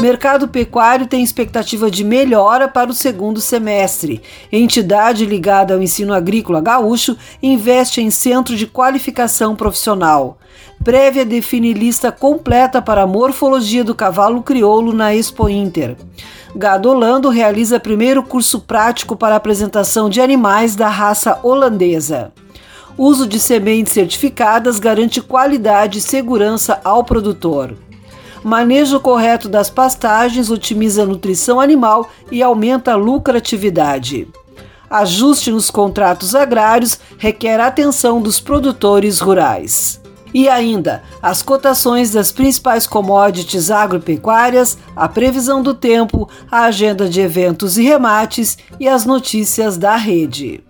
Mercado 0.00 0.46
pecuário 0.46 1.08
tem 1.08 1.24
expectativa 1.24 1.90
de 1.90 2.04
melhora 2.04 2.68
para 2.68 2.88
o 2.88 2.94
segundo 2.94 3.40
semestre. 3.40 4.22
Entidade 4.52 5.26
ligada 5.26 5.74
ao 5.74 5.82
ensino 5.82 6.14
agrícola 6.14 6.60
gaúcho 6.60 7.16
investe 7.42 8.00
em 8.00 8.08
centro 8.08 8.54
de 8.54 8.64
qualificação 8.64 9.56
profissional. 9.56 10.38
Prévia 10.84 11.24
define 11.24 11.72
lista 11.72 12.12
completa 12.12 12.80
para 12.80 13.02
a 13.02 13.06
morfologia 13.08 13.82
do 13.82 13.92
cavalo 13.92 14.40
crioulo 14.40 14.92
na 14.92 15.12
Expo 15.12 15.48
Inter. 15.48 15.96
Gado 16.54 16.90
Holando 16.90 17.28
realiza 17.28 17.80
primeiro 17.80 18.22
curso 18.22 18.60
prático 18.60 19.16
para 19.16 19.34
apresentação 19.34 20.08
de 20.08 20.20
animais 20.20 20.76
da 20.76 20.88
raça 20.88 21.40
holandesa. 21.42 22.32
Uso 22.96 23.26
de 23.26 23.40
sementes 23.40 23.92
certificadas 23.92 24.78
garante 24.78 25.20
qualidade 25.20 25.98
e 25.98 26.02
segurança 26.02 26.80
ao 26.84 27.02
produtor. 27.02 27.87
Manejo 28.42 29.00
correto 29.00 29.48
das 29.48 29.68
pastagens 29.68 30.50
otimiza 30.50 31.02
a 31.02 31.06
nutrição 31.06 31.60
animal 31.60 32.08
e 32.30 32.42
aumenta 32.42 32.92
a 32.92 32.96
lucratividade. 32.96 34.28
Ajuste 34.90 35.50
nos 35.50 35.70
contratos 35.70 36.34
agrários 36.34 36.98
requer 37.18 37.60
atenção 37.60 38.22
dos 38.22 38.40
produtores 38.40 39.20
rurais. 39.20 40.00
E 40.32 40.48
ainda, 40.48 41.02
as 41.22 41.42
cotações 41.42 42.12
das 42.12 42.30
principais 42.30 42.86
commodities 42.86 43.70
agropecuárias, 43.70 44.78
a 44.94 45.08
previsão 45.08 45.62
do 45.62 45.74
tempo, 45.74 46.28
a 46.50 46.64
agenda 46.64 47.08
de 47.08 47.20
eventos 47.20 47.78
e 47.78 47.82
remates 47.82 48.58
e 48.78 48.88
as 48.88 49.04
notícias 49.04 49.76
da 49.78 49.96
rede. 49.96 50.62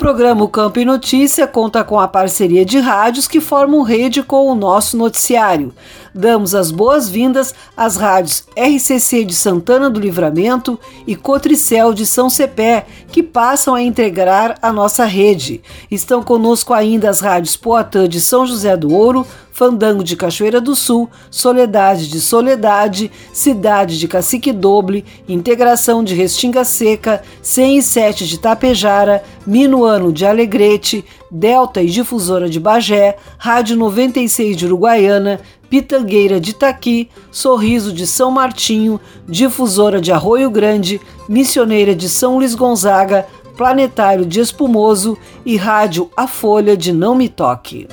Programa 0.00 0.42
o 0.42 0.48
Campo 0.48 0.80
e 0.80 0.84
Notícia 0.86 1.46
conta 1.46 1.84
com 1.84 2.00
a 2.00 2.08
parceria 2.08 2.64
de 2.64 2.78
rádios 2.78 3.28
que 3.28 3.38
formam 3.38 3.82
rede 3.82 4.22
com 4.22 4.50
o 4.50 4.54
nosso 4.54 4.96
noticiário. 4.96 5.74
Damos 6.14 6.54
as 6.54 6.70
boas-vindas 6.70 7.54
às 7.76 7.96
rádios 7.96 8.44
RCC 8.56 9.24
de 9.24 9.34
Santana 9.34 9.88
do 9.88 10.00
Livramento 10.00 10.78
e 11.06 11.14
Cotricel 11.14 11.94
de 11.94 12.04
São 12.04 12.28
Cepé, 12.28 12.86
que 13.12 13.22
passam 13.22 13.74
a 13.74 13.82
integrar 13.82 14.56
a 14.60 14.72
nossa 14.72 15.04
rede. 15.04 15.62
Estão 15.90 16.22
conosco 16.22 16.74
ainda 16.74 17.08
as 17.08 17.20
rádios 17.20 17.56
Poatã 17.56 18.08
de 18.08 18.20
São 18.20 18.46
José 18.46 18.76
do 18.76 18.92
Ouro, 18.92 19.26
Fandango 19.52 20.02
de 20.02 20.16
Cachoeira 20.16 20.58
do 20.58 20.74
Sul, 20.74 21.10
Soledade 21.30 22.08
de 22.08 22.18
Soledade, 22.18 23.10
Cidade 23.30 23.98
de 23.98 24.08
Cacique 24.08 24.52
Doble, 24.52 25.04
Integração 25.28 26.02
de 26.02 26.14
Restinga 26.14 26.64
Seca, 26.64 27.22
107 27.42 28.26
de 28.26 28.38
Tapejara, 28.38 29.22
Minuano 29.46 30.14
de 30.14 30.24
Alegrete, 30.24 31.04
Delta 31.30 31.82
e 31.82 31.86
Difusora 31.88 32.48
de 32.48 32.58
Bagé, 32.58 33.18
Rádio 33.36 33.76
96 33.76 34.56
de 34.56 34.64
Uruguaiana, 34.64 35.40
Pitangueira 35.70 36.40
de 36.40 36.50
Itaqui, 36.50 37.08
Sorriso 37.30 37.92
de 37.92 38.04
São 38.06 38.30
Martinho, 38.30 39.00
Difusora 39.26 40.00
de 40.00 40.10
Arroio 40.10 40.50
Grande, 40.50 41.00
Missioneira 41.28 41.94
de 41.94 42.08
São 42.08 42.36
Luís 42.38 42.56
Gonzaga, 42.56 43.26
Planetário 43.56 44.26
de 44.26 44.40
Espumoso 44.40 45.16
e 45.46 45.56
Rádio 45.56 46.10
A 46.16 46.26
Folha 46.26 46.76
de 46.76 46.92
Não 46.92 47.14
Me 47.14 47.28
Toque. 47.28 47.86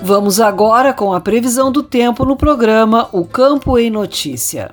Vamos 0.00 0.40
agora 0.40 0.94
com 0.94 1.12
a 1.12 1.20
previsão 1.20 1.72
do 1.72 1.82
tempo 1.82 2.24
no 2.24 2.36
programa 2.36 3.08
O 3.12 3.24
Campo 3.24 3.78
em 3.78 3.90
Notícia. 3.90 4.70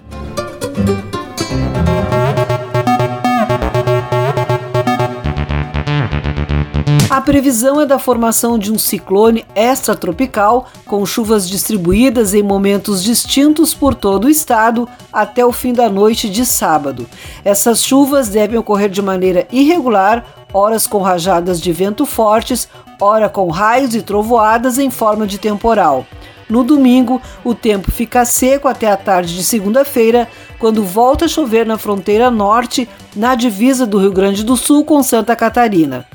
Previsão 7.25 7.81
é 7.81 7.87
da 7.87 7.97
formação 7.97 8.57
de 8.59 8.71
um 8.71 8.77
ciclone 8.77 9.43
extratropical 9.55 10.67
com 10.85 11.03
chuvas 11.07 11.49
distribuídas 11.49 12.35
em 12.35 12.43
momentos 12.43 13.03
distintos 13.03 13.73
por 13.73 13.95
todo 13.95 14.25
o 14.25 14.29
estado 14.29 14.87
até 15.11 15.43
o 15.43 15.51
fim 15.51 15.73
da 15.73 15.89
noite 15.89 16.29
de 16.29 16.45
sábado. 16.45 17.07
Essas 17.43 17.83
chuvas 17.83 18.29
devem 18.29 18.59
ocorrer 18.59 18.91
de 18.91 19.01
maneira 19.01 19.47
irregular, 19.51 20.23
horas 20.53 20.85
com 20.85 21.01
rajadas 21.01 21.59
de 21.59 21.73
vento 21.73 22.05
fortes, 22.05 22.69
ora 23.01 23.27
com 23.27 23.49
raios 23.49 23.95
e 23.95 24.03
trovoadas 24.03 24.77
em 24.77 24.91
forma 24.91 25.25
de 25.25 25.39
temporal. 25.39 26.05
No 26.47 26.63
domingo, 26.63 27.19
o 27.43 27.55
tempo 27.55 27.91
fica 27.91 28.23
seco 28.23 28.67
até 28.67 28.91
a 28.91 28.95
tarde 28.95 29.35
de 29.35 29.43
segunda-feira, 29.43 30.27
quando 30.59 30.83
volta 30.83 31.25
a 31.25 31.27
chover 31.27 31.65
na 31.65 31.75
fronteira 31.75 32.29
norte, 32.29 32.87
na 33.15 33.33
divisa 33.33 33.87
do 33.87 33.97
Rio 33.97 34.11
Grande 34.11 34.43
do 34.43 34.55
Sul 34.55 34.85
com 34.85 35.01
Santa 35.01 35.35
Catarina. 35.35 36.05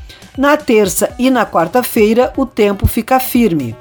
Na 0.40 0.56
terça 0.56 1.10
e 1.18 1.28
na 1.28 1.44
quarta-feira, 1.44 2.32
o 2.34 2.46
tempo 2.46 2.86
fica 2.86 3.20
firme. 3.20 3.76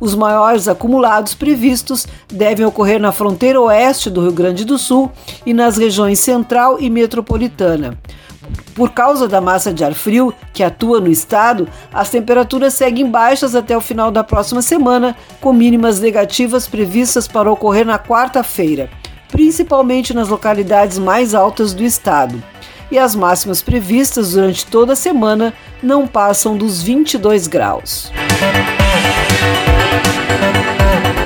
Os 0.00 0.12
maiores 0.12 0.66
acumulados 0.66 1.34
previstos 1.34 2.04
devem 2.26 2.66
ocorrer 2.66 3.00
na 3.00 3.12
fronteira 3.12 3.60
oeste 3.60 4.10
do 4.10 4.22
Rio 4.22 4.32
Grande 4.32 4.64
do 4.64 4.76
Sul 4.76 5.12
e 5.46 5.54
nas 5.54 5.76
regiões 5.76 6.18
central 6.18 6.80
e 6.80 6.90
metropolitana. 6.90 7.96
Por 8.74 8.90
causa 8.90 9.28
da 9.28 9.40
massa 9.40 9.72
de 9.72 9.84
ar 9.84 9.94
frio 9.94 10.34
que 10.52 10.64
atua 10.64 10.98
no 10.98 11.08
estado, 11.08 11.68
as 11.94 12.10
temperaturas 12.10 12.74
seguem 12.74 13.08
baixas 13.08 13.54
até 13.54 13.76
o 13.76 13.80
final 13.80 14.10
da 14.10 14.24
próxima 14.24 14.62
semana, 14.62 15.16
com 15.40 15.52
mínimas 15.52 16.00
negativas 16.00 16.66
previstas 16.66 17.28
para 17.28 17.52
ocorrer 17.52 17.86
na 17.86 18.00
quarta-feira, 18.00 18.90
principalmente 19.28 20.12
nas 20.12 20.28
localidades 20.28 20.98
mais 20.98 21.36
altas 21.36 21.72
do 21.72 21.84
estado. 21.84 22.42
E 22.90 22.98
as 22.98 23.14
máximas 23.14 23.62
previstas 23.62 24.32
durante 24.32 24.66
toda 24.66 24.94
a 24.94 24.96
semana 24.96 25.54
não 25.82 26.06
passam 26.06 26.56
dos 26.56 26.82
22 26.82 27.46
graus. 27.46 28.10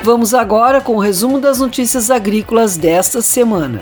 Vamos 0.03 0.35
agora 0.35 0.79
com 0.79 0.95
o 0.95 0.99
resumo 0.99 1.39
das 1.39 1.59
notícias 1.59 2.11
agrícolas 2.11 2.77
desta 2.77 3.23
semana. 3.23 3.81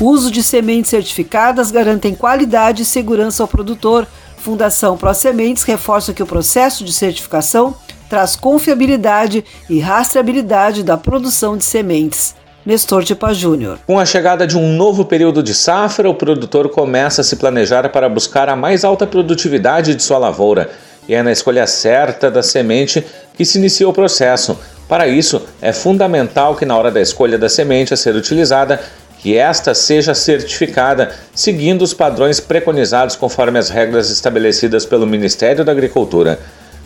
O 0.00 0.04
uso 0.04 0.30
de 0.30 0.42
sementes 0.42 0.90
certificadas 0.90 1.70
garantem 1.70 2.14
qualidade 2.14 2.82
e 2.82 2.86
segurança 2.86 3.42
ao 3.42 3.48
produtor. 3.48 4.06
Fundação 4.38 4.96
ProSementes 4.96 5.64
reforça 5.64 6.14
que 6.14 6.22
o 6.22 6.26
processo 6.26 6.84
de 6.84 6.92
certificação 6.92 7.76
traz 8.10 8.34
confiabilidade 8.34 9.44
e 9.68 9.78
rastreabilidade 9.78 10.82
da 10.82 10.96
produção 10.96 11.56
de 11.56 11.64
sementes. 11.64 12.34
Nestor 12.66 13.04
Tipa 13.04 13.32
Júnior. 13.32 13.78
Com 13.86 13.98
a 13.98 14.04
chegada 14.04 14.46
de 14.46 14.58
um 14.58 14.76
novo 14.76 15.04
período 15.04 15.42
de 15.42 15.54
safra, 15.54 16.10
o 16.10 16.14
produtor 16.14 16.68
começa 16.68 17.22
a 17.22 17.24
se 17.24 17.36
planejar 17.36 17.88
para 17.88 18.08
buscar 18.08 18.48
a 18.48 18.56
mais 18.56 18.84
alta 18.84 19.06
produtividade 19.06 19.94
de 19.94 20.02
sua 20.02 20.18
lavoura. 20.18 20.68
E 21.08 21.14
é 21.14 21.22
na 21.22 21.32
escolha 21.32 21.66
certa 21.66 22.30
da 22.30 22.42
semente 22.42 23.02
que 23.34 23.44
se 23.44 23.58
inicia 23.58 23.88
o 23.88 23.92
processo. 23.92 24.58
Para 24.88 25.06
isso, 25.06 25.40
é 25.62 25.72
fundamental 25.72 26.56
que 26.56 26.66
na 26.66 26.76
hora 26.76 26.90
da 26.90 27.00
escolha 27.00 27.38
da 27.38 27.48
semente 27.48 27.94
a 27.94 27.96
ser 27.96 28.14
utilizada, 28.14 28.80
que 29.20 29.36
esta 29.36 29.72
seja 29.72 30.14
certificada 30.14 31.12
seguindo 31.34 31.82
os 31.82 31.94
padrões 31.94 32.40
preconizados 32.40 33.14
conforme 33.14 33.58
as 33.58 33.70
regras 33.70 34.10
estabelecidas 34.10 34.84
pelo 34.84 35.06
Ministério 35.06 35.64
da 35.64 35.72
Agricultura. 35.72 36.38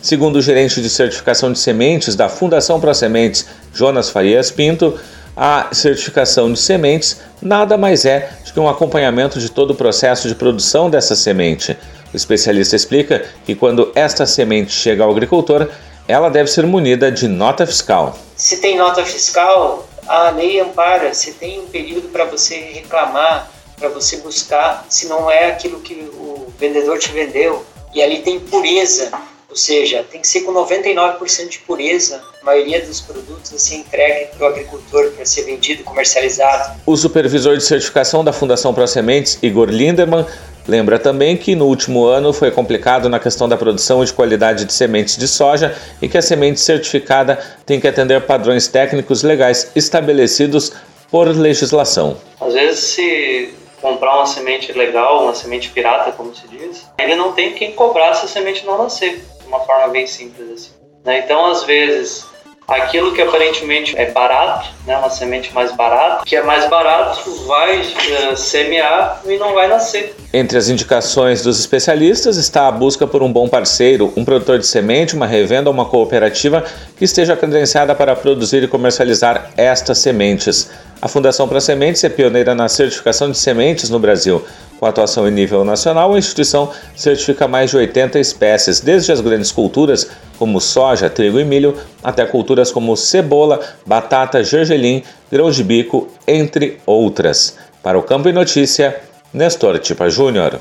Segundo 0.05 0.35
o 0.35 0.41
gerente 0.41 0.83
de 0.83 0.87
certificação 0.87 1.51
de 1.51 1.57
sementes 1.57 2.15
da 2.15 2.29
Fundação 2.29 2.79
ProSementes, 2.79 3.47
Jonas 3.73 4.07
Farias 4.07 4.51
Pinto, 4.51 4.99
a 5.35 5.69
certificação 5.71 6.53
de 6.53 6.59
sementes 6.59 7.21
nada 7.41 7.75
mais 7.75 8.05
é 8.05 8.29
do 8.45 8.53
que 8.53 8.59
um 8.59 8.69
acompanhamento 8.69 9.39
de 9.39 9.49
todo 9.49 9.71
o 9.71 9.75
processo 9.75 10.27
de 10.27 10.35
produção 10.35 10.91
dessa 10.91 11.15
semente. 11.15 11.75
O 12.13 12.15
especialista 12.15 12.75
explica 12.75 13.25
que 13.47 13.55
quando 13.55 13.91
esta 13.95 14.27
semente 14.27 14.73
chega 14.73 15.03
ao 15.03 15.09
agricultor, 15.09 15.69
ela 16.07 16.29
deve 16.29 16.51
ser 16.51 16.67
munida 16.67 17.11
de 17.11 17.27
nota 17.27 17.65
fiscal. 17.65 18.15
Se 18.35 18.57
tem 18.57 18.77
nota 18.77 19.03
fiscal, 19.03 19.89
a 20.07 20.29
lei 20.29 20.59
ampara, 20.59 21.11
você 21.15 21.31
tem 21.31 21.61
um 21.61 21.65
período 21.65 22.09
para 22.09 22.25
você 22.25 22.55
reclamar, 22.75 23.49
para 23.75 23.89
você 23.89 24.17
buscar 24.17 24.85
se 24.87 25.07
não 25.07 25.31
é 25.31 25.47
aquilo 25.47 25.79
que 25.79 25.95
o 26.13 26.53
vendedor 26.59 26.99
te 26.99 27.11
vendeu. 27.11 27.65
E 27.91 28.03
ali 28.03 28.19
tem 28.19 28.39
pureza, 28.39 29.09
ou 29.55 29.57
seja, 29.57 30.03
tem 30.11 30.19
que 30.19 30.27
ser 30.27 30.41
com 30.41 30.51
99% 30.51 31.47
de 31.47 31.59
pureza. 31.59 32.21
A 32.41 32.45
maioria 32.45 32.85
dos 32.85 32.99
produtos 32.99 33.53
a 33.53 33.57
ser 33.57 33.75
entregue 33.75 34.27
para 34.35 34.45
o 34.45 34.49
agricultor 34.49 35.11
para 35.11 35.25
ser 35.25 35.43
vendido, 35.43 35.81
comercializado. 35.81 36.77
O 36.85 36.97
supervisor 36.97 37.55
de 37.55 37.63
certificação 37.63 38.21
da 38.21 38.33
Fundação 38.33 38.73
ProSementes, 38.73 39.39
Igor 39.41 39.69
Lindemann, 39.69 40.25
Lembra 40.67 40.97
também 40.97 41.37
que 41.37 41.55
no 41.55 41.67
último 41.67 42.05
ano 42.05 42.33
foi 42.33 42.49
complicado 42.49 43.07
na 43.07 43.19
questão 43.19 43.47
da 43.47 43.55
produção 43.55 44.01
e 44.01 44.07
de 44.07 44.11
qualidade 44.11 44.65
de 44.65 44.73
sementes 44.73 45.15
de 45.15 45.27
soja 45.27 45.75
e 46.01 46.09
que 46.09 46.17
a 46.17 46.23
semente 46.23 46.59
certificada 46.59 47.37
tem 47.67 47.79
que 47.79 47.87
atender 47.87 48.19
padrões 48.21 48.67
técnicos 48.67 49.21
legais 49.21 49.71
estabelecidos 49.75 50.73
por 51.11 51.27
legislação. 51.27 52.17
Às 52.41 52.51
vezes, 52.51 52.79
se 52.79 53.53
comprar 53.85 54.15
uma 54.15 54.25
semente 54.25 54.71
legal, 54.73 55.21
uma 55.21 55.35
semente 55.35 55.69
pirata, 55.69 56.11
como 56.11 56.33
se 56.33 56.47
diz, 56.47 56.89
ele 56.97 57.15
não 57.15 57.33
tem 57.33 57.53
quem 57.53 57.71
cobrar 57.73 58.15
se 58.15 58.25
a 58.25 58.27
semente 58.27 58.65
não 58.65 58.79
nascer, 58.79 59.23
de 59.39 59.47
uma 59.47 59.59
forma 59.59 59.89
bem 59.89 60.07
simples 60.07 60.49
assim. 60.49 60.71
Né? 61.03 61.19
Então, 61.19 61.45
às 61.45 61.63
vezes, 61.65 62.25
aquilo 62.67 63.13
que 63.13 63.21
aparentemente 63.21 63.95
é 63.95 64.09
barato, 64.09 64.69
né, 64.87 64.97
uma 64.97 65.11
semente 65.11 65.53
mais 65.53 65.71
barata, 65.73 66.25
que 66.25 66.35
é 66.35 66.41
mais 66.41 66.67
barato, 66.67 67.29
vai 67.45 67.79
uh, 67.79 68.35
semear 68.35 69.21
e 69.23 69.37
não 69.37 69.53
vai 69.53 69.67
nascer. 69.67 70.15
Entre 70.33 70.57
as 70.57 70.67
indicações 70.67 71.43
dos 71.43 71.59
especialistas 71.59 72.37
está 72.37 72.67
a 72.67 72.71
busca 72.71 73.05
por 73.05 73.21
um 73.21 73.31
bom 73.31 73.47
parceiro, 73.47 74.11
um 74.17 74.25
produtor 74.25 74.57
de 74.57 74.65
semente, 74.65 75.15
uma 75.15 75.27
revenda 75.27 75.69
ou 75.69 75.73
uma 75.75 75.85
cooperativa 75.85 76.65
que 76.97 77.05
esteja 77.05 77.37
credenciada 77.37 77.93
para 77.93 78.15
produzir 78.15 78.63
e 78.63 78.67
comercializar 78.67 79.51
estas 79.55 79.99
sementes. 79.99 80.71
A 81.05 81.07
Fundação 81.07 81.47
para 81.47 81.61
Sementes 81.61 82.03
é 82.03 82.09
pioneira 82.09 82.55
na 82.55 82.67
certificação 82.67 83.29
de 83.29 83.37
sementes 83.37 83.91
no 83.91 83.99
Brasil. 83.99 84.43
Com 84.79 84.87
atuação 84.87 85.27
em 85.27 85.31
nível 85.31 85.63
nacional, 85.63 86.11
a 86.11 86.17
instituição 86.17 86.71
certifica 86.95 87.47
mais 87.47 87.69
de 87.69 87.77
80 87.77 88.17
espécies, 88.17 88.79
desde 88.79 89.11
as 89.11 89.21
grandes 89.21 89.51
culturas 89.51 90.09
como 90.39 90.59
soja, 90.59 91.07
trigo 91.07 91.39
e 91.39 91.45
milho, 91.45 91.77
até 92.03 92.25
culturas 92.25 92.71
como 92.71 92.97
cebola, 92.97 93.59
batata, 93.85 94.43
gergelim, 94.43 95.03
grãos 95.31 95.55
de 95.55 95.63
bico, 95.63 96.07
entre 96.27 96.79
outras. 96.87 97.55
Para 97.83 97.99
o 97.99 98.01
Campo 98.01 98.27
e 98.27 98.33
Notícia, 98.33 98.99
Nestor 99.31 99.77
Tipa 99.77 100.09
Júnior. 100.09 100.59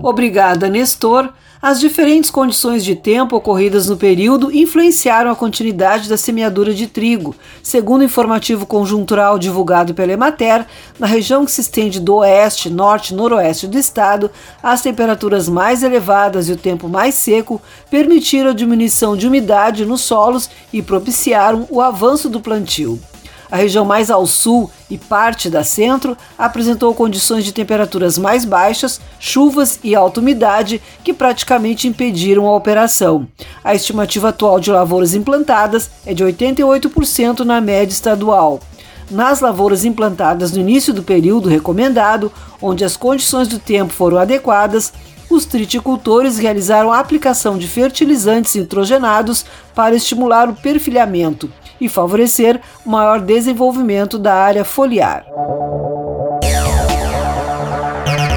Obrigada, 0.00 0.68
Nestor. 0.68 1.32
As 1.68 1.80
diferentes 1.80 2.30
condições 2.30 2.84
de 2.84 2.94
tempo 2.94 3.34
ocorridas 3.34 3.88
no 3.88 3.96
período 3.96 4.52
influenciaram 4.52 5.32
a 5.32 5.34
continuidade 5.34 6.08
da 6.08 6.16
semeadura 6.16 6.72
de 6.72 6.86
trigo. 6.86 7.34
Segundo 7.60 8.02
o 8.02 8.04
informativo 8.04 8.64
conjuntural 8.64 9.36
divulgado 9.36 9.92
pela 9.92 10.12
Emater, 10.12 10.64
na 10.96 11.08
região 11.08 11.44
que 11.44 11.50
se 11.50 11.62
estende 11.62 11.98
do 11.98 12.18
oeste, 12.18 12.70
norte 12.70 13.12
e 13.12 13.16
noroeste 13.16 13.66
do 13.66 13.76
estado, 13.76 14.30
as 14.62 14.80
temperaturas 14.80 15.48
mais 15.48 15.82
elevadas 15.82 16.48
e 16.48 16.52
o 16.52 16.56
tempo 16.56 16.88
mais 16.88 17.16
seco 17.16 17.60
permitiram 17.90 18.50
a 18.50 18.54
diminuição 18.54 19.16
de 19.16 19.26
umidade 19.26 19.84
nos 19.84 20.02
solos 20.02 20.48
e 20.72 20.80
propiciaram 20.80 21.66
o 21.68 21.80
avanço 21.80 22.28
do 22.28 22.40
plantio. 22.40 22.96
A 23.50 23.56
região 23.56 23.84
mais 23.84 24.10
ao 24.10 24.26
sul 24.26 24.70
e 24.90 24.98
parte 24.98 25.48
da 25.48 25.62
centro 25.62 26.16
apresentou 26.36 26.92
condições 26.94 27.44
de 27.44 27.52
temperaturas 27.52 28.18
mais 28.18 28.44
baixas, 28.44 29.00
chuvas 29.20 29.78
e 29.84 29.94
alta 29.94 30.20
umidade 30.20 30.82
que 31.04 31.12
praticamente 31.12 31.86
impediram 31.86 32.46
a 32.46 32.56
operação. 32.56 33.26
A 33.62 33.74
estimativa 33.74 34.30
atual 34.30 34.58
de 34.58 34.70
lavouras 34.70 35.14
implantadas 35.14 35.90
é 36.04 36.12
de 36.12 36.24
88% 36.24 37.40
na 37.40 37.60
média 37.60 37.92
estadual. 37.92 38.60
Nas 39.08 39.40
lavouras 39.40 39.84
implantadas 39.84 40.50
no 40.50 40.60
início 40.60 40.92
do 40.92 41.02
período 41.02 41.48
recomendado, 41.48 42.32
onde 42.60 42.84
as 42.84 42.96
condições 42.96 43.46
do 43.46 43.60
tempo 43.60 43.92
foram 43.92 44.18
adequadas, 44.18 44.92
os 45.30 45.44
triticultores 45.44 46.38
realizaram 46.38 46.92
a 46.92 46.98
aplicação 46.98 47.56
de 47.56 47.68
fertilizantes 47.68 48.56
nitrogenados 48.56 49.44
para 49.74 49.94
estimular 49.94 50.48
o 50.48 50.54
perfilhamento 50.54 51.50
e 51.80 51.88
favorecer 51.88 52.60
maior 52.84 53.20
desenvolvimento 53.20 54.18
da 54.18 54.34
área 54.34 54.64
foliar. 54.64 55.24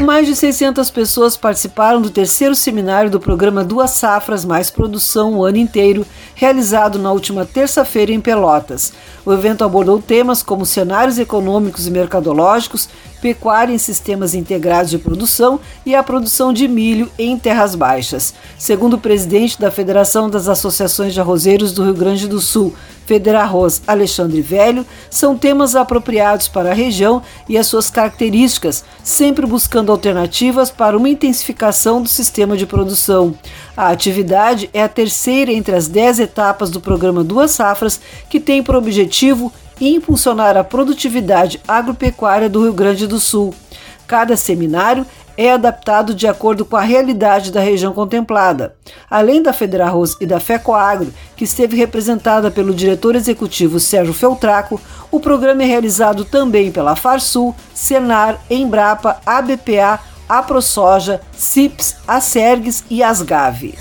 Mais 0.09 0.25
de 0.25 0.35
600 0.35 0.89
pessoas 0.89 1.37
participaram 1.37 2.01
do 2.01 2.09
terceiro 2.09 2.55
seminário 2.55 3.11
do 3.11 3.19
programa 3.19 3.63
Duas 3.63 3.91
Safras 3.91 4.43
Mais 4.43 4.69
Produção 4.71 5.35
o 5.35 5.45
ano 5.45 5.57
inteiro, 5.57 6.03
realizado 6.33 6.97
na 6.97 7.11
última 7.11 7.45
terça-feira 7.45 8.11
em 8.11 8.19
Pelotas. 8.19 8.91
O 9.23 9.31
evento 9.31 9.63
abordou 9.63 10.01
temas 10.01 10.41
como 10.41 10.65
cenários 10.65 11.19
econômicos 11.19 11.85
e 11.85 11.91
mercadológicos, 11.91 12.89
pecuária 13.21 13.73
em 13.73 13.77
sistemas 13.77 14.33
integrados 14.33 14.91
de 14.91 14.97
produção 14.97 15.59
e 15.85 15.93
a 15.95 16.03
produção 16.03 16.51
de 16.51 16.67
milho 16.67 17.11
em 17.17 17.37
terras 17.37 17.75
baixas. 17.75 18.33
Segundo 18.57 18.93
o 18.93 18.99
presidente 18.99 19.59
da 19.59 19.71
Federação 19.71 20.29
das 20.29 20.47
Associações 20.47 21.13
de 21.13 21.19
Arrozeiros 21.19 21.71
do 21.71 21.83
Rio 21.83 21.93
Grande 21.93 22.27
do 22.27 22.39
Sul, 22.39 22.73
Federarroz 23.05 23.81
Alexandre 23.87 24.39
Velho, 24.39 24.85
são 25.09 25.35
temas 25.35 25.75
apropriados 25.75 26.47
para 26.47 26.69
a 26.69 26.75
região 26.75 27.23
e 27.47 27.57
as 27.57 27.65
suas 27.65 27.89
características, 27.89 28.83
sempre 29.03 29.47
buscando 29.47 29.91
alternativas 29.91 30.69
para 30.69 30.95
uma 30.95 31.09
intensificação 31.09 32.03
do 32.03 32.07
sistema 32.07 32.55
de 32.55 32.67
produção. 32.67 33.33
A 33.75 33.89
atividade 33.89 34.69
é 34.73 34.83
a 34.83 34.87
terceira 34.87 35.51
entre 35.51 35.75
as 35.75 35.87
dez 35.87 36.19
etapas 36.19 36.69
do 36.69 36.79
programa 36.79 37.23
Duas 37.23 37.49
Safras, 37.49 37.99
que 38.29 38.39
tem 38.39 38.61
por 38.61 38.75
objetivo 38.75 39.51
impulsionar 39.87 40.57
a 40.57 40.63
produtividade 40.63 41.61
agropecuária 41.67 42.49
do 42.49 42.63
Rio 42.63 42.73
Grande 42.73 43.07
do 43.07 43.19
Sul. 43.19 43.53
Cada 44.07 44.35
seminário 44.35 45.05
é 45.37 45.53
adaptado 45.53 46.13
de 46.13 46.27
acordo 46.27 46.65
com 46.65 46.75
a 46.75 46.81
realidade 46.81 47.49
da 47.49 47.61
região 47.61 47.93
contemplada. 47.93 48.75
Além 49.09 49.41
da 49.41 49.53
Federarroz 49.53 50.17
e 50.19 50.25
da 50.25 50.37
FECOAGRO, 50.37 51.13
que 51.37 51.45
esteve 51.45 51.77
representada 51.77 52.51
pelo 52.51 52.73
diretor 52.73 53.15
executivo 53.15 53.79
Sérgio 53.79 54.13
Feltraco, 54.13 54.81
o 55.09 55.17
programa 55.17 55.63
é 55.63 55.65
realizado 55.65 56.25
também 56.25 56.73
pela 56.73 56.95
Farsul, 56.95 57.55
Senar, 57.73 58.37
Embrapa, 58.49 59.21
ABPA, 59.25 60.01
AproSoja, 60.27 61.21
CIPS, 61.31 61.95
Acergues 62.05 62.83
e 62.89 63.01
Asgave. 63.01 63.77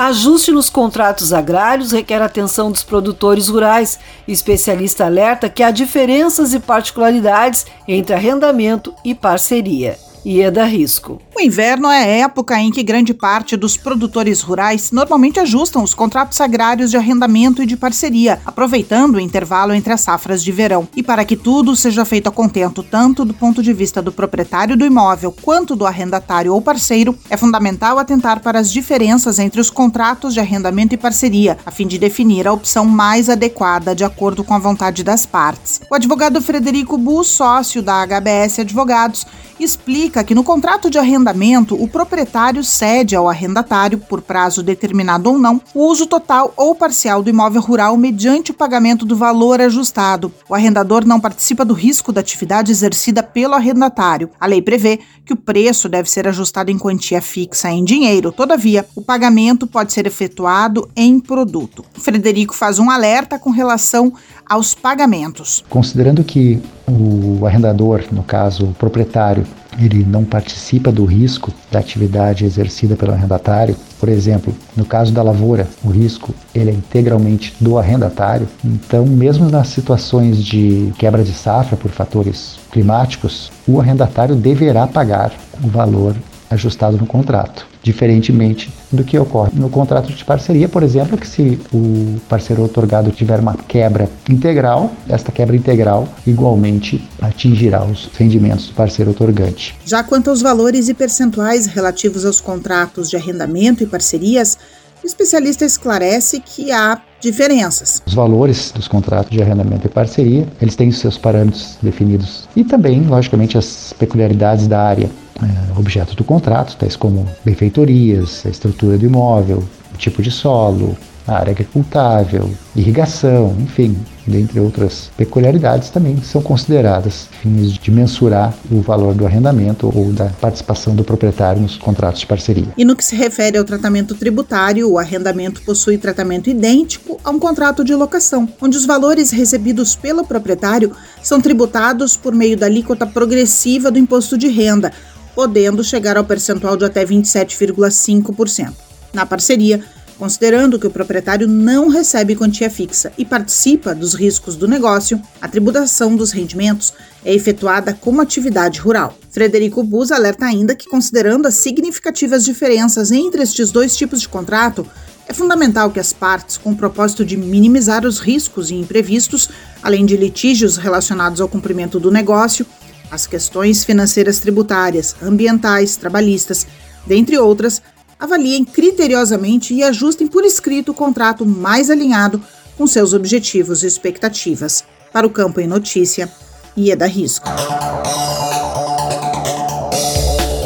Ajuste 0.00 0.50
nos 0.50 0.70
contratos 0.70 1.30
agrários 1.30 1.92
requer 1.92 2.22
atenção 2.22 2.72
dos 2.72 2.82
produtores 2.82 3.48
rurais. 3.48 3.98
Especialista 4.26 5.04
alerta 5.04 5.50
que 5.50 5.62
há 5.62 5.70
diferenças 5.70 6.54
e 6.54 6.58
particularidades 6.58 7.66
entre 7.86 8.14
arrendamento 8.14 8.94
e 9.04 9.14
parceria. 9.14 9.98
Ieda 10.24 10.64
Risco. 10.64 11.20
O 11.34 11.40
inverno 11.40 11.88
é 11.88 12.02
a 12.02 12.24
época 12.24 12.60
em 12.60 12.70
que 12.70 12.82
grande 12.82 13.14
parte 13.14 13.56
dos 13.56 13.76
produtores 13.76 14.42
rurais 14.42 14.90
normalmente 14.92 15.40
ajustam 15.40 15.82
os 15.82 15.94
contratos 15.94 16.40
agrários 16.40 16.90
de 16.90 16.98
arrendamento 16.98 17.62
e 17.62 17.66
de 17.66 17.76
parceria, 17.76 18.40
aproveitando 18.44 19.14
o 19.14 19.20
intervalo 19.20 19.72
entre 19.72 19.92
as 19.92 20.02
safras 20.02 20.44
de 20.44 20.52
verão. 20.52 20.86
E 20.94 21.02
para 21.02 21.24
que 21.24 21.36
tudo 21.36 21.74
seja 21.74 22.04
feito 22.04 22.28
a 22.28 22.32
contento, 22.32 22.82
tanto 22.82 23.24
do 23.24 23.32
ponto 23.32 23.62
de 23.62 23.72
vista 23.72 24.02
do 24.02 24.12
proprietário 24.12 24.76
do 24.76 24.84
imóvel 24.84 25.34
quanto 25.40 25.74
do 25.74 25.86
arrendatário 25.86 26.52
ou 26.52 26.60
parceiro, 26.60 27.16
é 27.30 27.36
fundamental 27.36 27.98
atentar 27.98 28.40
para 28.40 28.58
as 28.58 28.70
diferenças 28.70 29.38
entre 29.38 29.60
os 29.60 29.70
contratos 29.70 30.34
de 30.34 30.40
arrendamento 30.40 30.94
e 30.94 30.98
parceria, 30.98 31.56
a 31.64 31.70
fim 31.70 31.86
de 31.86 31.98
definir 31.98 32.46
a 32.46 32.52
opção 32.52 32.84
mais 32.84 33.30
adequada 33.30 33.94
de 33.94 34.04
acordo 34.04 34.44
com 34.44 34.52
a 34.52 34.58
vontade 34.58 35.02
das 35.02 35.24
partes. 35.24 35.80
O 35.90 35.94
advogado 35.94 36.42
Frederico 36.42 36.98
Bu, 36.98 37.24
sócio 37.24 37.80
da 37.80 38.02
HBS 38.02 38.58
Advogados, 38.58 39.26
explica 39.64 40.09
que 40.10 40.34
no 40.34 40.42
contrato 40.42 40.90
de 40.90 40.98
arrendamento, 40.98 41.80
o 41.80 41.86
proprietário 41.86 42.64
cede 42.64 43.14
ao 43.14 43.28
arrendatário, 43.28 43.98
por 43.98 44.20
prazo 44.20 44.62
determinado 44.62 45.30
ou 45.30 45.38
não, 45.38 45.60
o 45.72 45.86
uso 45.86 46.06
total 46.06 46.52
ou 46.56 46.74
parcial 46.74 47.22
do 47.22 47.30
imóvel 47.30 47.60
rural 47.62 47.96
mediante 47.96 48.50
o 48.50 48.54
pagamento 48.54 49.06
do 49.06 49.16
valor 49.16 49.60
ajustado. 49.60 50.32
O 50.48 50.54
arrendador 50.54 51.06
não 51.06 51.20
participa 51.20 51.64
do 51.64 51.72
risco 51.72 52.12
da 52.12 52.20
atividade 52.20 52.72
exercida 52.72 53.22
pelo 53.22 53.54
arrendatário. 53.54 54.30
A 54.40 54.46
lei 54.46 54.60
prevê 54.60 54.98
que 55.24 55.32
o 55.32 55.36
preço 55.36 55.88
deve 55.88 56.10
ser 56.10 56.26
ajustado 56.26 56.70
em 56.70 56.78
quantia 56.78 57.22
fixa 57.22 57.70
em 57.70 57.84
dinheiro, 57.84 58.32
todavia, 58.32 58.84
o 58.96 59.02
pagamento 59.02 59.66
pode 59.66 59.92
ser 59.92 60.06
efetuado 60.06 60.90
em 60.96 61.20
produto. 61.20 61.84
Frederico 61.94 62.54
faz 62.54 62.80
um 62.80 62.90
alerta 62.90 63.38
com 63.38 63.50
relação 63.50 64.12
aos 64.50 64.74
pagamentos. 64.74 65.64
Considerando 65.70 66.24
que 66.24 66.60
o 66.88 67.46
arrendador, 67.46 68.02
no 68.10 68.24
caso 68.24 68.64
o 68.64 68.74
proprietário, 68.74 69.46
ele 69.78 70.04
não 70.04 70.24
participa 70.24 70.90
do 70.90 71.04
risco 71.04 71.52
da 71.70 71.78
atividade 71.78 72.44
exercida 72.44 72.96
pelo 72.96 73.12
arrendatário. 73.12 73.76
Por 74.00 74.08
exemplo, 74.08 74.52
no 74.76 74.84
caso 74.84 75.12
da 75.12 75.22
lavoura, 75.22 75.68
o 75.84 75.88
risco 75.88 76.34
ele 76.52 76.70
é 76.70 76.74
integralmente 76.74 77.54
do 77.60 77.78
arrendatário. 77.78 78.48
Então, 78.64 79.06
mesmo 79.06 79.48
nas 79.48 79.68
situações 79.68 80.42
de 80.42 80.92
quebra 80.98 81.22
de 81.22 81.32
safra 81.32 81.76
por 81.76 81.92
fatores 81.92 82.58
climáticos, 82.72 83.52
o 83.68 83.80
arrendatário 83.80 84.34
deverá 84.34 84.84
pagar 84.88 85.32
o 85.62 85.68
valor 85.68 86.16
ajustado 86.50 86.96
no 86.96 87.06
contrato 87.06 87.70
diferentemente 87.82 88.70
do 88.92 89.04
que 89.04 89.18
ocorre 89.18 89.50
no 89.54 89.68
contrato 89.68 90.12
de 90.12 90.24
parceria, 90.24 90.68
por 90.68 90.82
exemplo, 90.82 91.16
que 91.16 91.26
se 91.26 91.60
o 91.72 92.20
parceiro 92.28 92.64
otorgado 92.64 93.10
tiver 93.10 93.38
uma 93.40 93.54
quebra 93.54 94.08
integral, 94.28 94.92
esta 95.08 95.30
quebra 95.30 95.56
integral 95.56 96.08
igualmente 96.26 97.06
atingirá 97.20 97.84
os 97.84 98.10
rendimentos 98.16 98.66
do 98.66 98.74
parceiro 98.74 99.12
otorgante. 99.12 99.76
Já 99.84 100.02
quanto 100.02 100.30
aos 100.30 100.42
valores 100.42 100.88
e 100.88 100.94
percentuais 100.94 101.66
relativos 101.66 102.24
aos 102.24 102.40
contratos 102.40 103.08
de 103.08 103.16
arrendamento 103.16 103.82
e 103.82 103.86
parcerias, 103.86 104.58
o 105.02 105.06
especialista 105.06 105.64
esclarece 105.64 106.40
que 106.40 106.72
há 106.72 107.00
diferenças. 107.20 108.02
Os 108.06 108.14
valores 108.14 108.72
dos 108.72 108.88
contratos 108.88 109.30
de 109.30 109.42
arrendamento 109.42 109.86
e 109.86 109.90
parceria, 109.90 110.46
eles 110.60 110.76
têm 110.76 110.88
os 110.88 110.98
seus 110.98 111.18
parâmetros 111.18 111.76
definidos 111.82 112.48
e 112.56 112.64
também, 112.64 113.02
logicamente, 113.02 113.58
as 113.58 113.92
peculiaridades 113.98 114.66
da 114.66 114.80
área 114.80 115.10
é, 115.42 115.78
objetos 115.78 116.14
do 116.14 116.24
contrato, 116.24 116.76
tais 116.76 116.96
como 116.96 117.26
benfeitorias, 117.44 118.44
a 118.44 118.50
estrutura 118.50 118.98
do 118.98 119.06
imóvel, 119.06 119.64
o 119.94 119.96
tipo 119.96 120.22
de 120.22 120.30
solo, 120.30 120.96
a 121.30 121.38
área 121.38 121.52
agricultável, 121.52 122.50
irrigação, 122.74 123.56
enfim, 123.60 123.96
dentre 124.26 124.58
outras 124.58 125.10
peculiaridades 125.16 125.88
também 125.88 126.20
são 126.22 126.42
consideradas 126.42 127.28
fins 127.40 127.74
de 127.74 127.90
mensurar 127.90 128.52
o 128.70 128.80
valor 128.80 129.14
do 129.14 129.24
arrendamento 129.24 129.90
ou 129.94 130.12
da 130.12 130.26
participação 130.26 130.94
do 130.94 131.04
proprietário 131.04 131.62
nos 131.62 131.76
contratos 131.76 132.20
de 132.20 132.26
parceria. 132.26 132.68
E 132.76 132.84
no 132.84 132.96
que 132.96 133.04
se 133.04 133.14
refere 133.14 133.56
ao 133.56 133.64
tratamento 133.64 134.14
tributário, 134.14 134.90
o 134.90 134.98
arrendamento 134.98 135.62
possui 135.62 135.98
tratamento 135.98 136.50
idêntico 136.50 137.20
a 137.22 137.30
um 137.30 137.38
contrato 137.38 137.84
de 137.84 137.94
locação, 137.94 138.48
onde 138.60 138.76
os 138.76 138.84
valores 138.84 139.30
recebidos 139.30 139.94
pelo 139.94 140.24
proprietário 140.24 140.92
são 141.22 141.40
tributados 141.40 142.16
por 142.16 142.34
meio 142.34 142.56
da 142.56 142.66
alíquota 142.66 143.06
progressiva 143.06 143.90
do 143.90 143.98
imposto 143.98 144.36
de 144.36 144.48
renda, 144.48 144.92
podendo 145.34 145.84
chegar 145.84 146.16
ao 146.16 146.24
percentual 146.24 146.76
de 146.76 146.84
até 146.84 147.04
27,5%. 147.04 148.72
Na 149.12 149.26
parceria, 149.26 149.82
considerando 150.20 150.78
que 150.78 150.86
o 150.86 150.90
proprietário 150.90 151.48
não 151.48 151.88
recebe 151.88 152.36
quantia 152.36 152.68
fixa 152.68 153.10
e 153.16 153.24
participa 153.24 153.94
dos 153.94 154.12
riscos 154.12 154.54
do 154.54 154.68
negócio, 154.68 155.18
a 155.40 155.48
tributação 155.48 156.14
dos 156.14 156.30
rendimentos 156.30 156.92
é 157.24 157.32
efetuada 157.32 157.94
como 157.94 158.20
atividade 158.20 158.80
rural. 158.80 159.16
Frederico 159.30 159.82
Bus 159.82 160.12
alerta 160.12 160.44
ainda 160.44 160.74
que, 160.74 160.90
considerando 160.90 161.48
as 161.48 161.54
significativas 161.54 162.44
diferenças 162.44 163.10
entre 163.10 163.42
estes 163.42 163.70
dois 163.70 163.96
tipos 163.96 164.20
de 164.20 164.28
contrato, 164.28 164.86
é 165.26 165.32
fundamental 165.32 165.90
que 165.90 165.98
as 165.98 166.12
partes, 166.12 166.58
com 166.58 166.72
o 166.72 166.76
propósito 166.76 167.24
de 167.24 167.38
minimizar 167.38 168.04
os 168.04 168.18
riscos 168.18 168.70
e 168.70 168.74
imprevistos, 168.74 169.48
além 169.82 170.04
de 170.04 170.18
litígios 170.18 170.76
relacionados 170.76 171.40
ao 171.40 171.48
cumprimento 171.48 171.98
do 171.98 172.10
negócio, 172.10 172.66
as 173.10 173.26
questões 173.26 173.84
financeiras 173.84 174.38
tributárias, 174.38 175.16
ambientais, 175.22 175.96
trabalhistas, 175.96 176.66
dentre 177.06 177.38
outras, 177.38 177.80
avaliem 178.20 178.64
criteriosamente 178.64 179.72
e 179.72 179.82
ajustem 179.82 180.26
por 180.26 180.44
escrito 180.44 180.92
o 180.92 180.94
contrato 180.94 181.46
mais 181.46 181.88
alinhado 181.88 182.40
com 182.76 182.86
seus 182.86 183.14
objetivos 183.14 183.82
e 183.82 183.86
expectativas. 183.86 184.84
Para 185.12 185.26
o 185.26 185.30
Campo 185.30 185.60
em 185.60 185.66
Notícia, 185.66 186.30
Ieda 186.76 187.06
Risco. 187.06 187.48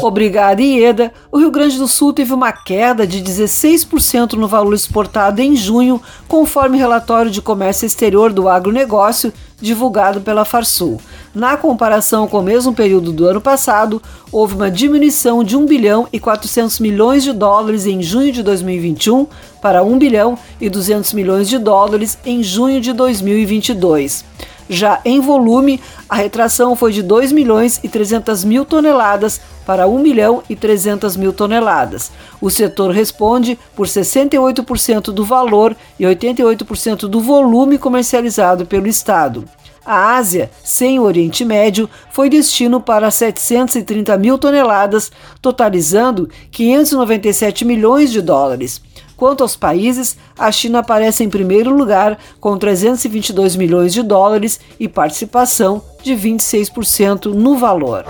Obrigada, 0.07 0.61
Ieda. 0.61 1.11
O 1.31 1.39
Rio 1.39 1.49
Grande 1.49 1.79
do 1.79 1.87
Sul 1.87 2.13
teve 2.13 2.31
uma 2.31 2.51
queda 2.51 3.07
de 3.07 3.23
16% 3.23 4.33
no 4.33 4.47
valor 4.47 4.75
exportado 4.75 5.41
em 5.41 5.55
junho, 5.55 5.99
conforme 6.27 6.77
relatório 6.77 7.31
de 7.31 7.41
comércio 7.41 7.87
exterior 7.87 8.31
do 8.31 8.47
agronegócio 8.47 9.33
divulgado 9.59 10.21
pela 10.21 10.45
Farsul. 10.45 11.01
Na 11.33 11.57
comparação 11.57 12.27
com 12.27 12.37
o 12.37 12.43
mesmo 12.43 12.71
período 12.71 13.11
do 13.11 13.25
ano 13.25 13.41
passado, 13.41 13.99
houve 14.31 14.53
uma 14.53 14.69
diminuição 14.69 15.43
de 15.43 15.57
1 15.57 15.65
bilhão 15.65 16.07
e 16.13 16.19
400 16.19 16.79
milhões 16.79 17.23
de 17.23 17.33
dólares 17.33 17.87
em 17.87 18.03
junho 18.03 18.31
de 18.31 18.43
2021 18.43 19.25
para 19.59 19.83
1 19.83 19.97
bilhão 19.97 20.37
e 20.61 20.69
200 20.69 21.13
milhões 21.13 21.49
de 21.49 21.57
dólares 21.57 22.15
em 22.23 22.43
junho 22.43 22.79
de 22.79 22.93
2022. 22.93 24.23
Já 24.69 24.99
em 25.05 25.19
volume, 25.19 25.79
a 26.09 26.15
retração 26.15 26.75
foi 26.75 26.91
de 26.91 27.03
2 27.03 27.31
milhões 27.31 27.79
e 27.83 27.89
300 27.89 28.43
mil 28.43 28.65
toneladas 28.65 29.39
para 29.65 29.87
1 29.87 29.99
milhão 29.99 30.43
e 30.49 30.55
300 30.55 31.15
mil 31.15 31.31
toneladas. 31.31 32.11
O 32.41 32.49
setor 32.49 32.91
responde 32.91 33.59
por 33.75 33.87
68% 33.87 35.05
do 35.05 35.23
valor 35.23 35.75
e 35.99 36.03
88% 36.03 37.07
do 37.07 37.21
volume 37.21 37.77
comercializado 37.77 38.65
pelo 38.65 38.87
Estado. 38.87 39.45
A 39.85 40.15
Ásia, 40.15 40.49
sem 40.63 40.97
o 40.97 41.03
Oriente 41.03 41.45
Médio, 41.45 41.87
foi 42.09 42.27
destino 42.27 42.81
para 42.81 43.11
730 43.11 44.17
mil 44.17 44.35
toneladas, 44.35 45.11
totalizando 45.39 46.27
597 46.49 47.63
milhões 47.63 48.11
de 48.11 48.19
dólares. 48.19 48.81
Quanto 49.17 49.41
aos 49.41 49.55
países, 49.55 50.17
a 50.37 50.51
China 50.51 50.79
aparece 50.79 51.23
em 51.23 51.29
primeiro 51.29 51.75
lugar 51.75 52.17
com 52.39 52.57
322 52.57 53.55
milhões 53.55 53.93
de 53.93 54.03
dólares 54.03 54.59
e 54.79 54.87
participação 54.87 55.81
de 56.03 56.13
26% 56.13 57.33
no 57.33 57.57
valor. 57.57 58.05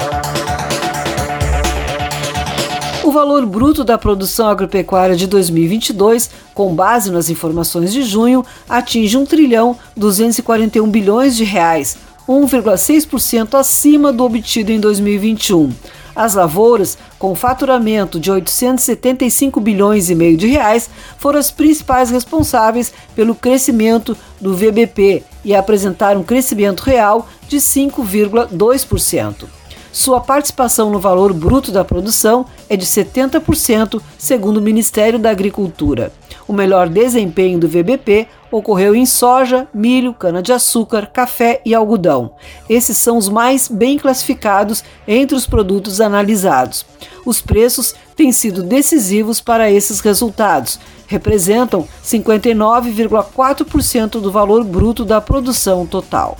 O 3.04 3.12
valor 3.12 3.46
bruto 3.46 3.84
da 3.84 4.00
produção 4.00 4.48
agropecuária 4.48 5.16
de 5.16 5.28
2022, 5.28 6.32
com 6.56 6.74
base 6.74 7.12
nas 7.12 7.30
informações 7.30 7.94
de 7.94 8.02
junho, 8.02 8.44
atinge 8.68 9.16
1 9.16 9.26
trilhão 9.28 9.78
241 9.96 10.90
bilhões 10.90 11.36
de 11.36 11.44
reais, 11.44 11.98
1,6% 12.28 13.54
acima 13.54 14.12
do 14.12 14.24
obtido 14.24 14.72
em 14.72 14.80
2021. 14.80 15.72
As 16.16 16.34
lavouras, 16.34 16.98
com 17.20 17.36
faturamento 17.36 18.20
de 18.20 18.32
875 18.32 19.60
bilhões 19.60 20.10
e 20.10 20.16
meio 20.16 20.38
de 20.38 20.48
reais, 20.48 20.90
foram 21.18 21.38
as 21.38 21.52
principais 21.52 22.10
responsáveis 22.10 22.94
pelo 23.14 23.36
crescimento 23.36 24.16
do 24.40 24.56
VBP 24.56 25.24
e 25.44 25.54
apresentaram 25.54 26.22
um 26.22 26.24
crescimento 26.24 26.82
real 26.82 27.28
de 27.48 27.58
5,2%. 27.58 29.46
Sua 29.92 30.20
participação 30.20 30.90
no 30.90 31.00
valor 31.00 31.34
bruto 31.34 31.72
da 31.72 31.84
produção 31.84 32.46
é 32.70 32.76
de 32.76 32.86
70%, 32.86 34.02
segundo 34.18 34.58
o 34.58 34.62
Ministério 34.62 35.18
da 35.18 35.30
Agricultura. 35.30 36.12
O 36.48 36.54
melhor 36.54 36.88
desempenho 36.88 37.60
do 37.60 37.68
VBP 37.68 38.28
ocorreu 38.52 38.96
em 38.96 39.04
soja, 39.06 39.68
milho, 39.74 40.14
cana-de-açúcar, 40.14 41.08
café 41.08 41.60
e 41.66 41.74
algodão. 41.74 42.34
Esses 42.70 42.96
são 42.98 43.18
os 43.18 43.28
mais 43.28 43.68
bem 43.68 43.98
classificados 43.98 44.84
entre 45.08 45.36
os 45.36 45.48
produtos 45.48 46.00
analisados. 46.00 46.86
Os 47.26 47.42
preços 47.42 47.96
têm 48.16 48.32
sido 48.32 48.62
decisivos 48.62 49.42
para 49.42 49.72
esses 49.72 50.00
resultados. 50.00 50.80
Representam 51.08 51.88
59,4% 52.04 54.22
do 54.22 54.32
valor 54.32 54.64
bruto 54.64 55.04
da 55.04 55.20
produção 55.20 55.84
total. 55.86 56.38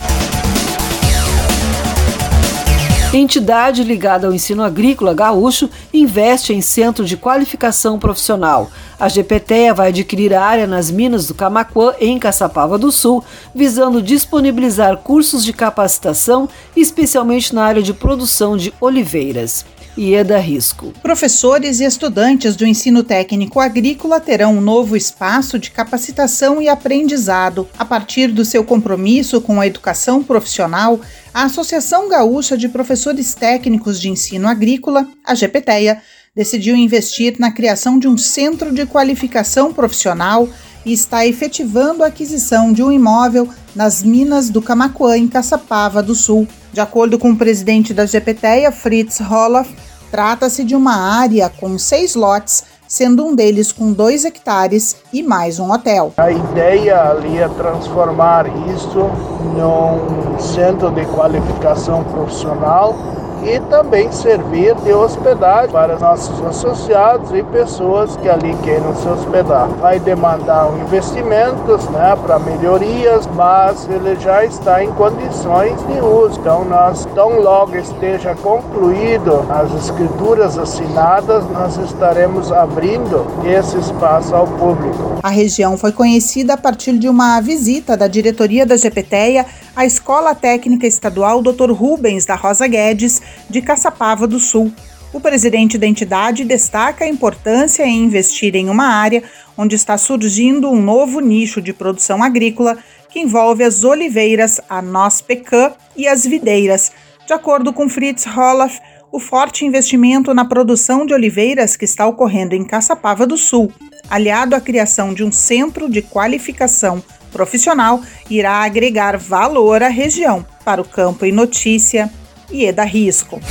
Entidade 3.18 3.82
ligada 3.82 4.28
ao 4.28 4.34
ensino 4.34 4.62
agrícola 4.62 5.14
gaúcho 5.14 5.70
investe 5.94 6.52
em 6.52 6.60
centro 6.60 7.06
de 7.06 7.16
qualificação 7.16 7.98
profissional. 7.98 8.70
A 9.00 9.08
GPTEA 9.08 9.74
vai 9.74 9.88
adquirir 9.88 10.34
área 10.34 10.68
nas 10.68 10.92
minas 10.92 11.26
do 11.26 11.34
Camaquã, 11.34 11.94
em 12.02 12.20
Caçapava 12.20 12.78
do 12.78 12.92
Sul, 12.92 13.24
visando 13.56 14.02
disponibilizar 14.02 14.98
cursos 14.98 15.46
de 15.46 15.54
capacitação, 15.54 16.50
especialmente 16.76 17.56
na 17.56 17.64
área 17.64 17.82
de 17.82 17.94
produção 17.94 18.58
de 18.58 18.74
oliveiras. 18.82 19.66
Ieda 19.98 20.38
Risco. 20.38 20.92
Professores 21.02 21.80
e 21.80 21.86
estudantes 21.86 22.56
do 22.56 22.66
ensino 22.66 23.02
técnico 23.02 23.60
agrícola 23.60 24.20
terão 24.20 24.58
um 24.58 24.62
novo 24.62 24.98
espaço 24.98 25.58
de 25.58 25.72
capacitação 25.72 26.62
e 26.62 26.68
aprendizado. 26.68 27.68
A 27.78 27.86
partir 27.86 28.28
do 28.28 28.44
seu 28.44 28.64
compromisso 28.64 29.40
com 29.40 29.62
a 29.62 29.68
educação 29.68 30.22
profissional, 30.22 31.00
a 31.34 31.44
Associação 31.44 32.10
Gaúcha 32.10 32.58
de 32.58 32.68
Professores 32.68 33.34
Técnicos 33.34 34.00
de 34.00 34.10
Ensino 34.10 34.48
Agrícola, 34.48 35.08
a 35.24 35.34
GPTEA, 35.34 36.02
decidiu 36.36 36.76
investir 36.76 37.36
na 37.40 37.50
criação 37.50 37.98
de 37.98 38.10
um 38.10 38.18
centro 38.18 38.74
de 38.74 38.86
qualificação 38.86 39.74
profissional 39.74 40.50
e 40.86 40.94
está 40.94 41.26
efetivando 41.26 42.04
a 42.04 42.08
aquisição 42.08 42.72
de 42.72 42.84
um 42.84 42.92
imóvel 42.92 43.50
nas 43.76 44.04
minas 44.04 44.50
do 44.50 44.62
Camacuã, 44.62 45.18
em 45.18 45.28
Caçapava 45.28 46.04
do 46.04 46.14
Sul. 46.14 46.48
De 46.72 46.80
acordo 46.80 47.18
com 47.18 47.32
o 47.32 47.38
presidente 47.38 47.94
da 47.94 48.06
GPTEA, 48.06 48.72
Fritz 48.72 49.20
Roloff, 49.20 49.74
trata-se 50.12 50.64
de 50.64 50.76
uma 50.76 50.96
área 50.96 51.50
com 51.50 51.78
seis 51.78 52.16
lotes, 52.16 52.64
sendo 52.88 53.26
um 53.26 53.34
deles 53.34 53.72
com 53.72 53.92
dois 53.92 54.24
hectares 54.24 54.96
e 55.12 55.24
mais 55.24 55.60
um 55.60 55.72
hotel. 55.72 56.14
A 56.18 56.32
ideia 56.32 57.10
ali 57.10 57.38
é 57.38 57.48
transformar 57.50 58.46
isso 58.74 59.10
num 59.56 60.40
centro 60.40 60.92
de 60.92 61.06
qualificação 61.06 62.04
profissional 62.04 63.25
e 63.46 63.60
também 63.70 64.12
servir 64.12 64.74
de 64.76 64.92
hospedagem 64.92 65.70
para 65.70 66.00
nossos 66.00 66.42
associados 66.44 67.32
e 67.32 67.44
pessoas 67.44 68.18
que 68.18 68.28
ali 68.28 68.56
queiram 68.64 68.96
se 68.96 69.08
hospedar. 69.08 69.68
Vai 69.80 70.00
demandar 70.00 70.72
investimentos 70.80 71.88
né, 71.90 72.18
para 72.22 72.40
melhorias, 72.40 73.28
mas 73.36 73.88
ele 73.88 74.16
já 74.20 74.44
está 74.44 74.84
em 74.84 74.92
condições 74.94 75.78
de 75.86 76.00
uso. 76.00 76.40
Então, 76.40 76.66
nós, 76.66 77.06
tão 77.14 77.40
logo 77.40 77.76
esteja 77.76 78.34
concluído 78.36 79.46
as 79.50 79.74
escrituras 79.86 80.58
assinadas, 80.58 81.44
nós 81.52 81.78
estaremos 81.78 82.52
abrindo 82.52 83.26
esse 83.46 83.78
espaço 83.78 84.36
ao 84.36 84.48
público. 84.48 85.20
A 85.22 85.30
região 85.30 85.78
foi 85.78 85.92
conhecida 85.92 86.54
a 86.54 86.58
partir 86.58 86.98
de 86.98 87.08
uma 87.08 87.40
visita 87.42 87.96
da 87.96 88.08
diretoria 88.08 88.66
da 88.66 88.76
GPTEA 88.76 89.46
à 89.76 89.86
Escola 89.86 90.34
Técnica 90.34 90.88
Estadual 90.88 91.42
Dr. 91.42 91.72
Rubens 91.72 92.26
da 92.26 92.36
Rosa 92.36 92.68
Guedes, 92.68 93.22
de 93.50 93.62
Caçapava 93.62 94.28
do 94.28 94.40
Sul. 94.40 94.72
O 95.14 95.20
presidente 95.20 95.78
da 95.78 95.88
entidade 95.88 96.44
destaca 96.44 97.06
a 97.06 97.08
importância 97.08 97.86
em 97.86 98.04
investir 98.04 98.56
em 98.56 98.70
uma 98.70 98.88
área 98.88 99.24
onde 99.58 99.76
está 99.76 99.98
surgindo 99.98 100.70
um 100.70 100.82
novo 100.82 101.20
nicho 101.20 101.62
de 101.62 101.72
produção 101.72 102.22
agrícola 102.22 102.78
que 103.10 103.22
envolve 103.22 103.64
as 103.64 103.86
oliveiras, 103.86 104.60
a 104.70 104.82
noz 104.82 105.22
pecan 105.22 105.72
e 105.96 106.06
as 106.06 106.26
videiras. 106.26 106.92
De 107.26 107.32
acordo 107.32 107.72
com 107.72 107.88
Fritz 107.88 108.26
Roloff, 108.26 108.80
o 109.10 109.20
forte 109.20 109.66
investimento 109.66 110.34
na 110.34 110.44
produção 110.44 111.06
de 111.06 111.14
oliveiras 111.14 111.78
que 111.78 111.86
está 111.86 112.06
ocorrendo 112.06 112.54
em 112.54 112.66
Caçapava 112.66 113.26
do 113.26 113.38
Sul, 113.38 113.72
aliado 114.10 114.54
à 114.54 114.60
criação 114.60 115.14
de 115.14 115.24
um 115.24 115.32
centro 115.32 115.90
de 115.90 116.02
qualificação 116.02 117.02
profissional, 117.32 118.02
irá 118.30 118.66
agregar 118.66 119.18
valor 119.18 119.82
à 119.82 119.88
região. 119.88 120.46
Para 120.66 120.82
o 120.82 120.86
Campo 120.86 121.26
e 121.26 121.32
Notícia, 121.32 122.12
Ieda 122.52 122.84
Risco. 122.84 123.42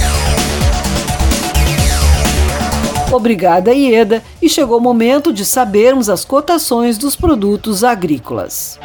Obrigada, 3.12 3.72
Ieda, 3.72 4.22
e 4.42 4.48
chegou 4.48 4.78
o 4.78 4.80
momento 4.80 5.32
de 5.32 5.44
sabermos 5.44 6.08
as 6.08 6.24
cotações 6.24 6.98
dos 6.98 7.14
produtos 7.14 7.84
agrícolas. 7.84 8.78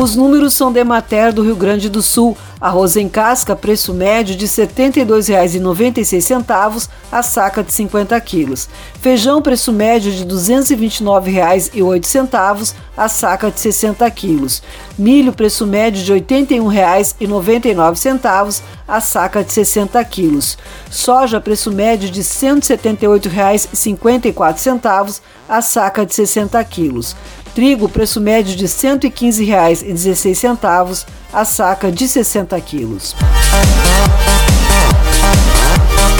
Os 0.00 0.16
números 0.16 0.54
são 0.54 0.72
de 0.72 0.82
Mater 0.82 1.30
do 1.30 1.42
Rio 1.42 1.54
Grande 1.54 1.90
do 1.90 2.00
Sul. 2.00 2.34
Arroz 2.58 2.96
em 2.96 3.06
casca, 3.06 3.54
preço 3.54 3.92
médio 3.92 4.34
de 4.34 4.46
R$ 4.46 4.50
72,96 4.50 6.88
a 7.12 7.22
saca 7.22 7.62
de 7.62 7.70
50 7.70 8.18
quilos. 8.22 8.66
Feijão, 8.98 9.42
preço 9.42 9.74
médio 9.74 10.10
de 10.10 10.22
R$ 10.22 10.30
229,08 10.30 12.74
a 12.96 13.08
saca 13.08 13.50
de 13.50 13.60
60 13.60 14.10
quilos. 14.10 14.62
Milho, 14.98 15.34
preço 15.34 15.66
médio 15.66 16.02
de 16.02 16.14
R$ 16.14 16.20
81,99 16.20 18.62
a 18.88 19.00
saca 19.00 19.44
de 19.44 19.52
60 19.52 20.02
quilos. 20.04 20.56
Soja, 20.90 21.38
preço 21.40 21.70
médio 21.70 22.10
de 22.10 22.20
R$ 22.20 22.26
178,54 22.26 25.20
a 25.48 25.62
saca 25.62 26.04
de 26.06 26.14
60 26.14 26.64
quilos. 26.64 27.16
Trigo, 27.54 27.88
preço 27.88 28.20
médio 28.20 28.56
de 28.56 28.64
R$ 28.64 28.70
115,16 28.70 31.06
a 31.32 31.44
saca 31.44 31.90
de 31.90 32.06
60 32.08 32.60
quilos. 32.60 33.16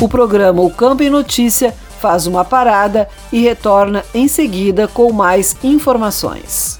O 0.01 0.09
programa 0.09 0.63
O 0.63 0.71
Campo 0.71 1.03
em 1.03 1.11
Notícia 1.11 1.75
faz 2.01 2.27
uma 2.27 2.45
parada 2.45 3.09
e 3.31 3.41
retorna 3.41 4.05
em 4.15 4.27
seguida 4.27 4.89
com 4.89 5.13
mais 5.13 5.55
informações. 5.63 6.80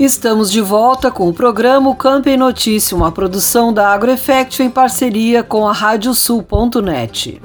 Estamos 0.00 0.50
de 0.50 0.62
volta 0.62 1.10
com 1.10 1.28
o 1.28 1.34
programa 1.34 1.94
Campo 1.94 2.26
em 2.30 2.36
Notícia, 2.38 2.96
uma 2.96 3.12
produção 3.12 3.70
da 3.70 3.88
AgroEffect 3.88 4.62
em 4.62 4.70
parceria 4.70 5.42
com 5.42 5.68
a 5.68 5.74
Radiosul.net. 5.74 7.38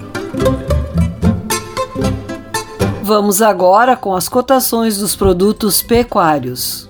Vamos 3.03 3.41
agora 3.41 3.97
com 3.97 4.15
as 4.15 4.29
cotações 4.29 4.97
dos 4.97 5.17
produtos 5.17 5.81
pecuários. 5.81 6.87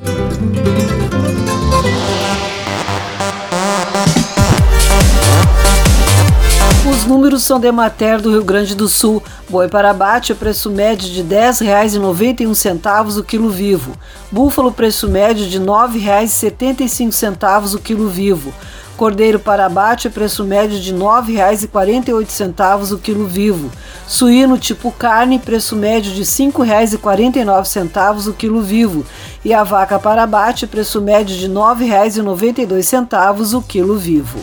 Os 6.95 7.05
números 7.05 7.43
são 7.43 7.59
de 7.59 7.71
Mater 7.71 8.19
do 8.21 8.31
Rio 8.31 8.43
Grande 8.43 8.73
do 8.73 8.87
Sul. 8.87 9.21
Boi 9.49 9.67
para 9.67 9.89
abate, 9.89 10.33
preço 10.33 10.71
médio 10.71 11.09
de 11.09 11.21
R$ 11.21 11.27
10,91 11.51 13.19
o 13.19 13.23
quilo 13.23 13.49
vivo. 13.49 13.91
Búfalo, 14.31 14.71
preço 14.71 15.09
médio 15.09 15.45
de 15.45 15.59
R$ 15.59 15.65
9,75 15.65 17.75
o 17.75 17.79
quilo 17.79 18.07
vivo. 18.07 18.53
Cordeiro 18.95 19.39
para 19.39 19.65
abate, 19.65 20.09
preço 20.09 20.45
médio 20.45 20.79
de 20.79 20.93
R$ 20.93 20.99
9,48 20.99 22.93
o 22.93 22.97
quilo 22.97 23.27
vivo. 23.27 23.69
Suíno 24.07 24.57
tipo 24.57 24.89
carne, 24.89 25.37
preço 25.37 25.75
médio 25.75 26.13
de 26.13 26.21
R$ 26.21 26.25
5,49 26.25 28.29
o 28.29 28.33
quilo 28.33 28.61
vivo. 28.61 29.05
E 29.43 29.53
a 29.53 29.65
vaca 29.65 29.99
para 29.99 30.23
abate, 30.23 30.65
preço 30.65 31.01
médio 31.01 31.35
de 31.35 31.47
R$ 31.47 31.53
9,92 31.53 33.53
o 33.53 33.61
quilo 33.61 33.97
vivo. 33.97 34.39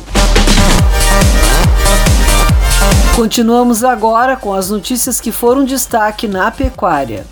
Continuamos 3.14 3.84
agora 3.84 4.38
com 4.38 4.54
as 4.54 4.70
notícias 4.70 5.20
que 5.20 5.30
foram 5.30 5.66
destaque 5.66 6.26
na 6.26 6.50
pecuária. 6.50 7.26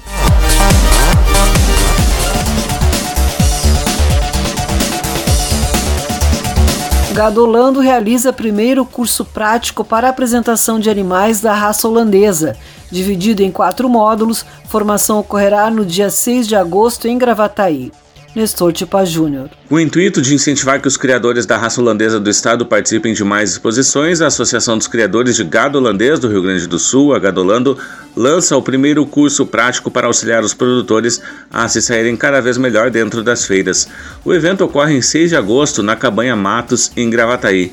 Gadolando 7.14 7.81
realiza 7.81 8.31
primeiro 8.31 8.85
curso 8.85 9.25
prático 9.25 9.83
para 9.83 10.11
apresentação 10.11 10.79
de 10.79 10.90
animais 10.90 11.40
da 11.40 11.55
raça 11.55 11.88
holandesa. 11.88 12.59
Dividido 12.90 13.43
em 13.43 13.51
quatro 13.51 13.88
módulos, 13.88 14.45
formação 14.69 15.19
ocorrerá 15.19 15.71
no 15.71 15.85
dia 15.85 16.11
6 16.11 16.47
de 16.47 16.57
agosto 16.57 17.09
em 17.09 17.16
Gravataí. 17.16 17.90
Nestor 18.35 18.73
Tipa 18.73 19.05
Júnior. 19.05 19.51
O 19.69 19.81
intuito 19.81 20.23
de 20.23 20.35
incentivar 20.35 20.81
que 20.81 20.87
os 20.87 20.97
criadores 20.97 21.47
da 21.47 21.57
raça 21.57 21.81
holandesa 21.81 22.21
do 22.21 22.31
estado 22.31 22.64
participem 22.64 23.12
de 23.12 23.25
mais 23.25 23.51
exposições, 23.51 24.21
a 24.21 24.29
Associação 24.29 24.79
dos 24.79 24.87
Criadores 24.87 25.35
de 25.35 25.43
Gado 25.43 25.79
Holandês 25.79 26.21
do 26.21 26.29
Rio 26.29 26.43
Grande 26.43 26.69
do 26.69 26.79
Sul, 26.79 27.12
a 27.12 27.19
Gadolando, 27.19 27.77
lança 28.14 28.57
o 28.57 28.62
primeiro 28.62 29.05
curso 29.05 29.45
prático 29.45 29.90
para 29.90 30.07
auxiliar 30.07 30.45
os 30.45 30.55
produtores 30.55 31.21
a 31.53 31.66
se 31.66 31.83
saírem 31.83 32.16
cada 32.16 32.40
vez 32.40 32.57
melhor 32.57 32.88
dentro 32.88 33.23
das 33.25 33.45
feiras. 33.45 33.88
O 34.25 34.33
evento 34.33 34.64
ocorre 34.64 34.95
em 34.97 35.03
6 35.03 35.31
de 35.31 35.37
agosto 35.37 35.83
na 35.83 35.97
Cabanha 35.97 36.37
Matos, 36.37 36.93
em 36.97 37.11
Gravataí. 37.11 37.73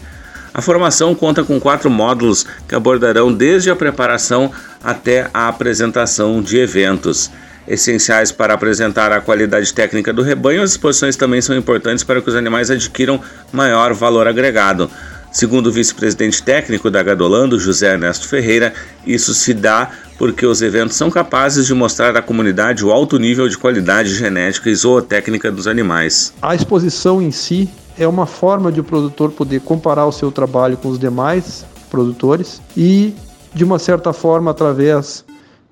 A 0.52 0.62
formação 0.62 1.14
conta 1.14 1.44
com 1.44 1.60
quatro 1.60 1.88
módulos 1.88 2.48
que 2.68 2.74
abordarão 2.74 3.32
desde 3.32 3.70
a 3.70 3.76
preparação 3.76 4.52
até 4.84 5.30
a 5.32 5.48
apresentação 5.48 6.42
de 6.42 6.58
eventos 6.58 7.30
essenciais 7.68 8.32
para 8.32 8.54
apresentar 8.54 9.12
a 9.12 9.22
qualidade 9.22 9.74
técnica 9.74 10.14
do 10.14 10.22
rebanho, 10.22 10.64
as 10.64 10.72
exposições 10.72 11.16
também 11.16 11.42
são 11.42 11.56
importantes 11.56 12.04
para 12.04 12.22
que 12.22 12.30
os 12.30 12.36
animais 12.36 12.72
adquiram 12.72 13.20
maior 13.52 13.94
valor 13.94 14.28
agregado. 14.28 14.90
Segundo 15.32 15.68
o 15.68 15.72
vice-presidente 15.72 16.42
técnico 16.42 16.90
da 16.90 17.04
Gadolando, 17.04 17.60
José 17.60 17.94
Ernesto 17.94 18.28
Ferreira, 18.28 18.74
isso 19.06 19.34
se 19.34 19.54
dá 19.54 19.92
porque 20.18 20.46
os 20.46 20.62
eventos 20.62 20.96
são 20.96 21.12
capazes 21.12 21.68
de 21.68 21.74
mostrar 21.74 22.16
à 22.16 22.22
comunidade 22.22 22.84
o 22.84 22.92
alto 22.92 23.20
nível 23.20 23.48
de 23.48 23.58
qualidade 23.58 24.16
genética 24.16 24.70
e 24.70 24.76
zootécnica 24.76 25.52
dos 25.52 25.68
animais. 25.68 26.34
A 26.42 26.56
exposição 26.56 27.22
em 27.22 27.30
si 27.30 27.70
é 28.00 28.08
uma 28.08 28.26
forma 28.26 28.72
de 28.72 28.80
o 28.80 28.84
produtor 28.84 29.32
poder 29.32 29.62
comparar 29.62 30.06
o 30.06 30.12
seu 30.12 30.32
trabalho 30.32 30.78
com 30.78 30.90
os 30.90 30.98
demais 30.98 31.66
produtores 31.90 32.62
e, 32.76 33.14
de 33.54 33.64
uma 33.64 33.78
certa 33.78 34.14
forma, 34.14 34.52
através 34.52 35.24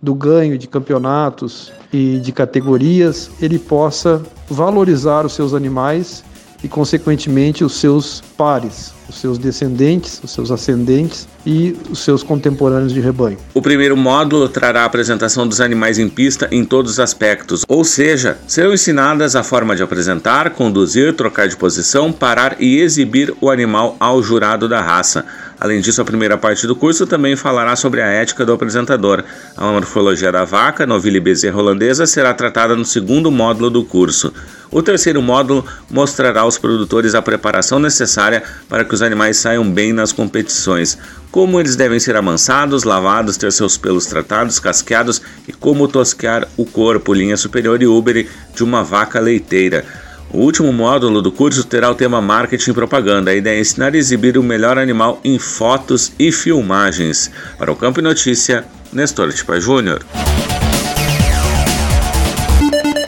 do 0.05 0.13
ganho 0.13 0.55
de 0.55 0.67
campeonatos 0.67 1.73
e 1.91 2.19
de 2.19 2.31
categorias, 2.31 3.31
ele 3.41 3.57
possa 3.57 4.21
valorizar 4.47 5.25
os 5.25 5.33
seus 5.33 5.51
animais 5.55 6.23
e, 6.63 6.67
consequentemente, 6.67 7.63
os 7.63 7.73
seus 7.73 8.21
pares, 8.37 8.93
os 9.07 9.15
seus 9.15 9.37
descendentes, 9.37 10.19
os 10.23 10.31
seus 10.31 10.51
ascendentes 10.51 11.27
e 11.45 11.77
os 11.89 11.99
seus 11.99 12.23
contemporâneos 12.23 12.93
de 12.93 12.99
rebanho. 12.99 13.37
O 13.53 13.61
primeiro 13.61 13.95
módulo 13.95 14.49
trará 14.49 14.81
a 14.81 14.85
apresentação 14.85 15.47
dos 15.47 15.61
animais 15.61 15.99
em 15.99 16.09
pista 16.09 16.47
em 16.51 16.65
todos 16.65 16.93
os 16.93 16.99
aspectos, 16.99 17.63
ou 17.67 17.83
seja, 17.83 18.37
serão 18.47 18.73
ensinadas 18.73 19.35
a 19.35 19.43
forma 19.43 19.75
de 19.75 19.83
apresentar, 19.83 20.49
conduzir, 20.51 21.13
trocar 21.13 21.47
de 21.47 21.55
posição, 21.55 22.11
parar 22.11 22.57
e 22.59 22.79
exibir 22.79 23.33
o 23.39 23.49
animal 23.49 23.95
ao 23.99 24.21
jurado 24.23 24.67
da 24.67 24.81
raça. 24.81 25.25
Além 25.59 25.79
disso, 25.79 26.01
a 26.01 26.05
primeira 26.05 26.37
parte 26.37 26.67
do 26.67 26.75
curso 26.75 27.07
também 27.07 27.35
falará 27.35 27.75
sobre 27.75 28.01
a 28.01 28.07
ética 28.07 28.45
do 28.45 28.51
apresentador. 28.51 29.23
A 29.55 29.71
morfologia 29.71 30.31
da 30.31 30.43
vaca, 30.43 30.85
novilha 30.85 31.17
e 31.17 31.21
bezerra 31.21 31.57
holandesa, 31.57 32.05
será 32.05 32.33
tratada 32.33 32.75
no 32.75 32.83
segundo 32.83 33.31
módulo 33.31 33.69
do 33.69 33.83
curso. 33.85 34.33
O 34.69 34.81
terceiro 34.81 35.21
módulo 35.21 35.65
mostrará 35.89 36.41
aos 36.41 36.57
produtores 36.57 37.15
a 37.15 37.21
preparação 37.21 37.79
necessária 37.79 38.24
para 38.67 38.83
que 38.83 38.93
os 38.93 39.01
animais 39.01 39.37
saiam 39.37 39.69
bem 39.69 39.93
nas 39.93 40.11
competições, 40.11 40.97
como 41.31 41.59
eles 41.59 41.75
devem 41.75 41.99
ser 41.99 42.15
amansados, 42.15 42.83
lavados, 42.83 43.37
ter 43.37 43.51
seus 43.51 43.77
pelos 43.77 44.05
tratados, 44.05 44.59
casqueados 44.59 45.21
e 45.47 45.53
como 45.53 45.87
tosquear 45.87 46.47
o 46.55 46.65
corpo, 46.65 47.13
linha 47.13 47.37
superior 47.37 47.81
e 47.81 47.87
úbere 47.87 48.29
de 48.55 48.63
uma 48.63 48.83
vaca 48.83 49.19
leiteira. 49.19 49.83
O 50.31 50.39
último 50.39 50.73
módulo 50.73 51.21
do 51.21 51.31
curso 51.31 51.63
terá 51.63 51.89
o 51.89 51.95
tema 51.95 52.21
Marketing 52.21 52.71
e 52.71 52.73
Propaganda. 52.73 53.31
A 53.31 53.35
ideia 53.35 53.57
é 53.57 53.61
ensinar 53.61 53.95
e 53.95 53.97
exibir 53.97 54.37
o 54.37 54.43
melhor 54.43 54.77
animal 54.77 55.19
em 55.23 55.39
fotos 55.39 56.11
e 56.19 56.31
filmagens. 56.31 57.31
Para 57.57 57.71
o 57.71 57.75
Campo 57.75 58.01
Notícia, 58.01 58.65
Nestor 58.91 59.31
Tipa 59.31 59.59
Júnior. 59.59 60.03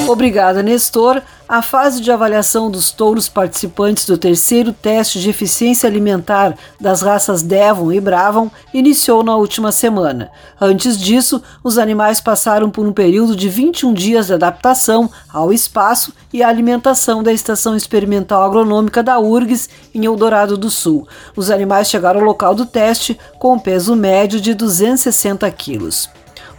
Obrigada, 0.07 0.63
Nestor. 0.63 1.21
A 1.49 1.61
fase 1.61 2.01
de 2.01 2.09
avaliação 2.09 2.71
dos 2.71 2.91
touros 2.91 3.27
participantes 3.27 4.05
do 4.05 4.17
terceiro 4.17 4.71
teste 4.71 5.19
de 5.19 5.29
eficiência 5.29 5.87
alimentar 5.87 6.57
das 6.79 7.01
raças 7.01 7.41
Devon 7.41 7.91
e 7.91 7.99
Bravon 7.99 8.49
iniciou 8.73 9.21
na 9.21 9.35
última 9.35 9.69
semana. 9.69 10.31
Antes 10.61 10.97
disso, 10.97 11.41
os 11.61 11.77
animais 11.77 12.21
passaram 12.21 12.69
por 12.69 12.85
um 12.85 12.93
período 12.93 13.35
de 13.35 13.49
21 13.49 13.93
dias 13.93 14.27
de 14.27 14.33
adaptação 14.33 15.09
ao 15.31 15.51
espaço 15.51 16.13
e 16.31 16.41
à 16.41 16.47
alimentação 16.47 17.21
da 17.21 17.33
Estação 17.33 17.75
Experimental 17.75 18.43
Agronômica 18.43 19.03
da 19.03 19.19
URGS 19.19 19.69
em 19.93 20.05
Eldorado 20.05 20.57
do 20.57 20.69
Sul. 20.69 21.05
Os 21.35 21.51
animais 21.51 21.89
chegaram 21.89 22.21
ao 22.21 22.25
local 22.25 22.55
do 22.55 22.65
teste 22.65 23.19
com 23.39 23.55
um 23.55 23.59
peso 23.59 23.93
médio 23.93 24.39
de 24.39 24.53
260 24.53 25.49
quilos. 25.51 26.09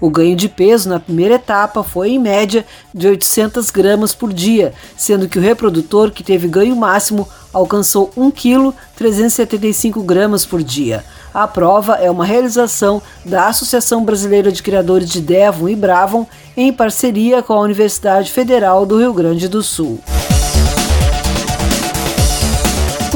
O 0.00 0.11
ganho 0.11 0.37
de 0.37 0.48
peso 0.48 0.88
na 0.88 1.00
primeira 1.00 1.34
etapa 1.34 1.82
foi, 1.82 2.11
em 2.11 2.18
média, 2.18 2.64
de 2.94 3.08
800 3.08 3.70
gramas 3.70 4.14
por 4.14 4.32
dia, 4.32 4.72
sendo 4.96 5.28
que 5.28 5.38
o 5.38 5.42
reprodutor 5.42 6.11
que 6.11 6.22
teve 6.22 6.46
ganho 6.46 6.76
máximo 6.76 7.28
alcançou 7.52 8.11
1 8.16 8.30
kg 8.30 8.72
375 8.96 10.02
gramas 10.02 10.46
por 10.46 10.62
dia. 10.62 11.04
A 11.34 11.46
prova 11.46 11.94
é 11.96 12.11
uma 12.11 12.24
realização 12.24 13.02
da 13.24 13.48
Associação 13.48 14.04
Brasileira 14.04 14.50
de 14.50 14.62
Criadores 14.62 15.08
de 15.08 15.20
Devon 15.20 15.68
e 15.68 15.76
Bravon 15.76 16.26
em 16.56 16.72
parceria 16.72 17.42
com 17.42 17.52
a 17.52 17.61
Universidade 17.61 18.30
Federal 18.30 18.87
do 18.87 18.98
Rio 18.98 19.12
Grande 19.12 19.48
do 19.48 19.62
Sul. 19.62 20.00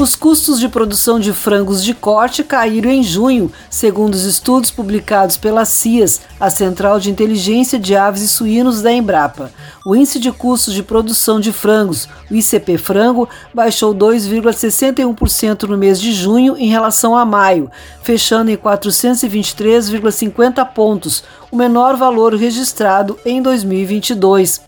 Os 0.03 0.15
custos 0.17 0.59
de 0.59 0.67
produção 0.67 1.17
de 1.17 1.31
frangos 1.31 1.81
de 1.81 1.93
corte 1.93 2.43
caíram 2.43 2.91
em 2.91 3.01
junho, 3.01 3.49
segundo 3.69 4.15
os 4.15 4.25
estudos 4.25 4.69
publicados 4.69 5.37
pela 5.37 5.63
CIAS, 5.63 6.19
a 6.37 6.49
Central 6.49 6.99
de 6.99 7.09
Inteligência 7.09 7.79
de 7.79 7.95
Aves 7.95 8.21
e 8.21 8.27
Suínos 8.27 8.81
da 8.81 8.91
Embrapa. 8.91 9.49
O 9.85 9.95
índice 9.95 10.19
de 10.19 10.29
custos 10.29 10.73
de 10.73 10.83
produção 10.83 11.39
de 11.39 11.53
frangos, 11.53 12.09
o 12.29 12.35
ICP 12.35 12.77
frango, 12.77 13.29
baixou 13.53 13.95
2,61% 13.95 15.69
no 15.69 15.77
mês 15.77 16.01
de 16.01 16.11
junho 16.11 16.57
em 16.57 16.67
relação 16.67 17.15
a 17.15 17.23
maio, 17.23 17.71
fechando 18.01 18.51
em 18.51 18.57
423,50 18.57 20.65
pontos, 20.73 21.23
o 21.49 21.55
menor 21.55 21.95
valor 21.95 22.35
registrado 22.35 23.17
em 23.25 23.41
2022. 23.41 24.59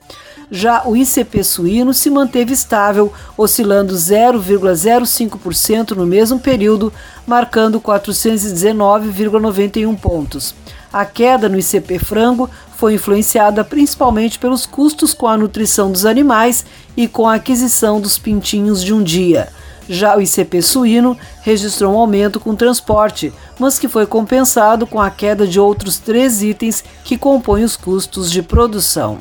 Já 0.51 0.83
o 0.85 0.95
ICP 0.95 1.43
suíno 1.43 1.93
se 1.93 2.09
manteve 2.09 2.53
estável, 2.53 3.11
oscilando 3.37 3.93
0,05% 3.93 5.91
no 5.91 6.05
mesmo 6.05 6.39
período, 6.39 6.93
marcando 7.25 7.81
419,91 7.81 9.97
pontos. 9.97 10.55
A 10.93 11.03
queda 11.03 11.49
no 11.49 11.59
ICP 11.59 11.99
frango 11.99 12.49
foi 12.77 12.93
influenciada 12.93 13.63
principalmente 13.63 14.39
pelos 14.39 14.65
custos 14.65 15.13
com 15.13 15.27
a 15.27 15.37
nutrição 15.37 15.91
dos 15.91 16.05
animais 16.05 16.65
e 16.95 17.07
com 17.07 17.27
a 17.27 17.35
aquisição 17.35 17.99
dos 17.99 18.17
pintinhos 18.17 18.83
de 18.83 18.93
um 18.93 19.03
dia. 19.03 19.49
Já 19.87 20.17
o 20.17 20.21
ICP 20.21 20.61
suíno 20.61 21.17
registrou 21.41 21.93
um 21.93 21.97
aumento 21.97 22.39
com 22.39 22.55
transporte, 22.55 23.31
mas 23.59 23.77
que 23.77 23.87
foi 23.87 24.05
compensado 24.05 24.87
com 24.87 24.99
a 24.99 25.09
queda 25.09 25.45
de 25.45 25.59
outros 25.59 25.99
três 25.99 26.41
itens 26.41 26.83
que 27.03 27.17
compõem 27.17 27.63
os 27.63 27.77
custos 27.77 28.31
de 28.31 28.41
produção. 28.41 29.19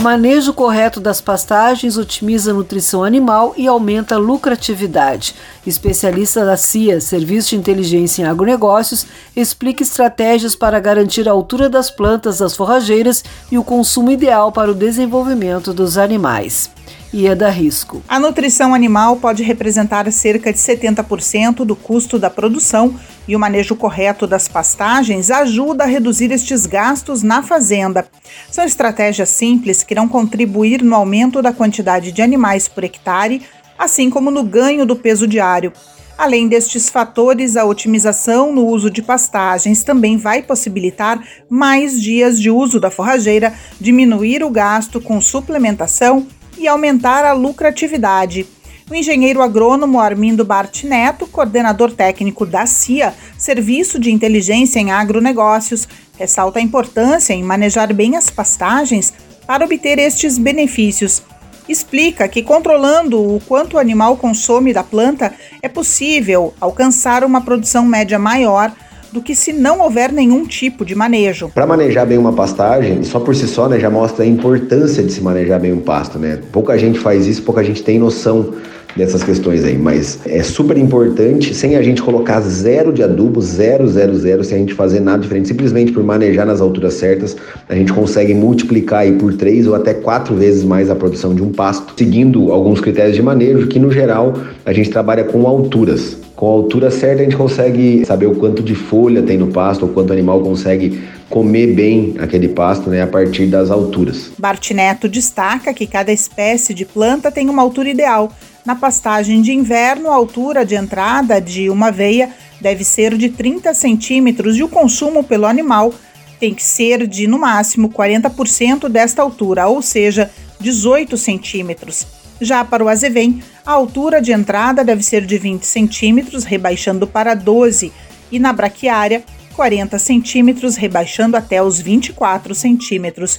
Manejo 0.00 0.54
correto 0.54 0.98
das 0.98 1.20
pastagens 1.20 1.98
otimiza 1.98 2.52
a 2.52 2.54
nutrição 2.54 3.04
animal 3.04 3.52
e 3.54 3.66
aumenta 3.66 4.14
a 4.14 4.18
lucratividade. 4.18 5.34
Especialista 5.66 6.42
da 6.42 6.56
CIA, 6.56 7.02
Serviço 7.02 7.50
de 7.50 7.56
Inteligência 7.56 8.22
em 8.22 8.24
Agronegócios, 8.24 9.06
explica 9.36 9.82
estratégias 9.82 10.56
para 10.56 10.80
garantir 10.80 11.28
a 11.28 11.32
altura 11.32 11.68
das 11.68 11.90
plantas 11.90 12.38
das 12.38 12.56
forrageiras 12.56 13.22
e 13.52 13.58
o 13.58 13.64
consumo 13.64 14.10
ideal 14.10 14.50
para 14.50 14.70
o 14.70 14.74
desenvolvimento 14.74 15.74
dos 15.74 15.98
animais 15.98 16.70
e 17.12 17.26
é 17.26 17.34
da 17.34 17.50
risco. 17.50 18.02
A 18.08 18.18
nutrição 18.18 18.74
animal 18.74 19.16
pode 19.16 19.42
representar 19.42 20.10
cerca 20.12 20.52
de 20.52 20.58
70% 20.58 21.64
do 21.64 21.74
custo 21.74 22.18
da 22.18 22.30
produção 22.30 22.94
e 23.26 23.34
o 23.34 23.38
manejo 23.38 23.74
correto 23.76 24.26
das 24.26 24.48
pastagens 24.48 25.30
ajuda 25.30 25.84
a 25.84 25.86
reduzir 25.86 26.30
estes 26.32 26.66
gastos 26.66 27.22
na 27.22 27.42
fazenda. 27.42 28.06
São 28.50 28.64
estratégias 28.64 29.28
simples 29.28 29.82
que 29.82 29.94
irão 29.94 30.08
contribuir 30.08 30.82
no 30.82 30.94
aumento 30.94 31.42
da 31.42 31.52
quantidade 31.52 32.12
de 32.12 32.22
animais 32.22 32.68
por 32.68 32.84
hectare, 32.84 33.42
assim 33.78 34.10
como 34.10 34.30
no 34.30 34.42
ganho 34.42 34.86
do 34.86 34.96
peso 34.96 35.26
diário. 35.26 35.72
Além 36.16 36.48
destes 36.48 36.90
fatores, 36.90 37.56
a 37.56 37.64
otimização 37.64 38.52
no 38.52 38.66
uso 38.66 38.90
de 38.90 39.00
pastagens 39.00 39.82
também 39.82 40.18
vai 40.18 40.42
possibilitar 40.42 41.18
mais 41.48 41.98
dias 41.98 42.38
de 42.38 42.50
uso 42.50 42.78
da 42.78 42.90
forrageira, 42.90 43.54
diminuir 43.80 44.44
o 44.44 44.50
gasto 44.50 45.00
com 45.00 45.18
suplementação 45.18 46.26
e 46.60 46.68
aumentar 46.68 47.24
a 47.24 47.32
lucratividade. 47.32 48.46
O 48.90 48.94
engenheiro 48.94 49.40
agrônomo 49.40 49.98
Armindo 49.98 50.44
Bart 50.44 50.84
Neto, 50.84 51.26
coordenador 51.26 51.90
técnico 51.92 52.44
da 52.44 52.66
CIA, 52.66 53.14
Serviço 53.38 53.98
de 53.98 54.12
Inteligência 54.12 54.78
em 54.78 54.92
Agronegócios, 54.92 55.88
ressalta 56.18 56.58
a 56.58 56.62
importância 56.62 57.32
em 57.32 57.42
manejar 57.42 57.92
bem 57.94 58.16
as 58.16 58.28
pastagens 58.28 59.12
para 59.46 59.64
obter 59.64 59.98
estes 59.98 60.36
benefícios 60.36 61.22
explica 61.70 62.28
que 62.28 62.42
controlando 62.42 63.20
o 63.20 63.40
quanto 63.40 63.76
o 63.76 63.78
animal 63.78 64.16
consome 64.16 64.72
da 64.72 64.82
planta 64.82 65.32
é 65.62 65.68
possível 65.68 66.52
alcançar 66.60 67.24
uma 67.24 67.40
produção 67.40 67.84
média 67.84 68.18
maior 68.18 68.72
do 69.12 69.20
que 69.20 69.34
se 69.34 69.52
não 69.52 69.80
houver 69.80 70.12
nenhum 70.12 70.44
tipo 70.44 70.84
de 70.84 70.94
manejo. 70.94 71.50
Para 71.54 71.66
manejar 71.66 72.06
bem 72.06 72.18
uma 72.18 72.32
pastagem, 72.32 73.02
só 73.02 73.20
por 73.20 73.34
si 73.34 73.46
só, 73.46 73.68
né, 73.68 73.78
já 73.78 73.90
mostra 73.90 74.24
a 74.24 74.26
importância 74.26 75.02
de 75.02 75.12
se 75.12 75.20
manejar 75.20 75.60
bem 75.60 75.72
um 75.72 75.80
pasto, 75.80 76.18
né? 76.18 76.40
Pouca 76.52 76.78
gente 76.78 76.98
faz 76.98 77.26
isso, 77.26 77.42
pouca 77.42 77.62
gente 77.62 77.82
tem 77.82 77.98
noção 77.98 78.54
dessas 78.96 79.22
questões 79.22 79.64
aí, 79.64 79.78
mas 79.78 80.18
é 80.26 80.42
super 80.42 80.76
importante, 80.76 81.54
sem 81.54 81.76
a 81.76 81.82
gente 81.82 82.02
colocar 82.02 82.40
zero 82.40 82.92
de 82.92 83.02
adubo, 83.02 83.40
zero, 83.40 83.88
zero, 83.88 84.16
zero, 84.16 84.44
sem 84.44 84.56
a 84.56 84.60
gente 84.60 84.74
fazer 84.74 85.00
nada 85.00 85.22
diferente, 85.22 85.48
simplesmente 85.48 85.92
por 85.92 86.02
manejar 86.02 86.46
nas 86.46 86.60
alturas 86.60 86.94
certas, 86.94 87.36
a 87.68 87.74
gente 87.74 87.92
consegue 87.92 88.34
multiplicar 88.34 89.00
aí 89.00 89.12
por 89.12 89.34
três 89.34 89.66
ou 89.66 89.74
até 89.74 89.94
quatro 89.94 90.34
vezes 90.34 90.64
mais 90.64 90.90
a 90.90 90.94
produção 90.94 91.34
de 91.34 91.42
um 91.42 91.52
pasto, 91.52 91.94
seguindo 91.96 92.52
alguns 92.52 92.80
critérios 92.80 93.14
de 93.14 93.22
manejo, 93.22 93.66
que 93.66 93.78
no 93.78 93.90
geral 93.90 94.34
a 94.64 94.72
gente 94.72 94.90
trabalha 94.90 95.24
com 95.24 95.46
alturas. 95.46 96.16
Com 96.34 96.46
a 96.46 96.52
altura 96.52 96.90
certa 96.90 97.20
a 97.20 97.24
gente 97.24 97.36
consegue 97.36 98.02
saber 98.06 98.26
o 98.26 98.34
quanto 98.34 98.62
de 98.62 98.74
folha 98.74 99.22
tem 99.22 99.36
no 99.36 99.48
pasto, 99.48 99.82
ou 99.82 99.92
quanto 99.92 100.10
o 100.10 100.12
animal 100.14 100.40
consegue 100.40 100.98
comer 101.28 101.68
bem 101.68 102.14
aquele 102.18 102.48
pasto 102.48 102.90
né, 102.90 103.02
a 103.02 103.06
partir 103.06 103.46
das 103.46 103.70
alturas. 103.70 104.32
Bartineto 104.38 105.08
destaca 105.08 105.72
que 105.72 105.86
cada 105.86 106.10
espécie 106.10 106.74
de 106.74 106.84
planta 106.84 107.30
tem 107.30 107.48
uma 107.48 107.62
altura 107.62 107.90
ideal, 107.90 108.32
na 108.64 108.74
pastagem 108.74 109.40
de 109.40 109.52
inverno, 109.52 110.10
a 110.10 110.14
altura 110.14 110.64
de 110.64 110.74
entrada 110.74 111.40
de 111.40 111.70
uma 111.70 111.90
veia 111.90 112.30
deve 112.60 112.84
ser 112.84 113.16
de 113.16 113.30
30 113.30 113.72
centímetros 113.74 114.56
e 114.56 114.62
o 114.62 114.68
consumo 114.68 115.24
pelo 115.24 115.46
animal 115.46 115.94
tem 116.38 116.54
que 116.54 116.62
ser 116.62 117.06
de, 117.06 117.26
no 117.26 117.38
máximo, 117.38 117.90
40% 117.90 118.88
desta 118.88 119.22
altura, 119.22 119.66
ou 119.66 119.82
seja, 119.82 120.30
18 120.58 121.16
centímetros. 121.16 122.06
Já 122.40 122.64
para 122.64 122.82
o 122.82 122.88
azevém, 122.88 123.42
a 123.64 123.72
altura 123.72 124.20
de 124.20 124.32
entrada 124.32 124.82
deve 124.82 125.02
ser 125.02 125.26
de 125.26 125.36
20 125.36 125.64
centímetros, 125.64 126.44
rebaixando 126.44 127.06
para 127.06 127.34
12, 127.34 127.92
e 128.32 128.38
na 128.38 128.52
braquiária, 128.52 129.22
40 129.54 129.98
centímetros, 129.98 130.76
rebaixando 130.76 131.36
até 131.36 131.62
os 131.62 131.78
24 131.80 132.54
centímetros. 132.54 133.38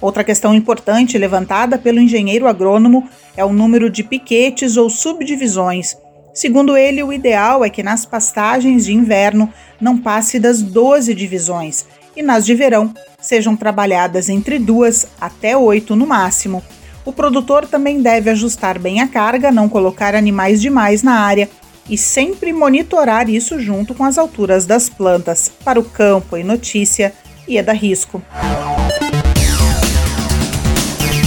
Outra 0.00 0.24
questão 0.24 0.54
importante 0.54 1.18
levantada 1.18 1.76
pelo 1.78 2.00
engenheiro 2.00 2.48
agrônomo 2.48 3.08
é 3.36 3.44
o 3.44 3.52
número 3.52 3.90
de 3.90 4.02
piquetes 4.02 4.76
ou 4.76 4.88
subdivisões. 4.88 5.96
Segundo 6.32 6.76
ele, 6.76 7.02
o 7.02 7.12
ideal 7.12 7.64
é 7.64 7.68
que 7.70 7.82
nas 7.82 8.06
pastagens 8.06 8.86
de 8.86 8.94
inverno 8.94 9.52
não 9.80 9.98
passe 9.98 10.38
das 10.38 10.62
12 10.62 11.12
divisões 11.14 11.86
e 12.16 12.22
nas 12.22 12.46
de 12.46 12.54
verão 12.54 12.94
sejam 13.20 13.56
trabalhadas 13.56 14.28
entre 14.28 14.58
duas 14.58 15.06
até 15.20 15.56
oito 15.56 15.94
no 15.94 16.06
máximo. 16.06 16.62
O 17.04 17.12
produtor 17.12 17.66
também 17.66 18.00
deve 18.00 18.30
ajustar 18.30 18.78
bem 18.78 19.00
a 19.00 19.08
carga, 19.08 19.50
não 19.50 19.68
colocar 19.68 20.14
animais 20.14 20.60
demais 20.60 21.02
na 21.02 21.14
área 21.14 21.48
e 21.88 21.98
sempre 21.98 22.52
monitorar 22.52 23.28
isso 23.28 23.58
junto 23.58 23.94
com 23.94 24.04
as 24.04 24.16
alturas 24.16 24.64
das 24.64 24.88
plantas. 24.88 25.50
Para 25.64 25.80
o 25.80 25.84
campo 25.84 26.36
e 26.36 26.44
notícia, 26.44 27.12
Ieda 27.48 27.72
Risco. 27.72 28.22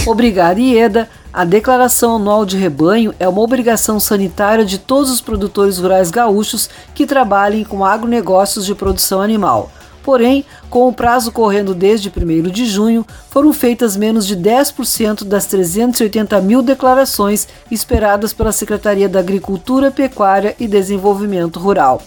Obrigada, 0.06 0.60
Ieda. 0.60 1.10
A 1.32 1.46
declaração 1.46 2.18
anual 2.18 2.46
de 2.46 2.58
rebanho 2.58 3.16
é 3.20 3.28
uma 3.28 3.42
obrigação 3.42 4.02
sanitária 4.02 4.66
de 4.66 4.78
todos 4.78 5.10
os 5.10 5.22
produtores 5.22 5.78
rurais 5.78 6.12
gaúchos 6.12 6.70
que 6.94 7.08
trabalhem 7.08 7.64
com 7.64 7.86
agronegócios 7.86 8.66
de 8.66 8.76
produção 8.76 9.22
animal. 9.22 9.72
Porém, 10.04 10.46
com 10.70 10.90
o 10.90 10.94
prazo 10.94 11.32
correndo 11.32 11.74
desde 11.74 12.10
1 12.10 12.50
de 12.52 12.66
junho, 12.66 13.06
foram 13.30 13.54
feitas 13.54 13.96
menos 13.96 14.28
de 14.28 14.36
10% 14.36 15.24
das 15.24 15.46
380 15.46 16.42
mil 16.42 16.62
declarações 16.62 17.48
esperadas 17.72 18.34
pela 18.34 18.52
Secretaria 18.52 19.08
da 19.08 19.20
Agricultura, 19.20 19.90
Pecuária 19.90 20.54
e 20.60 20.68
Desenvolvimento 20.68 21.58
Rural. 21.58 22.02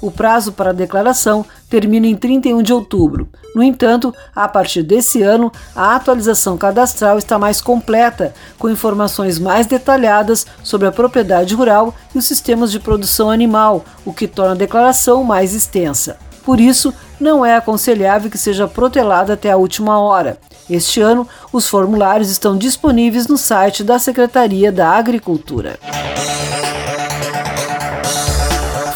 O 0.00 0.10
prazo 0.10 0.52
para 0.52 0.70
a 0.70 0.74
declaração 0.74 1.46
termina 1.68 2.06
em 2.06 2.16
31 2.16 2.62
de 2.62 2.72
outubro. 2.72 3.28
No 3.54 3.62
entanto, 3.62 4.14
a 4.34 4.48
partir 4.48 4.82
desse 4.82 5.22
ano, 5.22 5.52
a 5.74 5.94
atualização 5.96 6.56
cadastral 6.56 7.18
está 7.18 7.38
mais 7.38 7.60
completa, 7.60 8.34
com 8.58 8.70
informações 8.70 9.38
mais 9.38 9.66
detalhadas 9.66 10.46
sobre 10.62 10.86
a 10.86 10.92
propriedade 10.92 11.54
rural 11.54 11.94
e 12.14 12.18
os 12.18 12.26
sistemas 12.26 12.70
de 12.70 12.80
produção 12.80 13.30
animal, 13.30 13.84
o 14.04 14.12
que 14.12 14.26
torna 14.26 14.52
a 14.52 14.58
declaração 14.58 15.24
mais 15.24 15.54
extensa. 15.54 16.16
Por 16.44 16.60
isso, 16.60 16.94
não 17.20 17.44
é 17.44 17.56
aconselhável 17.56 18.30
que 18.30 18.38
seja 18.38 18.66
protelada 18.66 19.34
até 19.34 19.50
a 19.50 19.56
última 19.56 20.00
hora. 20.00 20.38
Este 20.70 21.00
ano, 21.00 21.28
os 21.52 21.68
formulários 21.68 22.30
estão 22.30 22.56
disponíveis 22.56 23.26
no 23.26 23.36
site 23.36 23.82
da 23.82 23.98
Secretaria 23.98 24.70
da 24.70 24.90
Agricultura. 24.90 25.78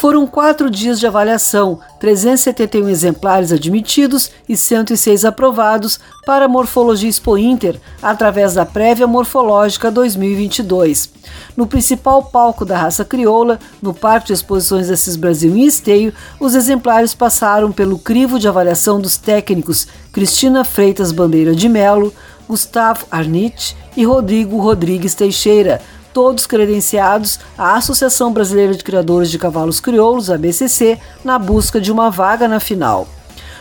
Foram 0.03 0.27
quatro 0.27 0.69
dias 0.69 0.99
de 0.99 1.07
avaliação, 1.07 1.79
371 2.01 2.89
exemplares 2.89 3.53
admitidos 3.53 4.33
e 4.49 4.57
106 4.57 5.25
aprovados 5.25 6.01
para 6.27 6.47
a 6.47 6.49
Morfologia 6.49 7.09
Expo 7.09 7.39
Inter, 7.39 7.81
através 8.03 8.55
da 8.55 8.67
Prévia 8.67 9.07
Morfológica 9.07 9.93
2022. 9.93 11.09
No 11.57 11.69
principal 11.69 12.25
palco 12.25 12.65
da 12.65 12.77
raça 12.77 13.05
crioula, 13.05 13.61
no 13.81 13.95
Parque 13.95 14.27
de 14.27 14.33
Exposições 14.33 14.91
Assis 14.91 15.15
Brasil 15.15 15.55
em 15.57 15.67
Esteio, 15.67 16.13
os 16.41 16.57
exemplares 16.57 17.15
passaram 17.15 17.71
pelo 17.71 17.97
crivo 17.97 18.41
de 18.41 18.49
avaliação 18.49 19.01
dos 19.01 19.17
técnicos 19.17 19.87
Cristina 20.13 20.65
Freitas 20.65 21.13
Bandeira 21.13 21.55
de 21.55 21.69
Melo, 21.69 22.13
Gustavo 22.49 23.07
Arnit 23.09 23.77
e 23.97 24.05
Rodrigo 24.05 24.59
Rodrigues 24.59 25.15
Teixeira, 25.15 25.81
todos 26.13 26.47
credenciados 26.47 27.41
à 27.57 27.77
Associação 27.77 28.33
Brasileira 28.33 28.75
de 28.75 28.85
Criadores 28.85 29.31
de 29.31 29.39
Cavalos 29.39 29.81
Crioulos, 29.81 30.31
ABCC, 30.31 30.99
na 31.25 31.39
busca 31.39 31.81
de 31.81 31.91
uma 31.91 32.11
vaga 32.11 32.47
na 32.47 32.61
final. 32.61 33.09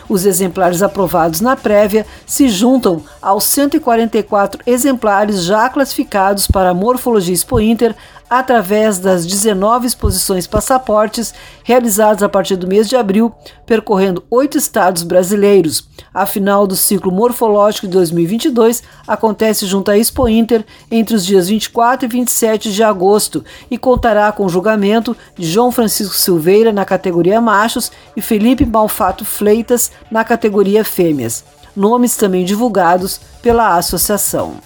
Os 0.08 0.26
exemplares 0.26 0.82
aprovados 0.82 1.40
na 1.40 1.56
prévia 1.56 2.04
se 2.26 2.48
juntam 2.48 3.02
aos 3.20 3.44
144 3.44 4.60
exemplares 4.66 5.44
já 5.44 5.68
classificados 5.68 6.46
para 6.46 6.70
a 6.70 6.74
Morfologia 6.74 7.32
Expo 7.32 7.60
Inter 7.60 7.94
através 8.32 8.98
das 8.98 9.26
19 9.26 9.86
exposições 9.86 10.46
passaportes 10.46 11.34
realizadas 11.62 12.22
a 12.22 12.30
partir 12.30 12.56
do 12.56 12.66
mês 12.66 12.88
de 12.88 12.96
abril, 12.96 13.30
percorrendo 13.66 14.24
oito 14.30 14.56
estados 14.56 15.02
brasileiros. 15.02 15.86
A 16.14 16.24
final 16.24 16.66
do 16.66 16.74
ciclo 16.74 17.12
morfológico 17.12 17.86
de 17.86 17.92
2022 17.92 18.82
acontece 19.06 19.66
junto 19.66 19.90
à 19.90 19.98
Expo 19.98 20.26
Inter 20.26 20.64
entre 20.90 21.14
os 21.14 21.26
dias 21.26 21.48
24 21.48 22.06
e 22.06 22.08
27 22.08 22.72
de 22.72 22.82
agosto 22.82 23.44
e 23.70 23.76
contará 23.76 24.32
com 24.32 24.46
o 24.46 24.48
julgamento 24.48 25.14
de 25.36 25.46
João 25.46 25.70
Francisco 25.70 26.14
Silveira 26.14 26.72
na 26.72 26.86
categoria 26.86 27.38
machos 27.38 27.92
e 28.16 28.22
Felipe 28.22 28.64
Malfato 28.64 29.26
Fleitas 29.26 29.92
na 30.10 30.24
categoria 30.24 30.86
fêmeas. 30.86 31.44
Nomes 31.76 32.16
também 32.16 32.46
divulgados 32.46 33.20
pela 33.42 33.76
associação. 33.76 34.56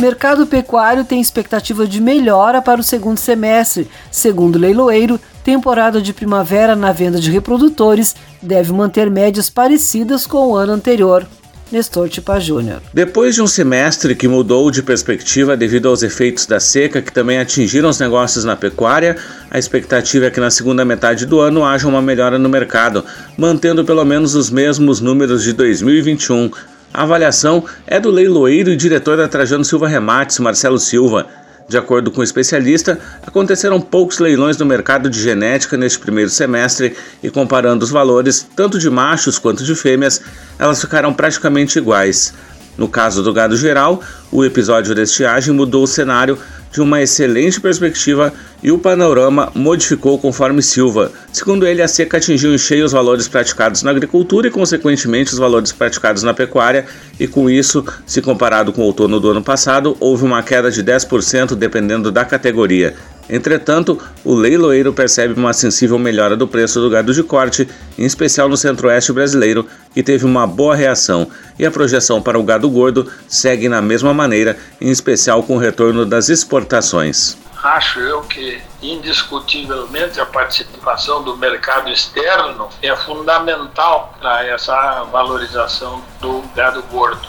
Mercado 0.00 0.46
pecuário 0.46 1.04
tem 1.04 1.20
expectativa 1.20 1.86
de 1.86 2.00
melhora 2.00 2.62
para 2.62 2.80
o 2.80 2.82
segundo 2.82 3.18
semestre. 3.18 3.86
Segundo 4.10 4.58
leiloeiro, 4.58 5.20
temporada 5.44 6.00
de 6.00 6.14
primavera 6.14 6.74
na 6.74 6.90
venda 6.90 7.20
de 7.20 7.30
reprodutores 7.30 8.16
deve 8.40 8.72
manter 8.72 9.10
médias 9.10 9.50
parecidas 9.50 10.26
com 10.26 10.48
o 10.48 10.56
ano 10.56 10.72
anterior. 10.72 11.26
Nestor 11.70 12.08
Tipa 12.08 12.40
Júnior. 12.40 12.80
Depois 12.94 13.34
de 13.34 13.42
um 13.42 13.46
semestre 13.46 14.14
que 14.14 14.26
mudou 14.26 14.70
de 14.70 14.82
perspectiva 14.82 15.54
devido 15.54 15.90
aos 15.90 16.02
efeitos 16.02 16.46
da 16.46 16.58
seca 16.58 17.02
que 17.02 17.12
também 17.12 17.38
atingiram 17.38 17.90
os 17.90 18.00
negócios 18.00 18.42
na 18.42 18.56
pecuária, 18.56 19.18
a 19.50 19.58
expectativa 19.58 20.26
é 20.26 20.30
que 20.30 20.40
na 20.40 20.50
segunda 20.50 20.82
metade 20.82 21.26
do 21.26 21.40
ano 21.40 21.62
haja 21.62 21.86
uma 21.86 22.00
melhora 22.00 22.38
no 22.38 22.48
mercado, 22.48 23.04
mantendo 23.36 23.84
pelo 23.84 24.04
menos 24.04 24.34
os 24.34 24.50
mesmos 24.50 24.98
números 24.98 25.44
de 25.44 25.52
2021. 25.52 26.50
A 26.92 27.04
avaliação 27.04 27.64
é 27.86 28.00
do 28.00 28.10
leiloeiro 28.10 28.70
e 28.70 28.76
diretor 28.76 29.16
da 29.16 29.28
Trajano 29.28 29.64
Silva 29.64 29.86
Remates, 29.86 30.40
Marcelo 30.40 30.78
Silva. 30.78 31.26
De 31.68 31.78
acordo 31.78 32.10
com 32.10 32.20
o 32.20 32.24
especialista, 32.24 32.98
aconteceram 33.24 33.80
poucos 33.80 34.18
leilões 34.18 34.56
no 34.58 34.66
mercado 34.66 35.08
de 35.08 35.22
genética 35.22 35.76
neste 35.76 36.00
primeiro 36.00 36.28
semestre 36.28 36.96
e, 37.22 37.30
comparando 37.30 37.84
os 37.84 37.92
valores 37.92 38.44
tanto 38.56 38.76
de 38.76 38.90
machos 38.90 39.38
quanto 39.38 39.62
de 39.62 39.72
fêmeas, 39.76 40.20
elas 40.58 40.80
ficaram 40.80 41.14
praticamente 41.14 41.78
iguais. 41.78 42.34
No 42.80 42.88
caso 42.88 43.22
do 43.22 43.30
gado 43.30 43.58
geral, 43.58 44.00
o 44.32 44.42
episódio 44.42 44.94
da 44.94 45.02
estiagem 45.02 45.52
mudou 45.52 45.82
o 45.82 45.86
cenário 45.86 46.38
de 46.72 46.80
uma 46.80 47.02
excelente 47.02 47.60
perspectiva 47.60 48.32
e 48.62 48.72
o 48.72 48.78
panorama 48.78 49.52
modificou 49.54 50.18
conforme 50.18 50.62
Silva. 50.62 51.12
Segundo 51.30 51.66
ele, 51.66 51.82
a 51.82 51.88
seca 51.88 52.16
atingiu 52.16 52.54
em 52.54 52.56
cheio 52.56 52.86
os 52.86 52.92
valores 52.92 53.28
praticados 53.28 53.82
na 53.82 53.90
agricultura 53.90 54.48
e, 54.48 54.50
consequentemente, 54.50 55.30
os 55.30 55.38
valores 55.38 55.72
praticados 55.72 56.22
na 56.22 56.32
pecuária, 56.32 56.86
e 57.18 57.26
com 57.26 57.50
isso, 57.50 57.84
se 58.06 58.22
comparado 58.22 58.72
com 58.72 58.80
o 58.80 58.86
outono 58.86 59.20
do 59.20 59.30
ano 59.30 59.42
passado, 59.42 59.94
houve 60.00 60.24
uma 60.24 60.42
queda 60.42 60.70
de 60.70 60.82
10% 60.82 61.54
dependendo 61.54 62.10
da 62.10 62.24
categoria. 62.24 62.94
Entretanto, 63.30 63.96
o 64.24 64.34
leiloeiro 64.34 64.92
percebe 64.92 65.34
uma 65.34 65.52
sensível 65.52 65.96
melhora 65.96 66.36
do 66.36 66.48
preço 66.48 66.80
do 66.80 66.90
gado 66.90 67.14
de 67.14 67.22
corte, 67.22 67.68
em 67.96 68.04
especial 68.04 68.48
no 68.48 68.56
centro-oeste 68.56 69.12
brasileiro, 69.12 69.68
que 69.94 70.02
teve 70.02 70.24
uma 70.24 70.48
boa 70.48 70.74
reação, 70.74 71.30
e 71.56 71.64
a 71.64 71.70
projeção 71.70 72.20
para 72.20 72.36
o 72.36 72.42
gado 72.42 72.68
gordo 72.68 73.08
segue 73.28 73.68
na 73.68 73.80
mesma 73.80 74.12
maneira, 74.12 74.58
em 74.80 74.90
especial 74.90 75.44
com 75.44 75.54
o 75.54 75.60
retorno 75.60 76.04
das 76.04 76.28
exportações. 76.28 77.38
Acho 77.62 78.00
eu 78.00 78.22
que, 78.22 78.60
indiscutivelmente, 78.82 80.18
a 80.18 80.26
participação 80.26 81.22
do 81.22 81.36
mercado 81.36 81.88
externo 81.88 82.68
é 82.82 82.96
fundamental 82.96 84.12
para 84.18 84.44
essa 84.44 85.04
valorização 85.04 86.02
do 86.20 86.42
gado 86.56 86.82
gordo. 86.90 87.28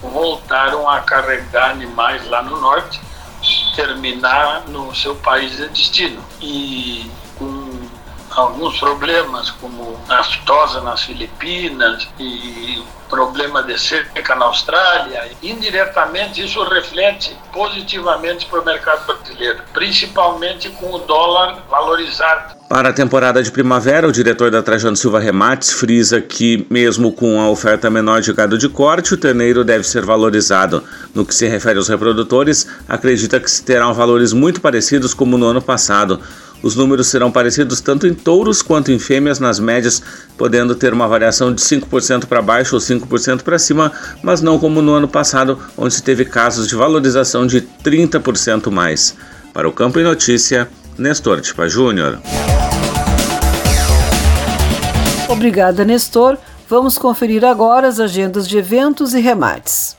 Voltaram 0.00 0.88
a 0.88 1.00
carregar 1.00 1.72
animais 1.72 2.26
lá 2.30 2.42
no 2.42 2.58
norte 2.60 2.98
terminar 3.74 4.64
no 4.68 4.94
seu 4.94 5.14
país 5.16 5.56
de 5.56 5.68
destino. 5.68 6.24
E 6.40 7.10
alguns 8.34 8.78
problemas, 8.78 9.50
como 9.50 9.98
aftosa 10.08 10.80
nas 10.80 11.02
Filipinas 11.02 12.08
e 12.18 12.82
problema 13.08 13.62
de 13.62 13.78
seca 13.78 14.34
na 14.34 14.46
Austrália, 14.46 15.30
indiretamente 15.42 16.44
isso 16.44 16.62
reflete 16.64 17.36
positivamente 17.52 18.46
para 18.46 18.60
o 18.60 18.64
mercado 18.64 19.06
brasileiro, 19.06 19.60
principalmente 19.72 20.68
com 20.70 20.92
o 20.92 20.98
dólar 20.98 21.62
valorizado. 21.70 22.54
Para 22.68 22.88
a 22.88 22.92
temporada 22.92 23.42
de 23.42 23.52
primavera, 23.52 24.08
o 24.08 24.12
diretor 24.12 24.50
da 24.50 24.62
Trajano 24.62 24.96
Silva 24.96 25.20
Remates 25.20 25.70
frisa 25.70 26.20
que, 26.20 26.66
mesmo 26.68 27.12
com 27.12 27.40
a 27.40 27.48
oferta 27.48 27.88
menor 27.88 28.20
de 28.20 28.32
gado 28.32 28.58
de 28.58 28.68
corte, 28.68 29.14
o 29.14 29.16
terneiro 29.16 29.62
deve 29.62 29.84
ser 29.84 30.04
valorizado. 30.04 30.82
No 31.14 31.24
que 31.24 31.34
se 31.34 31.46
refere 31.46 31.78
aos 31.78 31.88
reprodutores, 31.88 32.66
acredita 32.88 33.38
que 33.38 33.50
se 33.50 33.62
terão 33.62 33.94
valores 33.94 34.32
muito 34.32 34.60
parecidos 34.60 35.14
como 35.14 35.38
no 35.38 35.46
ano 35.46 35.62
passado. 35.62 36.20
Os 36.64 36.74
números 36.74 37.08
serão 37.08 37.30
parecidos 37.30 37.82
tanto 37.82 38.06
em 38.06 38.14
touros 38.14 38.62
quanto 38.62 38.90
em 38.90 38.98
fêmeas 38.98 39.38
nas 39.38 39.60
médias, 39.60 40.02
podendo 40.34 40.74
ter 40.74 40.94
uma 40.94 41.06
variação 41.06 41.52
de 41.52 41.60
5% 41.60 42.24
para 42.24 42.40
baixo 42.40 42.74
ou 42.74 42.80
5% 42.80 43.42
para 43.42 43.58
cima, 43.58 43.92
mas 44.22 44.40
não 44.40 44.58
como 44.58 44.80
no 44.80 44.94
ano 44.94 45.06
passado, 45.06 45.58
onde 45.76 45.92
se 45.92 46.02
teve 46.02 46.24
casos 46.24 46.66
de 46.66 46.74
valorização 46.74 47.46
de 47.46 47.60
30% 47.60 48.70
mais. 48.70 49.14
Para 49.52 49.68
o 49.68 49.72
Campo 49.72 50.00
e 50.00 50.02
Notícia, 50.02 50.66
Nestor 50.96 51.42
Tipa 51.42 51.68
Júnior. 51.68 52.18
Obrigada, 55.28 55.84
Nestor. 55.84 56.38
Vamos 56.66 56.96
conferir 56.96 57.44
agora 57.44 57.88
as 57.88 58.00
agendas 58.00 58.48
de 58.48 58.56
eventos 58.56 59.12
e 59.12 59.20
remates. 59.20 59.98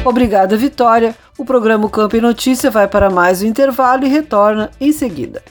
Obrigada, 0.05 0.55
Vitória. 0.57 1.15
O 1.39 1.45
programa 1.45 1.89
Campo 1.89 2.17
em 2.17 2.21
Notícia 2.21 2.71
vai 2.71 2.87
para 2.87 3.09
mais 3.09 3.43
um 3.43 3.47
intervalo 3.47 4.05
e 4.05 4.09
retorna 4.09 4.71
em 4.81 4.93
seguida. 4.93 5.43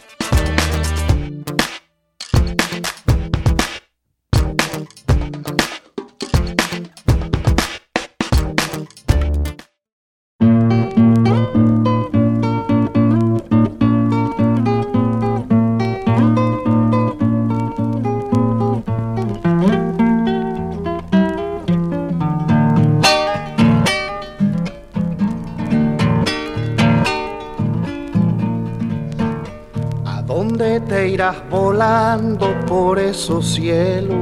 Por 32.67 32.99
esos 32.99 33.45
cielos? 33.53 34.15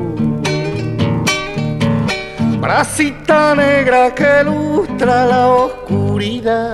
Bracita 2.59 3.53
negra 3.53 4.13
que 4.15 4.43
lustra 4.43 5.25
la 5.27 5.47
oscuridad. 5.47 6.73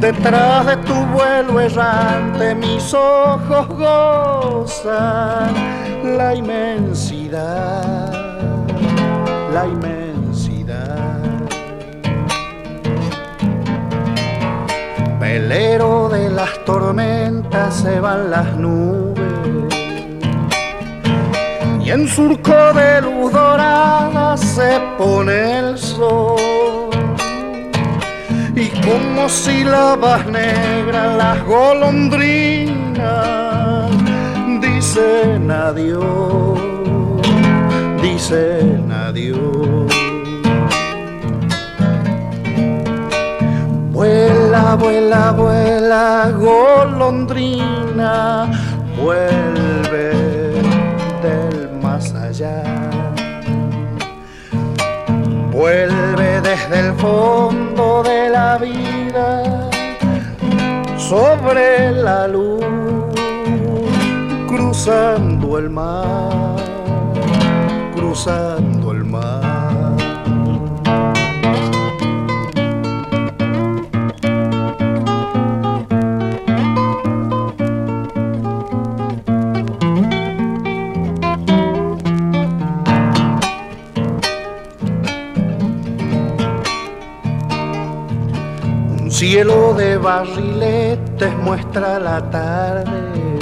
Detrás 0.00 0.66
de 0.66 0.76
tu 0.78 0.94
vuelo 1.14 1.60
errante 1.60 2.54
mis 2.54 2.92
ojos 2.92 3.68
gozan 3.68 5.54
la 6.04 6.34
inmensidad, 6.34 8.12
la 9.54 9.64
inmensidad. 9.64 9.95
Velero 15.28 16.08
de 16.08 16.30
las 16.30 16.64
tormentas 16.64 17.74
se 17.82 17.98
van 17.98 18.30
las 18.30 18.56
nubes 18.56 19.74
y 21.84 21.90
en 21.90 22.06
surco 22.06 22.72
de 22.72 23.02
luz 23.02 23.32
dorada 23.32 24.36
se 24.36 24.80
pone 24.96 25.58
el 25.58 25.76
sol. 25.78 26.90
Y 28.54 28.68
como 28.86 29.28
sílabas 29.28 30.24
negras 30.26 31.16
las 31.16 31.44
golondrinas 31.44 32.70
dicen 34.60 35.50
adiós, 35.50 36.60
dicen 38.00 38.92
adiós. 38.92 39.85
Vuela, 43.96 44.76
vuela, 44.76 45.32
vuela, 45.32 46.30
golondrina, 46.38 48.04
vuelve 48.94 50.12
del 51.22 51.70
más 51.80 52.12
allá. 52.12 52.62
Vuelve 55.50 56.42
desde 56.42 56.80
el 56.80 56.92
fondo 56.96 58.02
de 58.02 58.28
la 58.28 58.58
vida 58.58 59.70
sobre 60.98 61.90
la 61.92 62.28
luz, 62.28 62.66
cruzando 64.46 65.56
el 65.56 65.70
mar, 65.70 66.56
cruzando 67.94 68.75
cielo 89.36 89.74
de 89.74 89.98
barriletes 89.98 91.30
muestra 91.44 91.98
la 91.98 92.22
tarde. 92.30 93.36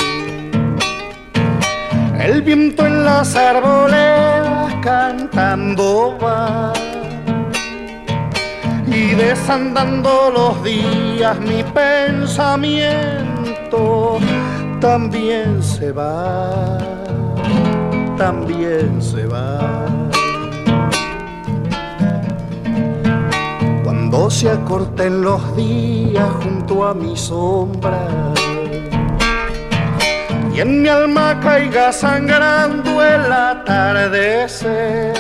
El 2.19 2.43
viento 2.43 2.85
en 2.85 3.05
las 3.05 3.37
arboledas 3.37 4.75
cantando 4.83 6.19
va. 6.21 6.73
Y 8.89 9.15
desandando 9.15 10.33
los 10.35 10.65
días 10.65 11.39
mi 11.39 11.63
pensamiento 11.63 12.99
también 14.81 15.63
se 15.63 15.93
va, 15.93 16.77
también 18.19 19.01
se 19.01 19.27
va. 19.27 19.94
Se 24.31 24.49
acorten 24.51 25.23
los 25.23 25.55
días 25.55 26.27
junto 26.43 26.87
a 26.87 26.95
mi 26.95 27.17
sombra. 27.17 28.33
Y 30.55 30.61
en 30.61 30.83
mi 30.83 30.89
alma 30.89 31.39
caiga 31.41 31.93
sangrando 31.93 33.03
el 33.03 33.31
atardecer, 33.31 35.13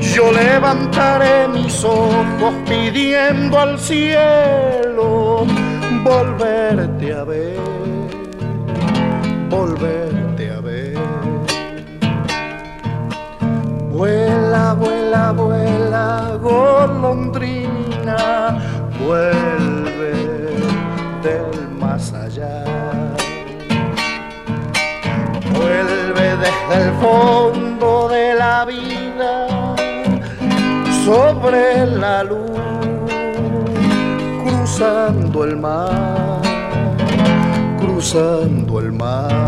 yo 0.00 0.32
levantaré 0.32 1.46
mis 1.48 1.84
ojos 1.84 2.54
pidiendo 2.66 3.58
al 3.58 3.78
cielo 3.78 5.46
volverte 6.02 7.14
a 7.14 7.24
ver, 7.24 7.58
volverte 9.48 10.07
Vuela, 13.98 14.74
vuela, 14.74 15.32
vuela, 15.32 16.38
golondrina, 16.40 18.16
vuelve 19.04 20.12
del 21.20 21.68
más 21.80 22.12
allá. 22.12 22.62
Vuelve 25.52 26.36
desde 26.36 26.74
el 26.84 26.92
fondo 27.00 28.08
de 28.08 28.34
la 28.34 28.64
vida 28.66 29.48
sobre 31.04 31.84
la 31.84 32.22
luz, 32.22 32.52
cruzando 34.44 35.42
el 35.42 35.56
mar, 35.56 36.40
cruzando 37.80 38.78
el 38.78 38.92
mar. 38.92 39.47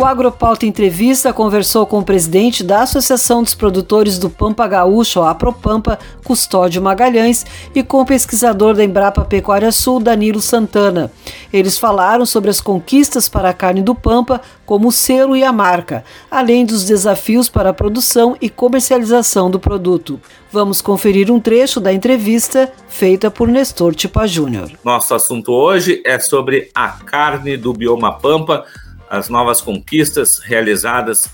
O 0.00 0.04
Agropauta 0.06 0.64
Entrevista 0.64 1.30
conversou 1.30 1.84
com 1.84 1.98
o 1.98 2.02
presidente 2.02 2.64
da 2.64 2.84
Associação 2.84 3.42
dos 3.42 3.54
Produtores 3.54 4.18
do 4.18 4.30
Pampa 4.30 4.66
Gaúcho, 4.66 5.20
a 5.20 5.28
Apropampa, 5.28 5.98
Custódio 6.24 6.80
Magalhães, 6.80 7.44
e 7.74 7.82
com 7.82 8.00
o 8.00 8.06
pesquisador 8.06 8.72
da 8.72 8.82
Embrapa 8.82 9.26
Pecuária 9.26 9.70
Sul, 9.70 10.00
Danilo 10.00 10.40
Santana. 10.40 11.12
Eles 11.52 11.76
falaram 11.78 12.24
sobre 12.24 12.48
as 12.48 12.62
conquistas 12.62 13.28
para 13.28 13.50
a 13.50 13.52
carne 13.52 13.82
do 13.82 13.94
Pampa, 13.94 14.40
como 14.64 14.88
o 14.88 14.92
selo 14.92 15.36
e 15.36 15.44
a 15.44 15.52
marca, 15.52 16.02
além 16.30 16.64
dos 16.64 16.86
desafios 16.86 17.50
para 17.50 17.68
a 17.68 17.74
produção 17.74 18.34
e 18.40 18.48
comercialização 18.48 19.50
do 19.50 19.60
produto. 19.60 20.18
Vamos 20.50 20.80
conferir 20.80 21.30
um 21.30 21.38
trecho 21.38 21.78
da 21.78 21.92
entrevista 21.92 22.72
feita 22.88 23.30
por 23.30 23.48
Nestor 23.48 23.94
Tipa 23.94 24.26
Júnior. 24.26 24.70
Nosso 24.82 25.12
assunto 25.12 25.52
hoje 25.52 26.02
é 26.06 26.18
sobre 26.18 26.70
a 26.74 26.88
carne 26.88 27.58
do 27.58 27.74
bioma 27.74 28.18
Pampa, 28.18 28.64
as 29.10 29.28
novas 29.28 29.60
conquistas 29.60 30.38
realizadas 30.38 31.28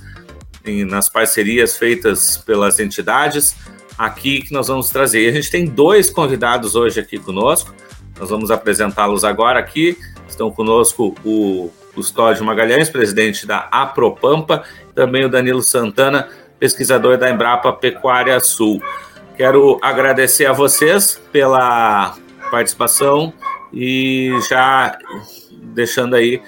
em, 0.64 0.84
nas 0.84 1.10
parcerias 1.10 1.76
feitas 1.76 2.38
pelas 2.38 2.80
entidades 2.80 3.54
aqui 3.98 4.40
que 4.40 4.52
nós 4.52 4.68
vamos 4.68 4.88
trazer. 4.88 5.26
E 5.26 5.28
a 5.28 5.32
gente 5.32 5.50
tem 5.50 5.66
dois 5.66 6.08
convidados 6.10 6.74
hoje 6.74 6.98
aqui 6.98 7.18
conosco, 7.18 7.74
nós 8.18 8.30
vamos 8.30 8.50
apresentá-los 8.50 9.24
agora 9.24 9.60
aqui. 9.60 9.96
Estão 10.26 10.50
conosco 10.50 11.14
o 11.22 11.70
Custódio 11.94 12.44
Magalhães, 12.44 12.88
presidente 12.88 13.46
da 13.46 13.68
Apropampa, 13.70 14.64
também 14.94 15.24
o 15.24 15.28
Danilo 15.28 15.62
Santana, 15.62 16.28
pesquisador 16.58 17.18
da 17.18 17.30
Embrapa 17.30 17.72
Pecuária 17.72 18.40
Sul. 18.40 18.82
Quero 19.36 19.78
agradecer 19.82 20.46
a 20.46 20.52
vocês 20.52 21.20
pela 21.30 22.16
participação 22.50 23.32
e 23.72 24.32
já 24.48 24.98
deixando 25.74 26.16
aí 26.16 26.42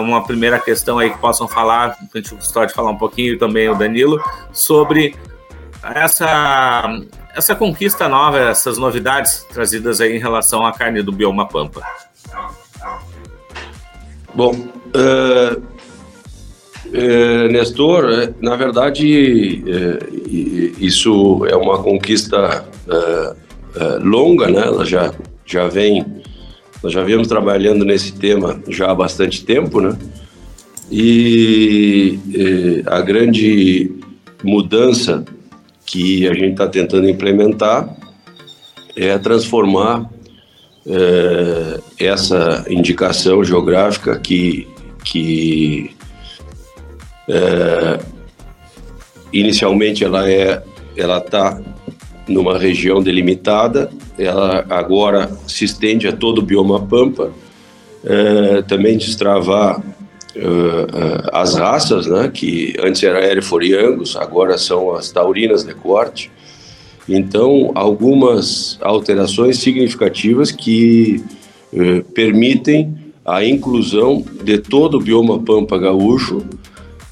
uma 0.00 0.24
primeira 0.24 0.58
questão 0.58 0.98
aí 0.98 1.10
que 1.10 1.18
possam 1.18 1.46
falar, 1.46 1.96
a 2.12 2.18
gente 2.18 2.34
pode 2.52 2.72
falar 2.72 2.90
um 2.90 2.98
pouquinho 2.98 3.38
também 3.38 3.68
o 3.68 3.74
Danilo, 3.74 4.20
sobre 4.52 5.14
essa, 5.82 7.00
essa 7.34 7.54
conquista 7.54 8.08
nova, 8.08 8.38
essas 8.38 8.76
novidades 8.76 9.46
trazidas 9.52 10.00
aí 10.00 10.16
em 10.16 10.18
relação 10.18 10.66
à 10.66 10.72
carne 10.72 11.02
do 11.02 11.12
bioma 11.12 11.46
Pampa. 11.46 11.82
Bom, 14.34 14.54
uh, 14.54 15.62
uh, 16.86 17.48
Nestor, 17.50 18.34
na 18.40 18.56
verdade, 18.56 19.64
uh, 19.66 20.18
isso 20.78 21.44
é 21.46 21.56
uma 21.56 21.82
conquista 21.82 22.64
longa, 24.02 24.48
né? 24.48 24.62
Ela 24.62 24.84
já, 24.84 25.12
já 25.46 25.68
vem, 25.68 26.22
nós 26.82 26.92
já 26.92 27.02
viemos 27.04 27.28
trabalhando 27.28 27.84
nesse 27.84 28.12
tema 28.12 28.60
já 28.68 28.90
há 28.90 28.94
bastante 28.94 29.44
tempo, 29.44 29.80
né? 29.80 29.96
E 30.90 32.18
a 32.86 33.00
grande 33.00 33.92
mudança 34.42 35.24
que 35.86 36.28
a 36.28 36.34
gente 36.34 36.52
está 36.52 36.66
tentando 36.66 37.08
implementar 37.08 37.88
é 38.96 39.16
transformar 39.18 40.10
é, 40.86 41.80
essa 41.98 42.64
indicação 42.68 43.44
geográfica 43.44 44.18
que, 44.18 44.66
que 45.04 45.90
é, 47.28 48.00
inicialmente 49.32 50.04
ela 50.04 50.28
é 50.28 50.62
ela 50.96 51.18
está 51.18 51.60
numa 52.28 52.58
região 52.58 53.02
delimitada, 53.02 53.90
ela 54.20 54.64
agora 54.68 55.30
se 55.46 55.64
estende 55.64 56.06
a 56.06 56.12
todo 56.12 56.38
o 56.38 56.42
bioma 56.42 56.80
pampa, 56.80 57.32
é, 58.04 58.62
também 58.62 58.96
destravar 58.96 59.78
uh, 59.80 61.30
as 61.32 61.54
raças, 61.54 62.06
né, 62.06 62.30
que 62.32 62.74
antes 62.82 63.02
era 63.02 63.24
Hereford 63.24 63.66
e 63.66 63.74
Angus, 63.74 64.16
agora 64.16 64.56
são 64.58 64.94
as 64.94 65.10
taurinas 65.10 65.64
de 65.64 65.74
corte. 65.74 66.30
Então, 67.08 67.72
algumas 67.74 68.78
alterações 68.80 69.58
significativas 69.58 70.52
que 70.52 71.24
permitem 72.14 72.96
a 73.24 73.44
inclusão 73.44 74.24
de 74.44 74.58
todo 74.58 74.98
o 74.98 75.00
bioma 75.00 75.38
pampa 75.40 75.76
gaúcho 75.76 76.42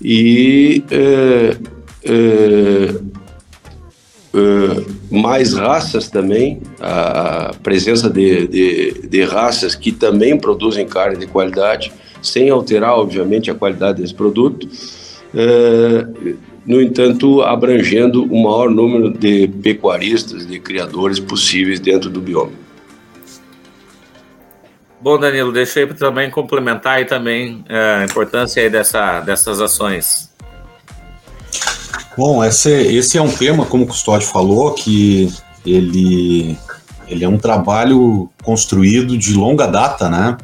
e 0.01 0.85
mais 5.11 5.55
raças 5.55 6.09
também, 6.09 6.61
a 6.81 7.53
presença 7.63 8.11
de, 8.11 8.47
de, 8.47 9.09
de 9.09 9.23
raças 9.25 9.75
que 9.75 9.93
também 9.93 10.39
produzem 10.39 10.87
carne 10.87 11.17
de 11.17 11.27
qualidade, 11.27 11.93
sem 12.21 12.51
alterar, 12.51 12.95
obviamente, 12.99 13.51
a 13.51 13.55
qualidade 13.55 14.03
desse 14.03 14.15
produto. 14.15 14.69
É, 15.35 16.07
no 16.67 16.83
entanto, 16.83 17.41
abrangendo 17.43 18.25
o 18.25 18.43
maior 18.43 18.71
número 18.71 19.11
de 19.11 19.49
pecuaristas, 19.49 20.47
de 20.47 20.59
criadores 20.59 21.19
possíveis 21.19 21.81
dentro 21.81 22.11
do 22.11 22.21
bioma. 22.21 22.53
Bom, 25.01 25.19
Danilo, 25.19 25.53
deixa 25.53 25.81
eu 25.81 25.95
também 25.95 26.29
complementar 26.29 26.97
aí 26.97 27.05
também 27.05 27.65
é, 27.69 28.01
a 28.01 28.05
importância 28.05 28.63
aí 28.63 28.69
dessa, 28.69 29.21
dessas 29.21 29.61
ações. 29.61 30.28
Bom, 32.19 32.45
esse, 32.45 32.69
esse 32.69 33.17
é 33.17 33.23
um 33.23 33.31
tema, 33.31 33.65
como 33.65 33.85
o 33.85 33.87
Custódio 33.87 34.27
falou, 34.27 34.75
que 34.75 35.33
ele, 35.65 36.59
ele 37.07 37.25
é 37.25 37.29
um 37.29 37.39
trabalho 37.39 38.29
construído 38.43 39.17
de 39.17 39.35
longa 39.35 39.69
data, 39.69 40.11
né? 40.11 40.37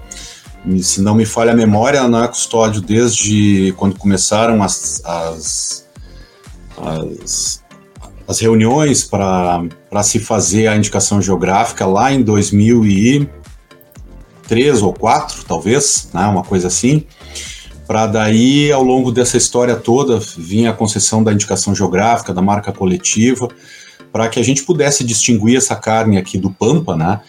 se 0.81 1.03
não 1.03 1.17
me 1.17 1.27
falha 1.27 1.51
a 1.51 1.57
memória, 1.57 2.07
não 2.07 2.23
é 2.23 2.29
custódio 2.29 2.81
desde 2.81 3.75
quando 3.77 3.99
começaram 3.99 4.63
as, 4.63 5.03
as, 5.05 5.85
as, 6.81 7.61
as 8.29 8.39
reuniões 8.39 9.03
para 9.03 9.67
se 10.05 10.21
fazer 10.21 10.69
a 10.69 10.77
indicação 10.77 11.21
geográfica 11.21 11.85
lá 11.87 12.13
em 12.13 12.23
2003 12.23 14.81
ou 14.81 14.93
4, 14.93 15.45
talvez, 15.45 16.09
né, 16.15 16.25
uma 16.25 16.45
coisa 16.45 16.69
assim. 16.69 17.05
Para 17.87 18.07
daí, 18.07 18.73
ao 18.73 18.83
longo 18.83 19.13
dessa 19.13 19.37
história 19.37 19.77
toda, 19.77 20.19
vinha 20.39 20.71
a 20.71 20.75
concessão 20.75 21.23
da 21.23 21.33
indicação 21.33 21.75
geográfica, 21.75 22.33
da 22.33 22.41
marca 22.41 22.73
coletiva, 22.73 23.49
para 24.11 24.29
que 24.29 24.41
a 24.41 24.43
gente 24.43 24.63
pudesse 24.63 25.05
distinguir 25.05 25.57
essa 25.57 25.77
carne 25.77 26.17
aqui 26.17 26.39
do 26.39 26.51
Pampa, 26.51 26.97
né? 26.97 27.21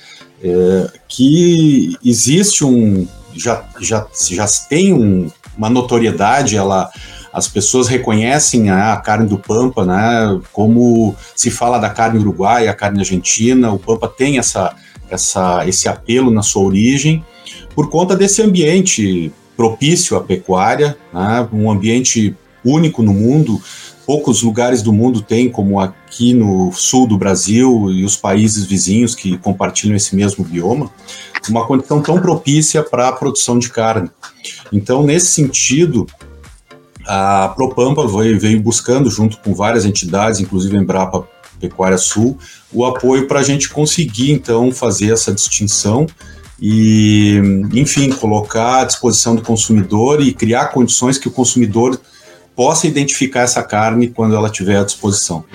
É, 0.42 0.92
que 1.08 1.98
existe 2.04 2.64
um, 2.64 3.08
já, 3.36 3.66
já, 3.80 4.06
já 4.30 4.46
tem 4.70 4.94
um, 4.94 5.30
uma 5.58 5.70
notoriedade, 5.70 6.56
ela, 6.56 6.90
as 7.34 7.48
pessoas 7.48 7.88
reconhecem 7.88 8.64
né, 8.64 8.72
a 8.72 8.98
carne 8.98 9.28
do 9.28 9.38
Pampa, 9.38 9.86
né, 9.86 10.40
como 10.52 11.16
se 11.36 11.50
fala 11.50 11.80
da 11.80 11.90
carne 11.90 12.20
uruguaia, 12.20 12.70
a 12.70 12.74
carne 12.74 13.00
argentina, 13.00 13.72
o 13.72 13.80
Pampa 13.80 14.08
tem 14.08 14.38
essa, 14.38 14.76
essa, 15.10 15.68
esse 15.68 15.90
apelo 15.90 16.32
na 16.32 16.42
sua 16.42 16.64
origem, 16.64 17.26
por 17.74 17.90
conta 17.90 18.16
desse 18.16 18.42
ambiente 18.42 19.32
propício 19.56 20.18
à 20.18 20.22
pecuária, 20.22 20.98
né, 21.14 21.48
um 21.52 21.70
ambiente 21.72 22.36
único 22.64 23.02
no 23.02 23.14
mundo, 23.14 23.62
poucos 24.06 24.42
lugares 24.44 24.82
do 24.82 24.94
mundo 24.94 25.22
têm, 25.22 25.50
como 25.50 25.80
aqui 25.80 26.34
no 26.34 26.72
sul 26.72 27.08
do 27.08 27.18
Brasil 27.18 27.92
e 27.92 28.04
os 28.04 28.16
países 28.16 28.66
vizinhos 28.66 29.16
que 29.16 29.38
compartilham 29.38 29.96
esse 29.96 30.16
mesmo 30.16 30.44
bioma, 30.44 30.92
uma 31.50 31.66
condição 31.66 32.02
tão 32.02 32.20
propícia 32.20 32.82
para 32.82 33.08
a 33.08 33.12
produção 33.12 33.60
de 33.60 33.70
carne. 33.70 34.10
Então, 34.72 35.04
nesse 35.04 35.28
sentido, 35.28 36.08
a 37.06 37.54
Propampa 37.56 38.08
veio 38.08 38.62
buscando, 38.62 39.10
junto 39.10 39.38
com 39.38 39.54
várias 39.54 39.86
entidades, 39.86 40.40
inclusive 40.40 40.76
a 40.76 40.82
Embrapa 40.82 41.28
Pecuária 41.60 41.98
Sul, 41.98 42.38
o 42.74 42.84
apoio 42.84 43.28
para 43.28 43.40
a 43.40 43.44
gente 43.44 43.70
conseguir, 43.70 44.32
então, 44.32 44.72
fazer 44.72 45.14
essa 45.14 45.32
distinção 45.32 46.08
e, 46.68 47.40
enfim, 47.76 48.10
colocar 48.10 48.82
à 48.82 48.86
disposição 48.86 49.36
do 49.36 49.44
consumidor 49.44 50.20
e 50.20 50.34
criar 50.34 50.70
condições 50.70 51.16
que 51.16 51.28
o 51.28 51.32
consumidor 51.32 52.02
possa 52.56 52.88
identificar 52.88 53.42
essa 53.42 53.62
carne 53.62 54.08
quando 54.08 54.36
ela 54.36 54.48
estiver 54.48 54.80
à 54.80 54.84
disposição. 54.84 55.46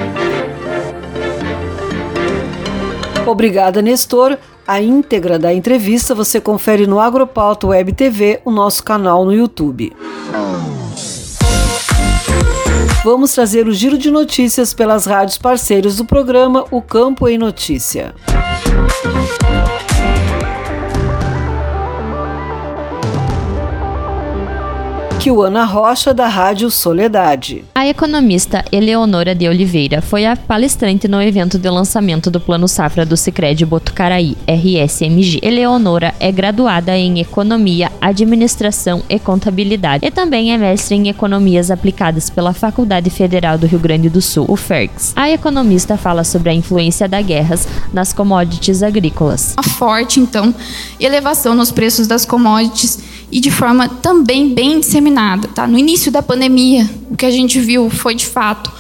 Obrigada, 3.27 3.83
Nestor. 3.83 4.39
A 4.65 4.81
íntegra 4.81 5.37
da 5.37 5.53
entrevista 5.53 6.15
você 6.15 6.41
confere 6.41 6.87
no 6.87 7.01
Agropauta 7.01 7.67
Web 7.67 7.93
TV, 7.93 8.41
o 8.45 8.53
nosso 8.53 8.85
canal 8.85 9.25
no 9.25 9.35
YouTube. 9.35 9.93
Vamos 13.03 13.33
trazer 13.33 13.67
o 13.67 13.73
giro 13.73 13.99
de 13.99 14.13
notícias 14.13 14.73
pelas 14.73 15.07
rádios 15.07 15.39
parceiros 15.39 15.97
do 15.97 16.05
programa 16.05 16.67
O 16.71 16.81
Campo 16.81 17.27
em 17.27 17.37
Notícia. 17.37 18.15
Kiwana 25.21 25.67
Rocha, 25.67 26.15
da 26.15 26.27
Rádio 26.27 26.71
Soledade. 26.71 27.63
A 27.75 27.87
economista 27.87 28.65
Eleonora 28.73 29.35
de 29.35 29.47
Oliveira 29.47 30.01
foi 30.01 30.25
a 30.25 30.35
palestrante 30.35 31.07
no 31.07 31.21
evento 31.21 31.59
de 31.59 31.69
lançamento 31.69 32.31
do 32.31 32.41
Plano 32.41 32.67
Safra 32.67 33.05
do 33.05 33.19
Sicredi 33.19 33.67
Botucaraí, 33.67 34.35
RSMG. 34.49 35.41
Eleonora 35.43 36.15
é 36.19 36.33
graduada 36.33 36.97
em 36.97 37.21
Economia, 37.21 37.93
Administração 38.01 39.03
e 39.11 39.19
Contabilidade 39.19 40.07
e 40.07 40.11
também 40.11 40.55
é 40.55 40.57
mestre 40.57 40.95
em 40.95 41.11
Economias 41.11 41.71
Aplicadas 41.71 42.31
pela 42.31 42.55
Faculdade 42.55 43.11
Federal 43.11 43.59
do 43.59 43.67
Rio 43.67 43.79
Grande 43.79 44.09
do 44.09 44.23
Sul, 44.23 44.47
o 44.49 44.57
FERGS. 44.57 45.13
A 45.15 45.31
economista 45.31 45.99
fala 45.99 46.25
sobre 46.25 46.49
a 46.49 46.55
influência 46.55 47.07
das 47.07 47.27
guerras 47.27 47.69
nas 47.93 48.15
commodities 48.15 48.83
agrícolas. 48.83 49.53
A 49.59 49.63
forte, 49.63 50.19
então, 50.19 50.55
elevação 50.99 51.55
nos 51.55 51.71
preços 51.71 52.07
das 52.07 52.25
commodities 52.25 53.11
e 53.31 53.41
de 53.41 53.51
forma 53.51 53.89
também 53.89 54.53
bem 54.53 54.81
disseminada. 54.81 55.10
Tá? 55.49 55.67
No 55.67 55.79
início 55.79 56.11
da 56.11 56.23
pandemia, 56.23 56.89
o 57.11 57.17
que 57.17 57.27
a 57.27 57.31
gente 57.31 57.61
viu 57.61 57.91
foi, 57.91 58.15
de 58.15 58.27
fato, 58.27 58.71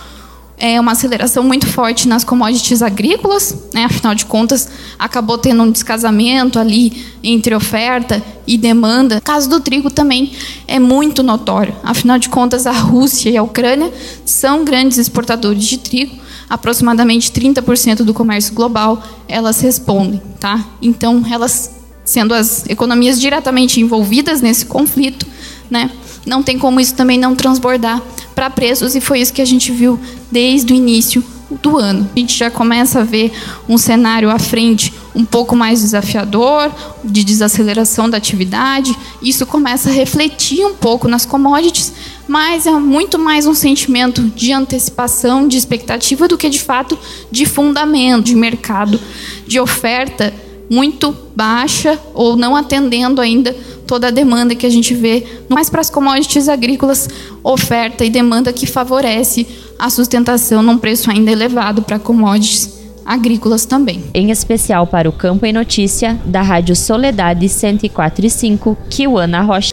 é 0.60 0.78
uma 0.78 0.92
aceleração 0.92 1.42
muito 1.42 1.66
forte 1.66 2.06
nas 2.06 2.22
commodities 2.22 2.82
agrícolas, 2.82 3.56
né? 3.72 3.84
afinal 3.86 4.14
de 4.14 4.26
contas, 4.26 4.68
acabou 4.98 5.38
tendo 5.38 5.62
um 5.62 5.70
descasamento 5.70 6.58
ali 6.58 7.06
entre 7.24 7.54
oferta 7.54 8.22
e 8.46 8.58
demanda. 8.58 9.16
O 9.16 9.22
caso 9.22 9.48
do 9.48 9.58
trigo 9.58 9.90
também 9.90 10.32
é 10.68 10.78
muito 10.78 11.22
notório, 11.22 11.74
afinal 11.82 12.18
de 12.18 12.28
contas, 12.28 12.66
a 12.66 12.72
Rússia 12.72 13.30
e 13.30 13.36
a 13.38 13.42
Ucrânia 13.42 13.90
são 14.24 14.62
grandes 14.62 14.98
exportadores 14.98 15.64
de 15.64 15.78
trigo, 15.78 16.14
aproximadamente 16.48 17.32
30% 17.32 18.02
do 18.02 18.12
comércio 18.12 18.52
global 18.52 19.02
elas 19.26 19.60
respondem. 19.62 20.20
Tá? 20.38 20.62
Então, 20.82 21.24
elas 21.30 21.80
sendo 22.04 22.34
as 22.34 22.68
economias 22.68 23.20
diretamente 23.20 23.80
envolvidas 23.80 24.40
nesse 24.40 24.66
conflito, 24.66 25.26
né? 25.70 25.90
Não 26.26 26.42
tem 26.42 26.58
como 26.58 26.80
isso 26.80 26.94
também 26.94 27.18
não 27.18 27.34
transbordar 27.34 28.02
para 28.34 28.50
preços 28.50 28.94
e 28.94 29.00
foi 29.00 29.20
isso 29.20 29.32
que 29.32 29.42
a 29.42 29.46
gente 29.46 29.72
viu 29.72 29.98
desde 30.30 30.72
o 30.72 30.76
início 30.76 31.24
do 31.62 31.78
ano. 31.78 32.08
A 32.14 32.18
gente 32.18 32.36
já 32.36 32.50
começa 32.50 33.00
a 33.00 33.04
ver 33.04 33.32
um 33.68 33.76
cenário 33.76 34.30
à 34.30 34.38
frente 34.38 34.92
um 35.14 35.24
pouco 35.24 35.56
mais 35.56 35.80
desafiador, 35.80 36.70
de 37.02 37.24
desaceleração 37.24 38.08
da 38.08 38.16
atividade. 38.16 38.96
Isso 39.20 39.44
começa 39.44 39.88
a 39.88 39.92
refletir 39.92 40.64
um 40.64 40.74
pouco 40.74 41.08
nas 41.08 41.26
commodities, 41.26 41.92
mas 42.28 42.66
é 42.66 42.70
muito 42.70 43.18
mais 43.18 43.46
um 43.46 43.54
sentimento 43.54 44.22
de 44.22 44.52
antecipação, 44.52 45.48
de 45.48 45.56
expectativa, 45.56 46.28
do 46.28 46.38
que 46.38 46.48
de 46.48 46.60
fato 46.60 46.96
de 47.30 47.44
fundamento, 47.44 48.26
de 48.26 48.36
mercado, 48.36 49.00
de 49.46 49.58
oferta 49.58 50.32
muito 50.70 51.14
baixa 51.34 51.98
ou 52.14 52.36
não 52.36 52.54
atendendo 52.54 53.20
ainda 53.20 53.52
toda 53.86 54.06
a 54.06 54.10
demanda 54.10 54.54
que 54.54 54.64
a 54.64 54.70
gente 54.70 54.94
vê, 54.94 55.26
mais 55.48 55.68
para 55.68 55.80
as 55.80 55.90
commodities 55.90 56.48
agrícolas, 56.48 57.08
oferta 57.42 58.04
e 58.04 58.10
demanda 58.10 58.52
que 58.52 58.64
favorece 58.64 59.44
a 59.76 59.90
sustentação 59.90 60.62
num 60.62 60.78
preço 60.78 61.10
ainda 61.10 61.32
elevado 61.32 61.82
para 61.82 61.98
commodities 61.98 62.78
agrícolas 63.04 63.64
também. 63.64 64.04
Em 64.14 64.30
especial 64.30 64.86
para 64.86 65.08
o 65.08 65.12
Campo 65.12 65.44
em 65.44 65.52
Notícia, 65.52 66.20
da 66.24 66.40
Rádio 66.40 66.76
Soledade 66.76 67.46
104.5, 67.46 68.76
Kiwana 68.88 69.40
Rocha. 69.42 69.72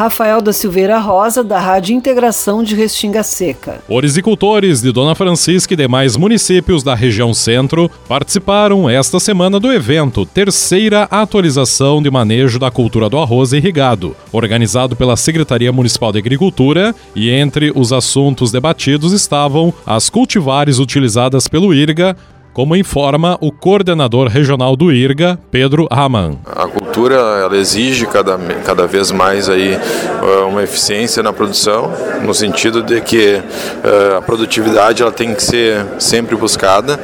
Rafael 0.00 0.40
da 0.40 0.50
Silveira 0.50 0.98
Rosa, 0.98 1.44
da 1.44 1.60
Rádio 1.60 1.94
Integração 1.94 2.64
de 2.64 2.74
Restinga 2.74 3.22
Seca. 3.22 3.82
Orizicultores 3.86 4.80
de 4.80 4.90
Dona 4.92 5.14
Francisca 5.14 5.74
e 5.74 5.76
demais 5.76 6.16
municípios 6.16 6.82
da 6.82 6.94
região 6.94 7.34
centro 7.34 7.90
participaram 8.08 8.88
esta 8.88 9.20
semana 9.20 9.60
do 9.60 9.70
evento 9.70 10.24
Terceira 10.24 11.02
Atualização 11.10 12.02
de 12.02 12.10
Manejo 12.10 12.58
da 12.58 12.70
Cultura 12.70 13.10
do 13.10 13.18
Arroz 13.18 13.52
Irrigado, 13.52 14.16
organizado 14.32 14.96
pela 14.96 15.18
Secretaria 15.18 15.70
Municipal 15.70 16.12
de 16.12 16.18
Agricultura, 16.18 16.94
e 17.14 17.28
entre 17.28 17.70
os 17.74 17.92
assuntos 17.92 18.50
debatidos 18.50 19.12
estavam 19.12 19.70
as 19.84 20.08
cultivares 20.08 20.78
utilizadas 20.78 21.46
pelo 21.46 21.74
IRGA, 21.74 22.16
como 22.60 22.76
informa 22.76 23.38
o 23.40 23.50
coordenador 23.50 24.28
regional 24.28 24.76
do 24.76 24.92
IRGA, 24.92 25.38
Pedro 25.50 25.88
Raman. 25.90 26.36
A 26.44 26.66
cultura 26.68 27.14
ela 27.14 27.56
exige 27.56 28.04
cada, 28.04 28.36
cada 28.66 28.86
vez 28.86 29.10
mais 29.10 29.48
aí, 29.48 29.72
eh, 29.72 30.44
uma 30.46 30.62
eficiência 30.62 31.22
na 31.22 31.32
produção, 31.32 31.90
no 32.22 32.34
sentido 32.34 32.82
de 32.82 33.00
que 33.00 33.36
uh, 33.36 34.18
a 34.18 34.20
produtividade 34.20 35.00
ela 35.00 35.10
tem 35.10 35.34
que 35.34 35.42
ser 35.42 35.86
sempre 35.98 36.36
buscada 36.36 37.00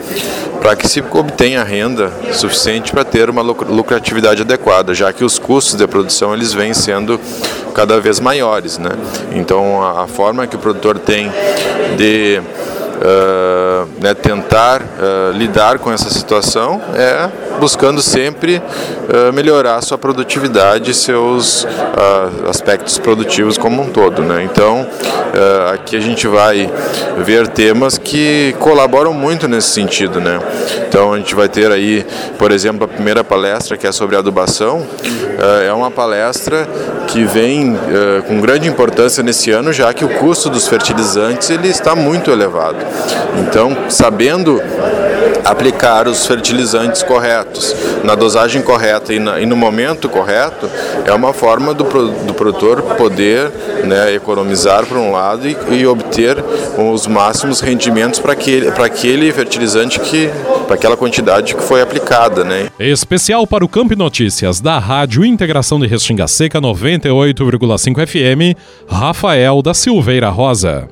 para 0.61 0.77
que 0.77 0.87
se 0.87 1.03
obtenha 1.11 1.65
renda 1.65 2.13
suficiente 2.35 2.93
para 2.93 3.03
ter 3.03 3.31
uma 3.31 3.41
lucratividade 3.41 4.43
adequada, 4.43 4.93
já 4.93 5.11
que 5.11 5.25
os 5.25 5.39
custos 5.39 5.75
de 5.75 5.87
produção 5.87 6.35
eles 6.35 6.53
vêm 6.53 6.75
sendo 6.75 7.19
cada 7.75 7.99
vez 7.99 8.21
maiores. 8.21 8.77
Né? 8.77 8.91
Então 9.33 9.83
a 9.83 10.07
forma 10.07 10.47
que 10.47 10.57
o 10.57 10.59
produtor 10.59 10.99
tem 10.99 11.33
de 11.97 12.43
uh, 12.97 13.89
né, 14.01 14.15
tentar 14.15 14.83
uh, 14.83 15.33
lidar 15.33 15.79
com 15.79 15.93
essa 15.93 16.11
situação 16.11 16.81
é 16.95 17.29
buscando 17.59 18.03
sempre 18.03 18.57
uh, 18.59 19.33
melhorar 19.33 19.81
sua 19.83 19.97
produtividade 19.97 20.91
e 20.91 20.95
seus 20.95 21.67
aspectos 22.49 22.99
produtivos 22.99 23.57
como 23.57 23.83
um 23.83 23.91
todo. 23.91 24.23
Né? 24.23 24.45
Então, 24.45 24.87
aqui 25.73 25.97
a 25.97 26.01
gente 26.01 26.27
vai 26.27 26.71
ver 27.19 27.49
temas 27.49 27.97
que 27.97 28.55
colaboram 28.59 29.15
muito 29.15 29.49
nesse 29.49 29.69
sentido. 29.69 30.21
Né? 30.21 30.39
Então, 30.87 31.15
a 31.15 31.17
gente 31.17 31.35
vai 31.35 31.49
ter 31.49 31.71
aí, 31.73 32.05
por 32.39 32.53
exemplo, 32.53 32.85
a 32.85 32.89
primeira 32.89 33.25
palestra 33.25 33.77
que 33.77 33.87
é 33.87 33.93
sobre 33.93 34.17
adubação, 34.17 34.87
é 35.65 35.73
uma 35.73 35.91
palestra 35.91 36.69
que 37.07 37.25
vem 37.25 37.79
com 38.29 38.41
grande 38.41 38.69
importância 38.69 39.23
nesse 39.23 39.51
ano, 39.51 39.73
já 39.73 39.93
que 39.95 40.05
o 40.05 40.09
custo 40.09 40.51
dos 40.51 40.69
fertilizantes 40.69 41.49
ele 41.51 41.69
está 41.69 41.95
muito 41.95 42.31
elevado. 42.31 42.86
Então, 43.41 43.77
sabendo 43.89 44.61
aplicar 45.45 46.09
os 46.09 46.27
fertilizantes 46.27 47.03
corretos, 47.03 47.75
na 48.03 48.15
dosagem 48.15 48.63
correta 48.63 49.15
e, 49.15 49.19
na, 49.19 49.41
e, 49.41 49.47
no 49.47 49.57
momento 49.57 50.09
correto, 50.09 50.69
é 51.05 51.13
uma 51.13 51.33
forma 51.33 51.73
do, 51.73 51.85
do 51.85 52.35
produtor 52.35 52.83
poder 52.97 53.51
né, 53.85 54.13
economizar 54.15 54.85
por 54.85 54.97
um 54.97 55.13
lado 55.13 55.47
e, 55.47 55.57
e 55.71 55.87
obter 55.87 56.37
os 56.77 57.07
máximos 57.07 57.61
rendimentos 57.61 58.19
para 58.19 58.33
aquele, 58.33 58.69
aquele 58.69 59.33
fertilizante 59.33 60.01
que, 60.01 60.29
para 60.67 60.75
aquela 60.75 60.97
quantidade 60.97 61.55
que 61.55 61.63
foi 61.63 61.81
aplicada. 61.81 62.43
Né. 62.43 62.69
Especial 62.79 63.47
para 63.47 63.65
o 63.65 63.69
Campo 63.69 63.97
Notícias 63.97 64.61
da 64.61 64.79
Rádio 64.79 65.25
Integração 65.25 65.79
de 65.79 65.87
Restinga 65.87 66.27
Seca 66.27 66.61
98,5 66.61 68.07
FM, 68.07 68.59
Rafael 68.89 69.63
da 69.63 69.73
Silveira 69.73 70.29
Rosa. 70.29 70.89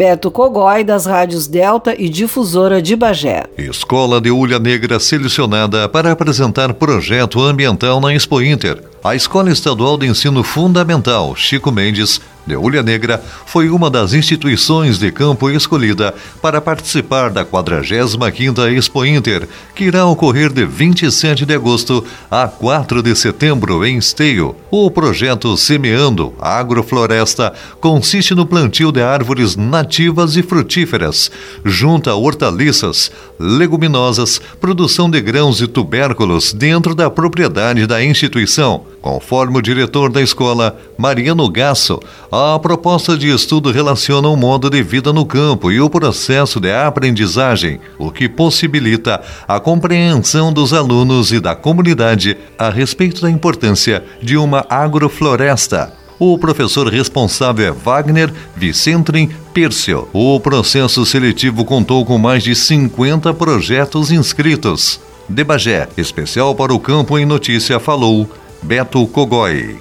Beto 0.00 0.30
Cogói, 0.30 0.82
das 0.82 1.04
rádios 1.04 1.46
Delta 1.46 1.94
e 1.94 2.08
Difusora 2.08 2.80
de 2.80 2.96
Bagé. 2.96 3.44
Escola 3.58 4.18
de 4.18 4.30
Ulha 4.30 4.58
Negra 4.58 4.98
selecionada 4.98 5.86
para 5.90 6.10
apresentar 6.10 6.72
projeto 6.72 7.44
ambiental 7.44 8.00
na 8.00 8.14
Expo 8.14 8.40
Inter. 8.40 8.82
A 9.04 9.14
Escola 9.14 9.50
Estadual 9.50 9.98
de 9.98 10.06
Ensino 10.06 10.42
Fundamental 10.42 11.36
Chico 11.36 11.70
Mendes 11.70 12.18
de 12.46 12.56
Ulha 12.56 12.82
Negra 12.82 13.22
foi 13.46 13.68
uma 13.68 13.90
das 13.90 14.12
instituições 14.12 14.98
de 14.98 15.10
campo 15.12 15.50
escolhida 15.50 16.14
para 16.40 16.60
participar 16.60 17.30
da 17.30 17.44
45ª 17.44 18.72
Expo 18.72 19.04
Inter, 19.04 19.48
que 19.74 19.84
irá 19.84 20.06
ocorrer 20.06 20.52
de 20.52 20.64
27 20.64 21.44
de 21.44 21.54
agosto 21.54 22.04
a 22.30 22.48
4 22.48 23.02
de 23.02 23.14
setembro 23.14 23.84
em 23.84 23.98
Esteio. 23.98 24.56
O 24.70 24.90
projeto 24.90 25.56
Semeando 25.56 26.34
Agrofloresta 26.40 27.52
consiste 27.80 28.34
no 28.34 28.46
plantio 28.46 28.90
de 28.90 29.02
árvores 29.02 29.56
nativas 29.56 30.36
e 30.36 30.42
frutíferas, 30.42 31.30
junto 31.64 32.10
a 32.10 32.14
hortaliças, 32.14 33.10
leguminosas, 33.38 34.40
produção 34.60 35.10
de 35.10 35.20
grãos 35.20 35.60
e 35.60 35.66
tubérculos 35.66 36.52
dentro 36.52 36.94
da 36.94 37.10
propriedade 37.10 37.86
da 37.86 38.02
instituição. 38.02 38.84
Conforme 39.00 39.58
o 39.58 39.62
diretor 39.62 40.12
da 40.12 40.20
escola, 40.20 40.78
Mariano 40.98 41.48
Gasso, 41.48 41.98
a 42.30 42.58
proposta 42.58 43.16
de 43.16 43.34
estudo 43.34 43.70
relaciona 43.70 44.28
o 44.28 44.36
modo 44.36 44.68
de 44.68 44.82
vida 44.82 45.10
no 45.12 45.24
campo 45.24 45.72
e 45.72 45.80
o 45.80 45.88
processo 45.88 46.60
de 46.60 46.70
aprendizagem, 46.70 47.80
o 47.98 48.10
que 48.10 48.28
possibilita 48.28 49.22
a 49.48 49.58
compreensão 49.58 50.52
dos 50.52 50.74
alunos 50.74 51.32
e 51.32 51.40
da 51.40 51.54
comunidade 51.54 52.36
a 52.58 52.68
respeito 52.68 53.22
da 53.22 53.30
importância 53.30 54.04
de 54.20 54.36
uma 54.36 54.66
agrofloresta. 54.68 55.94
O 56.18 56.36
professor 56.36 56.86
responsável 56.86 57.68
é 57.68 57.72
Wagner 57.72 58.30
Vicentrin 58.54 59.30
Pércio. 59.54 60.06
O 60.12 60.38
processo 60.38 61.06
seletivo 61.06 61.64
contou 61.64 62.04
com 62.04 62.18
mais 62.18 62.42
de 62.42 62.54
50 62.54 63.32
projetos 63.32 64.12
inscritos. 64.12 65.00
De 65.26 65.42
Bagé, 65.42 65.88
especial 65.96 66.54
para 66.54 66.74
o 66.74 66.78
Campo 66.78 67.18
em 67.18 67.24
Notícia, 67.24 67.80
falou 67.80 68.28
Beto 68.62 69.06
Cogói. 69.06 69.80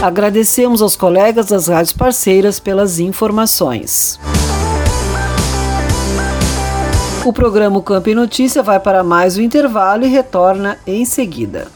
Agradecemos 0.00 0.80
aos 0.80 0.94
colegas 0.94 1.46
das 1.46 1.66
rádios 1.66 1.92
parceiras 1.92 2.60
pelas 2.60 3.00
informações. 3.00 4.20
O 7.24 7.32
programa 7.32 7.82
Campo 7.82 8.08
e 8.08 8.14
Notícia 8.14 8.62
vai 8.62 8.78
para 8.78 9.02
mais 9.02 9.36
um 9.36 9.42
intervalo 9.42 10.04
e 10.04 10.08
retorna 10.08 10.78
em 10.86 11.04
seguida. 11.04 11.75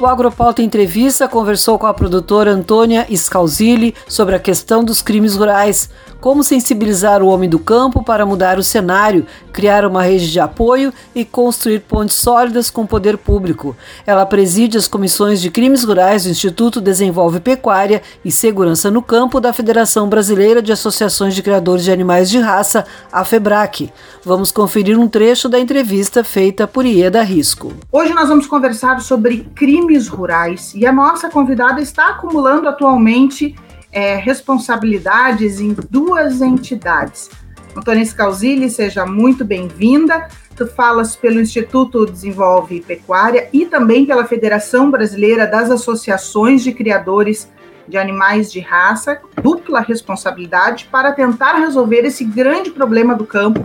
O 0.00 0.06
Agropauta 0.06 0.62
Entrevista 0.62 1.26
conversou 1.26 1.76
com 1.76 1.86
a 1.86 1.92
produtora 1.92 2.52
Antônia 2.52 3.04
Scalzilli 3.10 3.96
sobre 4.06 4.36
a 4.36 4.38
questão 4.38 4.84
dos 4.84 5.02
crimes 5.02 5.34
rurais, 5.34 5.90
como 6.20 6.42
sensibilizar 6.42 7.22
o 7.22 7.28
homem 7.28 7.48
do 7.48 7.58
campo 7.58 8.02
para 8.02 8.26
mudar 8.26 8.58
o 8.58 8.62
cenário, 8.62 9.26
criar 9.52 9.84
uma 9.84 10.02
rede 10.02 10.30
de 10.30 10.40
apoio 10.40 10.92
e 11.14 11.24
construir 11.24 11.80
pontes 11.80 12.16
sólidas 12.16 12.70
com 12.70 12.82
o 12.82 12.86
poder 12.86 13.16
público. 13.16 13.76
Ela 14.06 14.26
preside 14.26 14.76
as 14.76 14.88
comissões 14.88 15.40
de 15.40 15.50
crimes 15.50 15.84
rurais 15.84 16.24
do 16.24 16.30
Instituto 16.30 16.80
Desenvolve 16.80 17.40
Pecuária 17.40 18.02
e 18.24 18.30
Segurança 18.30 18.90
no 18.90 19.02
Campo 19.02 19.40
da 19.40 19.52
Federação 19.52 20.08
Brasileira 20.08 20.60
de 20.60 20.72
Associações 20.72 21.34
de 21.34 21.42
Criadores 21.42 21.84
de 21.84 21.92
Animais 21.92 22.28
de 22.28 22.38
Raça, 22.38 22.84
a 23.12 23.24
FEBRAC. 23.24 23.92
Vamos 24.24 24.50
conferir 24.50 24.98
um 24.98 25.08
trecho 25.08 25.48
da 25.48 25.58
entrevista 25.58 26.24
feita 26.24 26.66
por 26.66 26.84
Ieda 26.84 27.22
Risco. 27.22 27.72
Hoje 27.90 28.12
nós 28.12 28.28
vamos 28.28 28.46
conversar 28.46 29.00
sobre 29.00 29.48
crimes 29.54 30.08
rurais 30.08 30.74
e 30.74 30.86
a 30.86 30.92
nossa 30.92 31.28
convidada 31.30 31.80
está 31.80 32.08
acumulando 32.08 32.68
atualmente 32.68 33.54
é, 33.92 34.16
responsabilidades 34.16 35.60
em 35.60 35.74
duas 35.90 36.40
entidades. 36.40 37.30
Antônia 37.76 38.04
Scalzilli, 38.04 38.68
seja 38.70 39.06
muito 39.06 39.44
bem-vinda. 39.44 40.28
Tu 40.56 40.66
falas 40.66 41.14
pelo 41.14 41.40
Instituto 41.40 42.04
Desenvolve 42.04 42.80
Pecuária 42.80 43.48
e 43.52 43.64
também 43.64 44.04
pela 44.04 44.26
Federação 44.26 44.90
Brasileira 44.90 45.46
das 45.46 45.70
Associações 45.70 46.64
de 46.64 46.72
Criadores 46.72 47.48
de 47.86 47.96
Animais 47.96 48.52
de 48.52 48.60
Raça, 48.60 49.20
dupla 49.42 49.80
responsabilidade 49.80 50.88
para 50.90 51.12
tentar 51.12 51.54
resolver 51.54 52.00
esse 52.00 52.24
grande 52.24 52.70
problema 52.70 53.14
do 53.14 53.24
campo, 53.24 53.64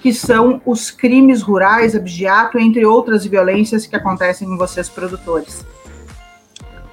que 0.00 0.12
são 0.12 0.60
os 0.64 0.90
crimes 0.90 1.42
rurais, 1.42 1.96
abigeato, 1.96 2.58
entre 2.58 2.84
outras 2.84 3.26
violências 3.26 3.86
que 3.86 3.96
acontecem 3.96 4.46
com 4.46 4.56
vocês 4.56 4.88
produtores. 4.88 5.64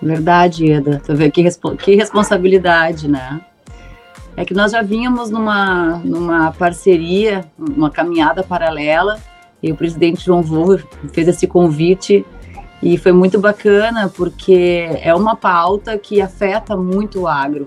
Verdade, 0.04 0.70
Eda. 0.70 1.02
Tu 1.06 1.16
vê 1.16 1.32
que, 1.32 1.44
que 1.78 1.96
responsabilidade, 1.96 3.08
né? 3.08 3.42
É 4.36 4.44
que 4.44 4.54
nós 4.54 4.72
já 4.72 4.82
vínhamos 4.82 5.30
numa, 5.30 6.02
numa 6.04 6.52
parceria, 6.52 7.46
uma 7.58 7.90
caminhada 7.90 8.44
paralela, 8.44 9.18
e 9.62 9.72
o 9.72 9.76
presidente 9.76 10.26
João 10.26 10.42
Vô 10.42 10.78
fez 11.14 11.28
esse 11.28 11.48
convite 11.48 12.26
e 12.82 12.98
foi 12.98 13.14
muito 13.14 13.40
bacana 13.40 14.10
porque 14.10 14.90
é 15.02 15.16
uma 15.16 15.38
pauta 15.38 15.98
que 15.98 16.20
afeta 16.20 16.76
muito 16.76 17.22
o 17.22 17.28
agro. 17.28 17.64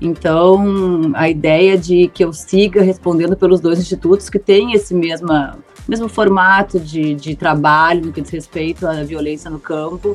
Então, 0.00 1.12
a 1.14 1.30
ideia 1.30 1.78
de 1.78 2.08
que 2.08 2.22
eu 2.22 2.32
siga 2.32 2.82
respondendo 2.82 3.36
pelos 3.36 3.60
dois 3.60 3.78
institutos 3.78 4.28
que 4.28 4.38
têm 4.38 4.72
esse 4.74 4.92
mesma, 4.92 5.56
mesmo 5.88 6.08
formato 6.08 6.78
de, 6.78 7.14
de 7.14 7.34
trabalho 7.34 8.04
no 8.04 8.12
que 8.12 8.20
diz 8.20 8.30
respeito 8.30 8.86
à 8.86 9.02
violência 9.02 9.48
no 9.48 9.58
campo, 9.58 10.14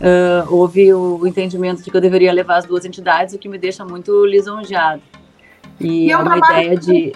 uh, 0.00 0.52
houve 0.54 0.92
o 0.92 1.26
entendimento 1.26 1.82
de 1.82 1.90
que 1.90 1.96
eu 1.96 2.00
deveria 2.00 2.32
levar 2.32 2.56
as 2.56 2.64
duas 2.64 2.84
entidades, 2.84 3.34
o 3.34 3.38
que 3.38 3.48
me 3.48 3.58
deixa 3.58 3.84
muito 3.84 4.24
lisonjeado. 4.24 5.02
E, 5.80 6.06
e 6.06 6.10
é, 6.10 6.12
é 6.12 6.16
uma 6.16 6.38
ideia 6.38 6.76
de. 6.76 7.12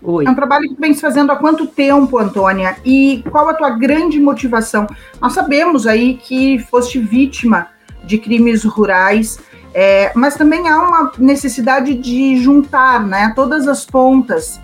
Oi. 0.00 0.26
É 0.26 0.30
um 0.30 0.34
trabalho 0.34 0.68
que 0.68 0.80
vem 0.80 0.94
se 0.94 1.00
fazendo 1.00 1.32
há 1.32 1.36
quanto 1.36 1.66
tempo, 1.66 2.18
Antônia? 2.18 2.76
E 2.84 3.24
qual 3.30 3.48
a 3.48 3.54
tua 3.54 3.70
grande 3.70 4.20
motivação? 4.20 4.86
Nós 5.20 5.32
sabemos 5.32 5.86
aí 5.86 6.14
que 6.14 6.58
foste 6.60 7.00
vítima 7.00 7.68
de 8.04 8.16
crimes 8.16 8.62
rurais, 8.62 9.40
é, 9.74 10.12
mas 10.14 10.36
também 10.36 10.68
há 10.68 10.78
uma 10.78 11.12
necessidade 11.18 11.94
de 11.94 12.36
juntar 12.36 13.04
né, 13.04 13.32
todas 13.34 13.66
as 13.66 13.84
pontas. 13.84 14.60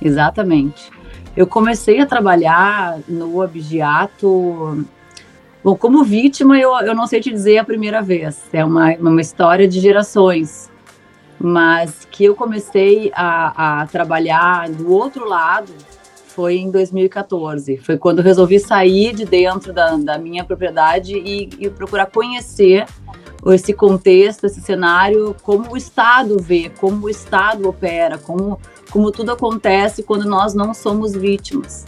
Exatamente. 0.00 0.90
Eu 1.36 1.46
comecei 1.46 2.00
a 2.00 2.06
trabalhar 2.06 2.98
no 3.06 3.42
Abigiato 3.42 4.86
Bom, 5.62 5.74
como 5.74 6.04
vítima, 6.04 6.58
eu, 6.58 6.72
eu 6.80 6.94
não 6.94 7.06
sei 7.06 7.20
te 7.20 7.30
dizer 7.30 7.58
a 7.58 7.64
primeira 7.64 8.00
vez. 8.00 8.42
É 8.52 8.64
uma, 8.64 8.94
uma 8.94 9.20
história 9.20 9.66
de 9.66 9.80
gerações. 9.80 10.70
Mas 11.40 12.06
que 12.10 12.24
eu 12.24 12.34
comecei 12.34 13.12
a, 13.14 13.82
a 13.82 13.86
trabalhar 13.86 14.68
do 14.70 14.92
outro 14.92 15.28
lado 15.28 15.72
foi 16.26 16.56
em 16.56 16.70
2014. 16.70 17.76
Foi 17.78 17.96
quando 17.96 18.18
eu 18.18 18.24
resolvi 18.24 18.60
sair 18.60 19.14
de 19.14 19.24
dentro 19.24 19.72
da, 19.72 19.96
da 19.96 20.18
minha 20.18 20.44
propriedade 20.44 21.14
e, 21.16 21.48
e 21.58 21.68
procurar 21.68 22.06
conhecer 22.06 22.86
esse 23.46 23.72
contexto, 23.72 24.46
esse 24.46 24.60
cenário, 24.60 25.34
como 25.42 25.72
o 25.72 25.76
Estado 25.76 26.38
vê, 26.38 26.70
como 26.78 27.06
o 27.06 27.10
Estado 27.10 27.68
opera, 27.68 28.18
como, 28.18 28.60
como 28.90 29.10
tudo 29.10 29.32
acontece 29.32 30.02
quando 30.02 30.28
nós 30.28 30.54
não 30.54 30.74
somos 30.74 31.14
vítimas. 31.14 31.84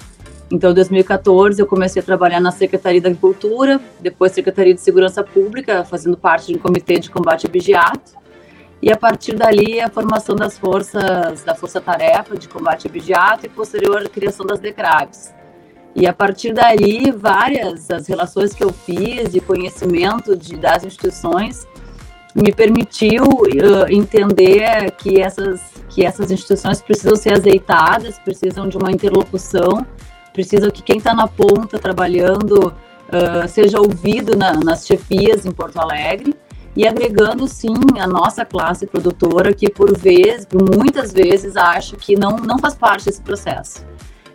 Então, 0.50 0.72
em 0.72 0.74
2014, 0.74 1.60
eu 1.60 1.66
comecei 1.66 2.02
a 2.02 2.04
trabalhar 2.04 2.40
na 2.40 2.50
Secretaria 2.50 3.00
da 3.00 3.08
Agricultura, 3.08 3.80
depois 4.00 4.32
Secretaria 4.32 4.74
de 4.74 4.80
Segurança 4.80 5.22
Pública, 5.22 5.84
fazendo 5.84 6.16
parte 6.16 6.48
de 6.48 6.58
um 6.58 6.60
comitê 6.60 6.98
de 6.98 7.08
combate 7.08 7.46
ao 7.46 7.52
vigiato. 7.52 8.18
E 8.82 8.90
a 8.90 8.96
partir 8.96 9.36
dali, 9.36 9.80
a 9.80 9.88
formação 9.88 10.34
das 10.34 10.58
forças, 10.58 11.44
da 11.44 11.54
Força 11.54 11.80
Tarefa 11.80 12.36
de 12.36 12.48
Combate 12.48 12.86
ao 12.86 12.92
Vigiato 12.92 13.44
e 13.44 13.48
posterior 13.48 13.98
a 13.98 14.08
criação 14.08 14.44
das 14.44 14.58
DECRAVs. 14.58 15.34
E 15.94 16.06
a 16.06 16.12
partir 16.12 16.54
dali, 16.54 17.10
várias 17.10 17.90
as 17.90 18.06
relações 18.06 18.54
que 18.54 18.64
eu 18.64 18.72
fiz 18.72 19.30
de 19.30 19.40
conhecimento 19.40 20.34
de, 20.34 20.56
das 20.56 20.82
instituições 20.82 21.66
me 22.34 22.52
permitiu 22.52 23.24
uh, 23.24 23.90
entender 23.90 24.92
que 24.92 25.20
essas, 25.20 25.60
que 25.88 26.04
essas 26.04 26.30
instituições 26.30 26.80
precisam 26.80 27.16
ser 27.16 27.34
azeitadas, 27.34 28.18
precisam 28.20 28.68
de 28.68 28.78
uma 28.78 28.90
interlocução 28.90 29.84
precisa 30.40 30.70
que 30.70 30.82
quem 30.82 30.96
está 30.96 31.14
na 31.14 31.28
ponta 31.28 31.78
trabalhando 31.78 32.68
uh, 32.68 33.46
seja 33.46 33.78
ouvido 33.78 34.36
na, 34.36 34.54
nas 34.54 34.86
chefias 34.86 35.44
em 35.44 35.52
Porto 35.52 35.78
Alegre 35.78 36.34
e 36.74 36.88
agregando 36.88 37.46
sim 37.46 37.74
a 37.98 38.06
nossa 38.06 38.42
classe 38.42 38.86
produtora 38.86 39.52
que 39.52 39.68
por 39.68 39.96
vezes, 39.98 40.46
por 40.46 40.62
muitas 40.62 41.12
vezes 41.12 41.56
acha 41.56 41.94
que 41.94 42.18
não 42.18 42.36
não 42.38 42.58
faz 42.58 42.74
parte 42.74 43.04
desse 43.04 43.20
processo. 43.20 43.84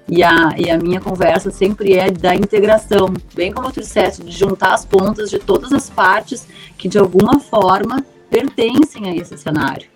E 0.08 0.24
a, 0.24 0.54
e 0.56 0.70
a 0.70 0.78
minha 0.78 1.02
conversa 1.02 1.50
sempre 1.50 1.96
é 1.96 2.12
da 2.12 2.36
integração, 2.36 3.12
bem 3.34 3.52
como 3.52 3.72
tu 3.72 3.80
disseste, 3.80 4.24
de 4.24 4.32
juntar 4.32 4.76
as 4.76 4.86
pontas 4.86 5.32
de 5.32 5.40
todas 5.40 5.74
as 5.74 5.90
partes 5.90 6.48
que 6.78 6.88
de 6.88 7.00
alguma 7.00 7.40
forma 7.40 8.06
pertencem 8.30 9.10
a 9.10 9.16
esse 9.16 9.36
cenário. 9.36 9.95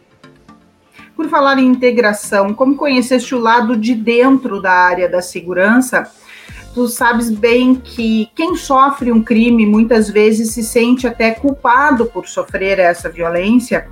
Por 1.20 1.28
falar 1.28 1.60
em 1.60 1.68
integração, 1.68 2.54
como 2.54 2.78
conheceste 2.78 3.36
o 3.36 3.40
lado 3.40 3.76
de 3.76 3.94
dentro 3.94 4.62
da 4.62 4.72
área 4.72 5.10
da 5.10 5.22
segurança, 5.22 6.10
tu 6.74 6.88
sabes 6.88 7.30
bem 7.30 7.76
que 7.76 8.30
quem 8.34 8.56
sofre 8.56 9.12
um 9.12 9.22
crime 9.22 9.66
muitas 9.66 10.10
vezes 10.10 10.54
se 10.54 10.64
sente 10.64 11.06
até 11.06 11.32
culpado 11.32 12.06
por 12.06 12.26
sofrer 12.26 12.80
essa 12.80 13.10
violência 13.10 13.90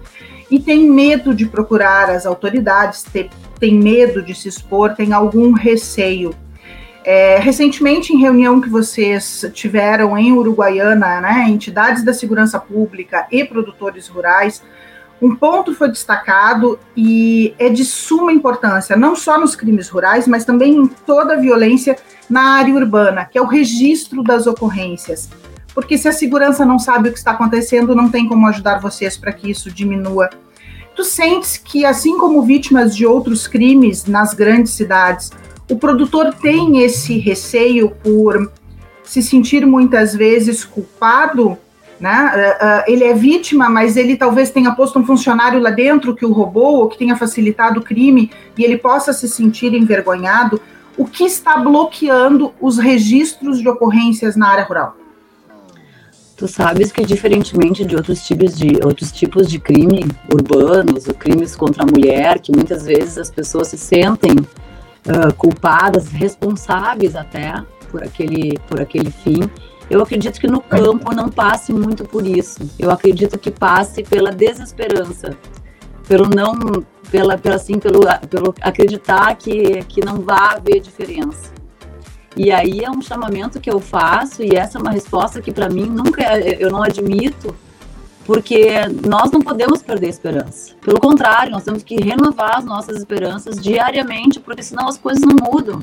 e 0.50 0.58
tem 0.58 0.90
medo 0.90 1.36
de 1.36 1.46
procurar 1.46 2.10
as 2.10 2.26
autoridades, 2.26 3.04
tem 3.60 3.74
medo 3.74 4.22
de 4.22 4.34
se 4.34 4.48
expor, 4.48 4.96
tem 4.96 5.12
algum 5.12 5.52
receio. 5.52 6.34
É, 7.04 7.40
recentemente, 7.40 8.14
em 8.14 8.22
reunião 8.22 8.62
que 8.62 8.70
vocês 8.70 9.44
tiveram 9.54 10.18
em 10.18 10.32
Uruguaiana, 10.32 11.20
né, 11.20 11.46
entidades 11.50 12.06
da 12.06 12.14
segurança 12.14 12.58
pública 12.58 13.28
e 13.30 13.44
produtores 13.44 14.08
rurais, 14.08 14.64
um 15.22 15.36
ponto 15.36 15.74
foi 15.74 15.90
destacado 15.90 16.80
e 16.96 17.54
é 17.58 17.70
de 17.70 17.84
suma 17.84 18.32
importância, 18.32 18.96
não 18.96 19.16
só 19.16 19.40
nos 19.40 19.56
crimes 19.56 19.90
rurais, 19.90 20.28
mas 20.28 20.46
também 20.46 20.76
em 20.76 20.88
toda 20.88 21.34
a 21.34 21.38
violência 21.38 21.98
na 22.30 22.58
área 22.58 22.76
urbana, 22.76 23.26
que 23.26 23.38
é 23.38 23.42
o 23.42 23.48
registro 23.48 24.22
das 24.22 24.46
ocorrências. 24.46 25.30
Porque 25.74 25.98
se 25.98 26.08
a 26.08 26.12
segurança 26.12 26.66
não 26.66 26.80
sabe 26.80 27.10
o 27.10 27.12
que 27.12 27.18
está 27.18 27.32
acontecendo, 27.32 27.96
não 27.96 28.10
tem 28.10 28.28
como 28.28 28.48
ajudar 28.48 28.80
vocês 28.80 29.18
para 29.18 29.32
que 29.32 29.50
isso 29.50 29.72
diminua. 29.72 30.30
Tu 30.96 31.04
sentes 31.04 31.58
que, 31.58 31.86
assim 31.86 32.18
como 32.18 32.42
vítimas 32.42 32.96
de 32.96 33.06
outros 33.06 33.48
crimes 33.48 34.06
nas 34.06 34.34
grandes 34.34 34.74
cidades, 34.74 35.32
o 35.70 35.78
produtor 35.78 36.34
tem 36.34 36.84
esse 36.84 37.18
receio 37.20 37.92
por 38.04 38.52
se 39.04 39.22
sentir 39.22 39.66
muitas 39.66 40.16
vezes 40.16 40.66
culpado 40.66 41.58
né? 42.00 42.32
Uh, 42.34 42.66
uh, 42.66 42.84
ele 42.88 43.04
é 43.04 43.14
vítima, 43.14 43.70
mas 43.70 43.98
ele 43.98 44.16
talvez 44.16 44.52
tenha 44.52 44.72
posto 44.74 45.00
um 45.00 45.06
funcionário 45.06 45.60
lá 45.60 45.72
dentro 45.72 46.16
que 46.16 46.26
o 46.26 46.32
roubou 46.32 46.78
ou 46.78 46.88
que 46.88 46.98
tenha 46.98 47.16
facilitado 47.16 47.80
o 47.80 47.84
crime 47.84 48.32
e 48.58 48.64
ele 48.64 48.78
possa 48.78 49.14
se 49.14 49.28
sentir 49.28 49.74
envergonhado. 49.74 50.62
O 50.98 51.06
que 51.06 51.24
está 51.24 51.58
bloqueando 51.58 52.54
os 52.60 52.78
registros 52.78 53.60
de 53.60 53.70
ocorrências 53.70 54.36
na 54.36 54.50
área 54.50 54.64
rural? 54.64 54.96
Tu 56.36 56.48
sabes 56.48 56.92
que 56.92 57.04
diferentemente 57.04 57.84
de 57.84 57.96
outros 57.96 58.24
tipos 58.24 58.56
de 58.56 58.80
outros 58.84 59.12
tipos 59.12 59.50
de 59.50 59.58
crime 59.60 60.06
urbanos, 60.32 61.08
ou 61.08 61.14
crimes 61.16 61.56
contra 61.56 61.82
a 61.82 61.86
mulher, 61.86 62.40
que 62.40 62.52
muitas 62.52 62.86
vezes 62.86 63.18
as 63.18 63.32
pessoas 63.32 63.70
se 63.70 63.78
sentem 63.78 64.34
uh, 64.34 65.34
culpadas, 65.36 66.10
responsáveis 66.10 67.16
até 67.16 67.56
por 67.90 68.04
aquele 68.04 68.60
por 68.70 68.80
aquele 68.80 69.10
fim 69.10 69.50
eu 69.90 70.02
acredito 70.02 70.40
que 70.40 70.48
no 70.48 70.60
campo 70.62 71.16
não 71.16 71.30
passe 71.30 71.72
muito 71.72 72.04
por 72.04 72.26
isso. 72.28 72.60
Eu 72.78 72.92
acredito 72.92 73.38
que 73.40 73.50
passe 73.50 74.04
pela 74.04 74.32
desesperança, 74.32 75.38
pelo 76.08 76.28
não, 76.28 76.84
pela, 77.10 77.38
pela 77.38 77.56
assim, 77.56 77.80
pelo, 77.80 78.02
pelo 78.30 78.54
acreditar 78.62 79.36
que, 79.36 79.84
que 79.86 80.04
não 80.04 80.20
vai 80.20 80.56
haver 80.56 80.82
diferença. 80.82 81.54
E 82.36 82.52
aí 82.52 82.84
é 82.84 82.92
um 82.92 83.02
chamamento 83.02 83.60
que 83.60 83.72
eu 83.72 83.80
faço 83.80 84.44
e 84.44 84.56
essa 84.56 84.78
é 84.78 84.82
uma 84.82 84.92
resposta 84.92 85.42
que 85.42 85.52
para 85.52 85.70
mim 85.70 85.86
nunca 85.86 86.22
é, 86.22 86.58
eu 86.64 86.70
não 86.70 86.84
admito, 86.84 87.56
porque 88.26 88.72
nós 89.08 89.32
não 89.32 89.42
podemos 89.42 89.82
perder 89.82 90.08
a 90.08 90.10
esperança. 90.10 90.76
Pelo 90.82 91.00
contrário, 91.00 91.52
nós 91.52 91.64
temos 91.64 91.82
que 91.82 91.96
renovar 91.96 92.58
as 92.58 92.66
nossas 92.66 92.98
esperanças 92.98 93.56
diariamente, 93.60 94.40
porque 94.40 94.62
senão 94.62 94.88
as 94.88 94.98
coisas 94.98 95.24
não 95.24 95.36
mudam 95.50 95.80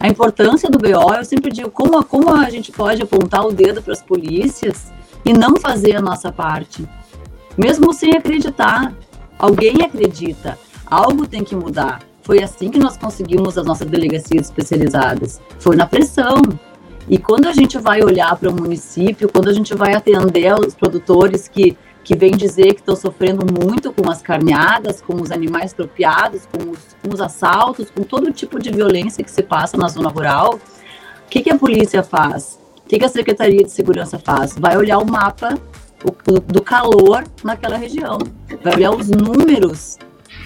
a 0.00 0.08
importância 0.08 0.70
do 0.70 0.78
BO, 0.78 1.14
eu 1.14 1.24
sempre 1.26 1.52
digo 1.52 1.70
como, 1.70 2.02
como 2.02 2.34
a 2.34 2.48
gente 2.48 2.72
pode 2.72 3.02
apontar 3.02 3.46
o 3.46 3.52
dedo 3.52 3.82
para 3.82 3.92
as 3.92 4.00
polícias 4.00 4.90
e 5.26 5.32
não 5.34 5.56
fazer 5.56 5.94
a 5.94 6.00
nossa 6.00 6.32
parte. 6.32 6.88
Mesmo 7.56 7.92
sem 7.92 8.16
acreditar. 8.16 8.94
Alguém 9.38 9.82
acredita, 9.82 10.58
algo 10.86 11.26
tem 11.26 11.44
que 11.44 11.54
mudar. 11.54 12.00
Foi 12.22 12.42
assim 12.42 12.70
que 12.70 12.78
nós 12.78 12.96
conseguimos 12.96 13.58
as 13.58 13.66
nossas 13.66 13.88
delegacias 13.88 14.46
especializadas. 14.46 15.38
Foi 15.58 15.76
na 15.76 15.86
pressão. 15.86 16.40
E 17.06 17.18
quando 17.18 17.46
a 17.46 17.52
gente 17.52 17.78
vai 17.78 18.02
olhar 18.02 18.34
para 18.36 18.48
o 18.48 18.54
município, 18.54 19.28
quando 19.30 19.48
a 19.48 19.52
gente 19.52 19.74
vai 19.74 19.94
atender 19.94 20.54
os 20.54 20.74
produtores 20.74 21.46
que 21.46 21.76
que 22.02 22.16
vem 22.16 22.32
dizer 22.32 22.74
que 22.74 22.80
estão 22.80 22.96
sofrendo 22.96 23.44
muito 23.44 23.92
com 23.92 24.10
as 24.10 24.22
carneadas, 24.22 25.00
com 25.00 25.20
os 25.20 25.30
animais 25.30 25.72
tropiados, 25.72 26.46
com 26.46 26.70
os, 26.70 26.78
com 27.02 27.14
os, 27.14 27.20
assaltos, 27.20 27.90
com 27.90 28.02
todo 28.02 28.32
tipo 28.32 28.58
de 28.58 28.70
violência 28.70 29.22
que 29.22 29.30
se 29.30 29.42
passa 29.42 29.76
na 29.76 29.88
zona 29.88 30.08
rural. 30.08 30.54
O 30.54 31.28
que, 31.28 31.42
que 31.42 31.50
a 31.50 31.58
polícia 31.58 32.02
faz? 32.02 32.58
O 32.84 32.88
que, 32.88 32.98
que 32.98 33.04
a 33.04 33.08
Secretaria 33.08 33.62
de 33.62 33.70
Segurança 33.70 34.18
faz? 34.18 34.56
Vai 34.58 34.76
olhar 34.76 34.98
o 34.98 35.06
mapa 35.06 35.58
o, 36.04 36.40
do 36.40 36.62
calor 36.62 37.24
naquela 37.44 37.76
região, 37.76 38.18
vai 38.62 38.74
olhar 38.76 38.90
os 38.92 39.08
números. 39.08 39.98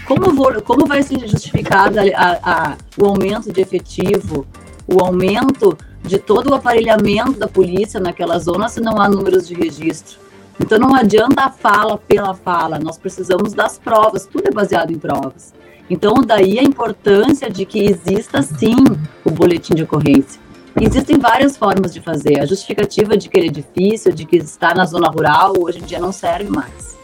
Como, 0.07 0.35
vou, 0.35 0.61
como 0.63 0.87
vai 0.87 1.03
ser 1.03 1.27
justificado 1.27 1.99
a, 1.99 2.03
a, 2.03 2.73
a, 2.73 2.77
o 2.99 3.07
aumento 3.07 3.53
de 3.53 3.61
efetivo, 3.61 4.47
o 4.87 5.03
aumento 5.03 5.77
de 6.03 6.19
todo 6.19 6.51
o 6.51 6.55
aparelhamento 6.55 7.39
da 7.39 7.49
polícia 7.49 7.99
naquela 7.99 8.39
zona 8.39 8.69
se 8.69 8.81
não 8.81 9.01
há 9.01 9.09
números 9.09 9.49
de 9.49 9.55
registro? 9.55 10.24
Então 10.61 10.79
não 10.79 10.95
adianta 10.95 11.43
a 11.43 11.51
fala 11.51 11.99
pela 11.99 12.35
fala, 12.35 12.79
nós 12.79 12.97
precisamos 12.97 13.53
das 13.53 13.79
provas, 13.79 14.27
tudo 14.27 14.49
é 14.49 14.51
baseado 14.51 14.93
em 14.93 14.99
provas. 14.99 15.53
Então 15.91 16.15
daí 16.23 16.59
a 16.59 16.63
importância 16.63 17.51
de 17.51 17.65
que 17.67 17.85
exista 17.85 18.41
sim 18.43 18.77
o 19.25 19.31
boletim 19.31 19.75
de 19.75 19.83
ocorrência. 19.83 20.41
Existem 20.81 21.19
várias 21.19 21.57
formas 21.57 21.93
de 21.93 22.01
fazer. 22.01 22.41
A 22.41 22.47
justificativa 22.47 23.17
de 23.17 23.29
que 23.29 23.39
ele 23.39 23.49
é 23.49 23.53
difícil, 23.53 24.13
de 24.13 24.25
que 24.25 24.37
está 24.37 24.75
na 24.75 24.85
zona 24.85 25.09
rural, 25.09 25.53
hoje 25.59 25.79
em 25.79 25.85
dia 25.85 26.01
não 26.01 26.11
serve 26.11 26.51
mais 26.51 26.95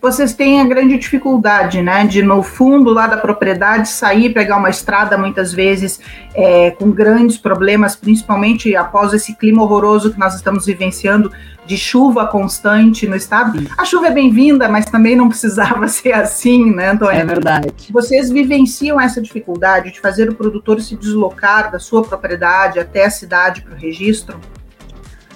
vocês 0.00 0.32
têm 0.32 0.60
a 0.60 0.64
grande 0.64 0.96
dificuldade, 0.96 1.82
né, 1.82 2.06
de 2.06 2.22
no 2.22 2.42
fundo 2.42 2.90
lá 2.90 3.06
da 3.06 3.18
propriedade 3.18 3.88
sair, 3.88 4.32
pegar 4.32 4.56
uma 4.56 4.70
estrada 4.70 5.18
muitas 5.18 5.52
vezes 5.52 6.00
é, 6.34 6.70
com 6.70 6.90
grandes 6.90 7.36
problemas, 7.36 7.94
principalmente 7.94 8.74
após 8.74 9.12
esse 9.12 9.36
clima 9.36 9.62
horroroso 9.62 10.12
que 10.12 10.18
nós 10.18 10.34
estamos 10.34 10.64
vivenciando 10.64 11.30
de 11.70 11.76
chuva 11.76 12.26
constante 12.26 13.06
no 13.06 13.14
estado. 13.14 13.64
A 13.78 13.84
chuva 13.84 14.08
é 14.08 14.10
bem-vinda, 14.10 14.68
mas 14.68 14.86
também 14.86 15.14
não 15.14 15.28
precisava 15.28 15.86
ser 15.88 16.12
assim, 16.12 16.74
né, 16.74 16.90
Antônio? 16.90 17.20
É 17.20 17.24
verdade. 17.24 17.72
Vocês 17.92 18.28
vivenciam 18.28 19.00
essa 19.00 19.22
dificuldade 19.22 19.92
de 19.92 20.00
fazer 20.00 20.28
o 20.28 20.34
produtor 20.34 20.80
se 20.80 20.96
deslocar 20.96 21.70
da 21.70 21.78
sua 21.78 22.02
propriedade 22.02 22.80
até 22.80 23.04
a 23.04 23.10
cidade 23.10 23.62
para 23.62 23.74
o 23.74 23.76
registro? 23.76 24.36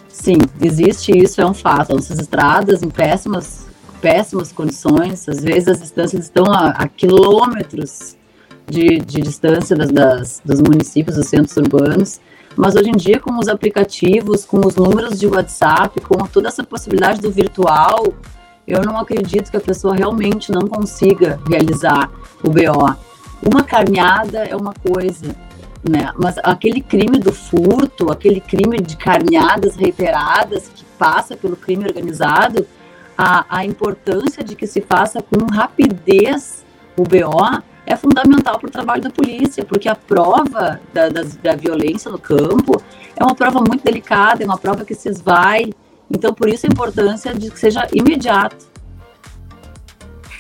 Sim, 0.09 0.39
existe 0.61 1.17
isso, 1.17 1.41
é 1.41 1.47
um 1.47 1.55
fato. 1.55 1.97
Essas 1.97 2.19
estradas 2.19 2.83
em 2.83 2.91
péssimas 2.91 3.69
péssimas 4.01 4.53
condições, 4.53 5.27
às 5.29 5.43
vezes 5.43 5.69
as 5.69 5.81
distâncias 5.81 6.25
estão 6.25 6.53
a, 6.53 6.71
a 6.71 6.89
quilômetros 6.89 8.17
de, 8.67 8.99
de 8.99 9.23
distância 9.23 9.75
das, 9.75 9.91
das, 9.91 10.43
dos 10.45 10.61
municípios, 10.61 11.17
dos 11.17 11.29
centros 11.29 11.57
urbanos, 11.57 12.21
mas 12.57 12.75
hoje 12.75 12.91
em 12.91 12.97
dia 12.97 13.19
com 13.21 13.39
os 13.39 13.49
aplicativos, 13.49 14.45
com 14.45 14.65
os 14.65 14.77
números 14.77 15.19
de 15.19 15.27
WhatsApp, 15.27 16.01
com 16.01 16.17
toda 16.27 16.49
essa 16.49 16.63
possibilidade 16.63 17.21
do 17.21 17.31
virtual, 17.31 18.13
eu 18.67 18.83
não 18.83 18.99
acredito 18.99 19.51
que 19.51 19.57
a 19.57 19.61
pessoa 19.61 19.95
realmente 19.95 20.51
não 20.51 20.67
consiga 20.67 21.39
realizar 21.49 22.11
o 22.43 22.51
BO. 22.51 22.97
Uma 23.43 23.63
carneada 23.63 24.45
é 24.45 24.57
uma 24.57 24.73
coisa, 24.73 25.35
né? 25.87 26.13
Mas 26.17 26.37
aquele 26.43 26.81
crime 26.81 27.19
do 27.19 27.33
furto, 27.33 28.11
aquele 28.11 28.41
crime 28.41 28.81
de 28.81 28.97
carneadas 28.97 29.77
reiteradas 29.77 30.71
que 30.75 30.85
passa 30.99 31.37
pelo 31.37 31.57
crime 31.57 31.85
organizado, 31.85 32.67
a, 33.19 33.45
a 33.49 33.65
importância 33.65 34.43
de 34.43 34.57
que 34.57 34.67
se 34.67 34.81
faça 34.81 35.23
com 35.23 35.45
rapidez 35.53 36.65
o 36.97 37.03
BO 37.03 37.63
é 37.87 37.97
fundamental 37.97 38.59
para 38.59 38.69
o 38.69 38.71
trabalho 38.71 39.03
da 39.03 39.11
polícia, 39.11 39.65
porque 39.65 39.89
a 39.89 39.95
prova 39.95 40.81
da, 40.93 41.09
da, 41.09 41.23
da, 41.43 41.55
violência 41.55 42.11
no 42.11 42.19
campo 42.19 42.83
é 43.17 43.23
uma 43.23 43.35
prova 43.35 43.61
muito 43.61 43.85
delicada, 43.85 44.43
é 44.43 44.47
uma 44.47 44.59
prova 44.59 44.85
que 44.85 44.95
se 44.95 45.09
esvai. 45.09 45.73
Então, 46.11 46.33
por 46.33 46.49
isso 46.49 46.67
a 46.67 46.69
importância 46.69 47.35
de 47.35 47.51
que 47.51 47.59
seja 47.59 47.87
imediato. 47.93 48.73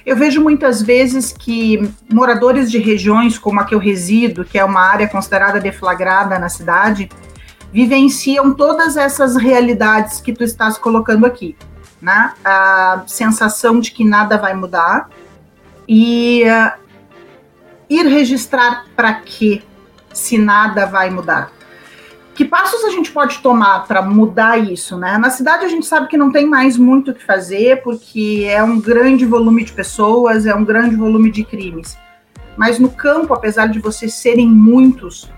Eu 0.04 0.16
vejo 0.16 0.42
muitas 0.42 0.82
vezes 0.82 1.32
que 1.32 1.90
moradores 2.12 2.70
de 2.70 2.78
regiões 2.78 3.38
como 3.38 3.60
a 3.60 3.64
que 3.64 3.74
eu 3.74 3.78
resido, 3.78 4.44
que 4.44 4.58
é 4.58 4.64
uma 4.64 4.80
área 4.80 5.08
considerada 5.08 5.58
deflagrada 5.58 6.38
na 6.38 6.48
cidade, 6.48 7.08
vivenciam 7.72 8.52
todas 8.52 8.96
essas 8.96 9.36
realidades 9.36 10.20
que 10.20 10.32
tu 10.32 10.44
estás 10.44 10.76
colocando 10.76 11.24
aqui 11.24 11.56
né? 12.04 12.34
A 12.44 13.02
sensação 13.06 13.80
de 13.80 13.90
que 13.90 14.04
nada 14.04 14.36
vai 14.36 14.52
mudar 14.52 15.08
e 15.88 16.42
uh, 16.44 16.83
ir 17.88 18.06
registrar 18.06 18.86
para 18.96 19.14
quê 19.14 19.62
se 20.12 20.38
nada 20.38 20.86
vai 20.86 21.10
mudar. 21.10 21.50
Que 22.34 22.44
passos 22.44 22.84
a 22.84 22.90
gente 22.90 23.12
pode 23.12 23.38
tomar 23.38 23.86
para 23.86 24.02
mudar 24.02 24.58
isso, 24.58 24.98
né? 24.98 25.16
Na 25.18 25.30
cidade 25.30 25.64
a 25.64 25.68
gente 25.68 25.86
sabe 25.86 26.08
que 26.08 26.16
não 26.16 26.32
tem 26.32 26.46
mais 26.46 26.76
muito 26.76 27.12
o 27.12 27.14
que 27.14 27.24
fazer, 27.24 27.82
porque 27.82 28.44
é 28.48 28.62
um 28.62 28.80
grande 28.80 29.24
volume 29.24 29.64
de 29.64 29.72
pessoas, 29.72 30.44
é 30.44 30.54
um 30.54 30.64
grande 30.64 30.96
volume 30.96 31.30
de 31.30 31.44
crimes. 31.44 31.96
Mas 32.56 32.78
no 32.78 32.90
campo, 32.90 33.32
apesar 33.32 33.68
de 33.68 33.78
vocês 33.78 34.14
serem 34.14 34.48
muitos, 34.48 35.30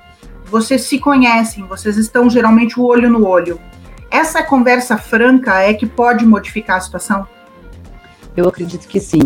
vocês 0.47 0.83
se 0.83 0.99
conhecem, 0.99 1.67
vocês 1.67 1.99
estão 1.99 2.31
geralmente 2.31 2.81
o 2.81 2.85
olho 2.85 3.11
no 3.11 3.27
olho. 3.27 3.61
Essa 4.11 4.43
conversa 4.43 4.97
franca 4.97 5.61
é 5.61 5.75
que 5.75 5.85
pode 5.85 6.25
modificar 6.25 6.77
a 6.77 6.81
situação? 6.81 7.27
Eu 8.35 8.49
acredito 8.49 8.87
que 8.87 9.01
sim. 9.01 9.21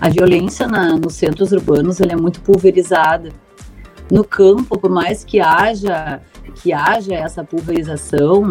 A 0.00 0.08
violência 0.08 0.66
na, 0.66 0.96
nos 0.96 1.14
centros 1.14 1.52
urbanos 1.52 2.00
é 2.00 2.14
muito 2.14 2.40
pulverizada. 2.40 3.32
No 4.10 4.24
campo, 4.24 4.78
por 4.78 4.90
mais 4.90 5.24
que 5.24 5.40
haja 5.40 6.20
que 6.62 6.72
haja 6.72 7.14
essa 7.14 7.44
pulverização, 7.44 8.50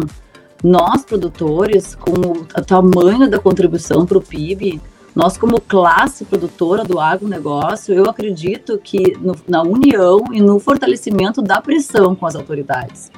nós 0.62 1.04
produtores, 1.04 1.94
com 1.94 2.12
o 2.12 2.64
tamanho 2.64 3.28
da 3.28 3.38
contribuição 3.38 4.06
para 4.06 4.18
o 4.18 4.22
PIB, 4.22 4.80
nós 5.14 5.36
como 5.36 5.60
classe 5.60 6.24
produtora 6.24 6.84
do 6.84 7.00
agronegócio, 7.00 7.94
eu 7.94 8.04
acredito 8.08 8.78
que 8.78 9.16
no, 9.20 9.34
na 9.48 9.62
união 9.62 10.24
e 10.32 10.40
no 10.40 10.58
fortalecimento 10.58 11.42
da 11.42 11.60
pressão 11.60 12.14
com 12.14 12.26
as 12.26 12.34
autoridades. 12.34 13.10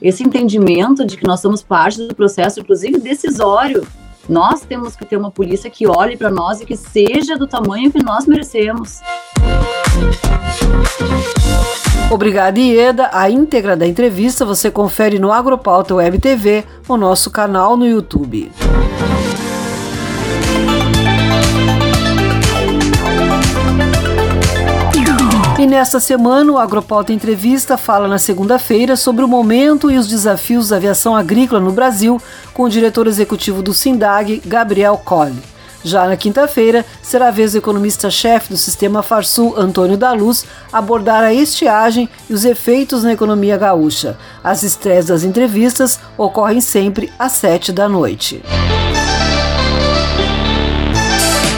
Esse 0.00 0.22
entendimento 0.22 1.04
de 1.04 1.16
que 1.16 1.26
nós 1.26 1.40
somos 1.40 1.62
parte 1.62 2.06
do 2.06 2.14
processo, 2.14 2.60
inclusive 2.60 2.98
decisório, 2.98 3.86
nós 4.30 4.60
temos 4.60 4.94
que 4.94 5.04
ter 5.04 5.16
uma 5.16 5.30
polícia 5.30 5.68
que 5.68 5.88
olhe 5.88 6.16
para 6.16 6.30
nós 6.30 6.60
e 6.60 6.64
que 6.64 6.76
seja 6.76 7.36
do 7.36 7.48
tamanho 7.48 7.90
que 7.90 8.00
nós 8.00 8.26
merecemos. 8.26 9.00
Obrigada, 12.08 12.58
Ieda. 12.58 13.10
A 13.12 13.28
íntegra 13.28 13.76
da 13.76 13.86
entrevista 13.86 14.44
você 14.44 14.70
confere 14.70 15.18
no 15.18 15.32
Agropauta 15.32 15.96
Web 15.96 16.20
TV, 16.20 16.64
o 16.88 16.96
nosso 16.96 17.28
canal 17.30 17.76
no 17.76 17.86
YouTube. 17.86 18.52
E 25.60 25.66
nesta 25.66 26.00
semana, 26.00 26.50
o 26.50 26.56
Agropauta 26.56 27.12
Entrevista 27.12 27.76
fala 27.76 28.08
na 28.08 28.18
segunda-feira 28.18 28.96
sobre 28.96 29.22
o 29.22 29.28
momento 29.28 29.90
e 29.90 29.98
os 29.98 30.08
desafios 30.08 30.70
da 30.70 30.76
aviação 30.76 31.14
agrícola 31.14 31.60
no 31.60 31.70
Brasil, 31.70 32.18
com 32.54 32.62
o 32.62 32.68
diretor 32.70 33.06
executivo 33.06 33.62
do 33.62 33.74
SINDAG, 33.74 34.40
Gabriel 34.46 34.96
Colli. 34.96 35.42
Já 35.84 36.06
na 36.06 36.16
quinta-feira, 36.16 36.82
será 37.02 37.28
a 37.28 37.30
vez 37.30 37.52
do 37.52 37.58
economista-chefe 37.58 38.48
do 38.48 38.56
sistema 38.56 39.02
Farsul, 39.02 39.54
Antônio 39.54 39.98
da 39.98 40.12
Luz, 40.12 40.46
abordar 40.72 41.22
a 41.22 41.34
estiagem 41.34 42.08
e 42.30 42.32
os 42.32 42.46
efeitos 42.46 43.04
na 43.04 43.12
economia 43.12 43.58
gaúcha. 43.58 44.16
As 44.42 44.62
estreias 44.62 45.08
das 45.08 45.24
entrevistas 45.24 46.00
ocorrem 46.16 46.62
sempre 46.62 47.12
às 47.18 47.32
sete 47.32 47.70
da 47.70 47.86
noite. 47.86 48.42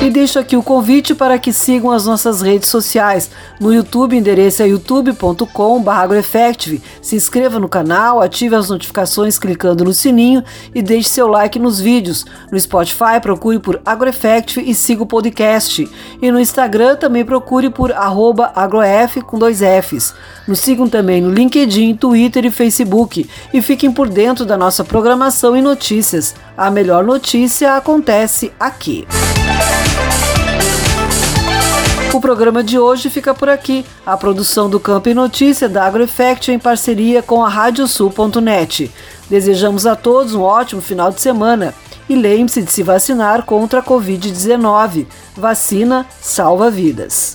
E 0.02 0.10
deixo 0.10 0.36
aqui 0.36 0.56
o 0.56 0.64
convite 0.64 1.14
para 1.14 1.38
que 1.38 1.52
sigam 1.52 1.92
as 1.92 2.06
nossas 2.06 2.42
redes 2.42 2.68
sociais. 2.68 3.30
No 3.60 3.72
YouTube, 3.72 4.16
endereço 4.16 4.60
é 4.60 4.66
youtube.com.br 4.66 5.46
Se 7.00 7.14
inscreva 7.14 7.60
no 7.60 7.68
canal, 7.68 8.20
ative 8.20 8.56
as 8.56 8.68
notificações 8.68 9.38
clicando 9.38 9.84
no 9.84 9.94
sininho 9.94 10.42
e 10.74 10.82
deixe 10.82 11.08
seu 11.08 11.28
like 11.28 11.56
nos 11.56 11.78
vídeos. 11.78 12.26
No 12.50 12.58
Spotify, 12.58 13.20
procure 13.22 13.60
por 13.60 13.80
AgroEffective 13.86 14.68
e 14.68 14.74
siga 14.74 15.04
o 15.04 15.06
podcast. 15.06 15.88
E 16.20 16.32
no 16.32 16.40
Instagram, 16.40 16.96
também 16.96 17.24
procure 17.24 17.70
por 17.70 17.92
agrof 17.92 19.22
com 19.24 19.38
dois 19.38 19.60
Fs. 19.60 20.16
Nos 20.48 20.58
sigam 20.58 20.88
também 20.88 21.22
no 21.22 21.32
LinkedIn, 21.32 21.94
Twitter 21.94 22.44
e 22.44 22.50
Facebook. 22.50 23.30
E 23.54 23.62
fiquem 23.62 23.92
por 23.92 24.08
dentro 24.08 24.44
da 24.44 24.56
nossa 24.56 24.82
programação 24.82 25.56
e 25.56 25.62
notícias. 25.62 26.34
A 26.56 26.72
melhor 26.72 27.04
notícia 27.04 27.76
acontece 27.76 28.52
aqui. 28.58 29.06
O 32.12 32.20
programa 32.20 32.62
de 32.62 32.78
hoje 32.78 33.08
fica 33.08 33.32
por 33.32 33.48
aqui. 33.48 33.86
A 34.04 34.18
produção 34.18 34.68
do 34.68 34.78
Campo 34.78 35.08
e 35.08 35.14
Notícia 35.14 35.66
da 35.66 35.86
AgroEffect 35.86 36.52
em 36.52 36.58
parceria 36.58 37.22
com 37.22 37.42
a 37.42 37.48
Radiosul.net. 37.48 38.90
Desejamos 39.30 39.86
a 39.86 39.96
todos 39.96 40.34
um 40.34 40.42
ótimo 40.42 40.82
final 40.82 41.10
de 41.10 41.22
semana 41.22 41.74
e 42.10 42.14
lembre-se 42.14 42.60
de 42.60 42.70
se 42.70 42.82
vacinar 42.82 43.44
contra 43.44 43.80
a 43.80 43.82
Covid-19. 43.82 45.06
Vacina 45.34 46.06
salva 46.20 46.70
vidas. 46.70 47.34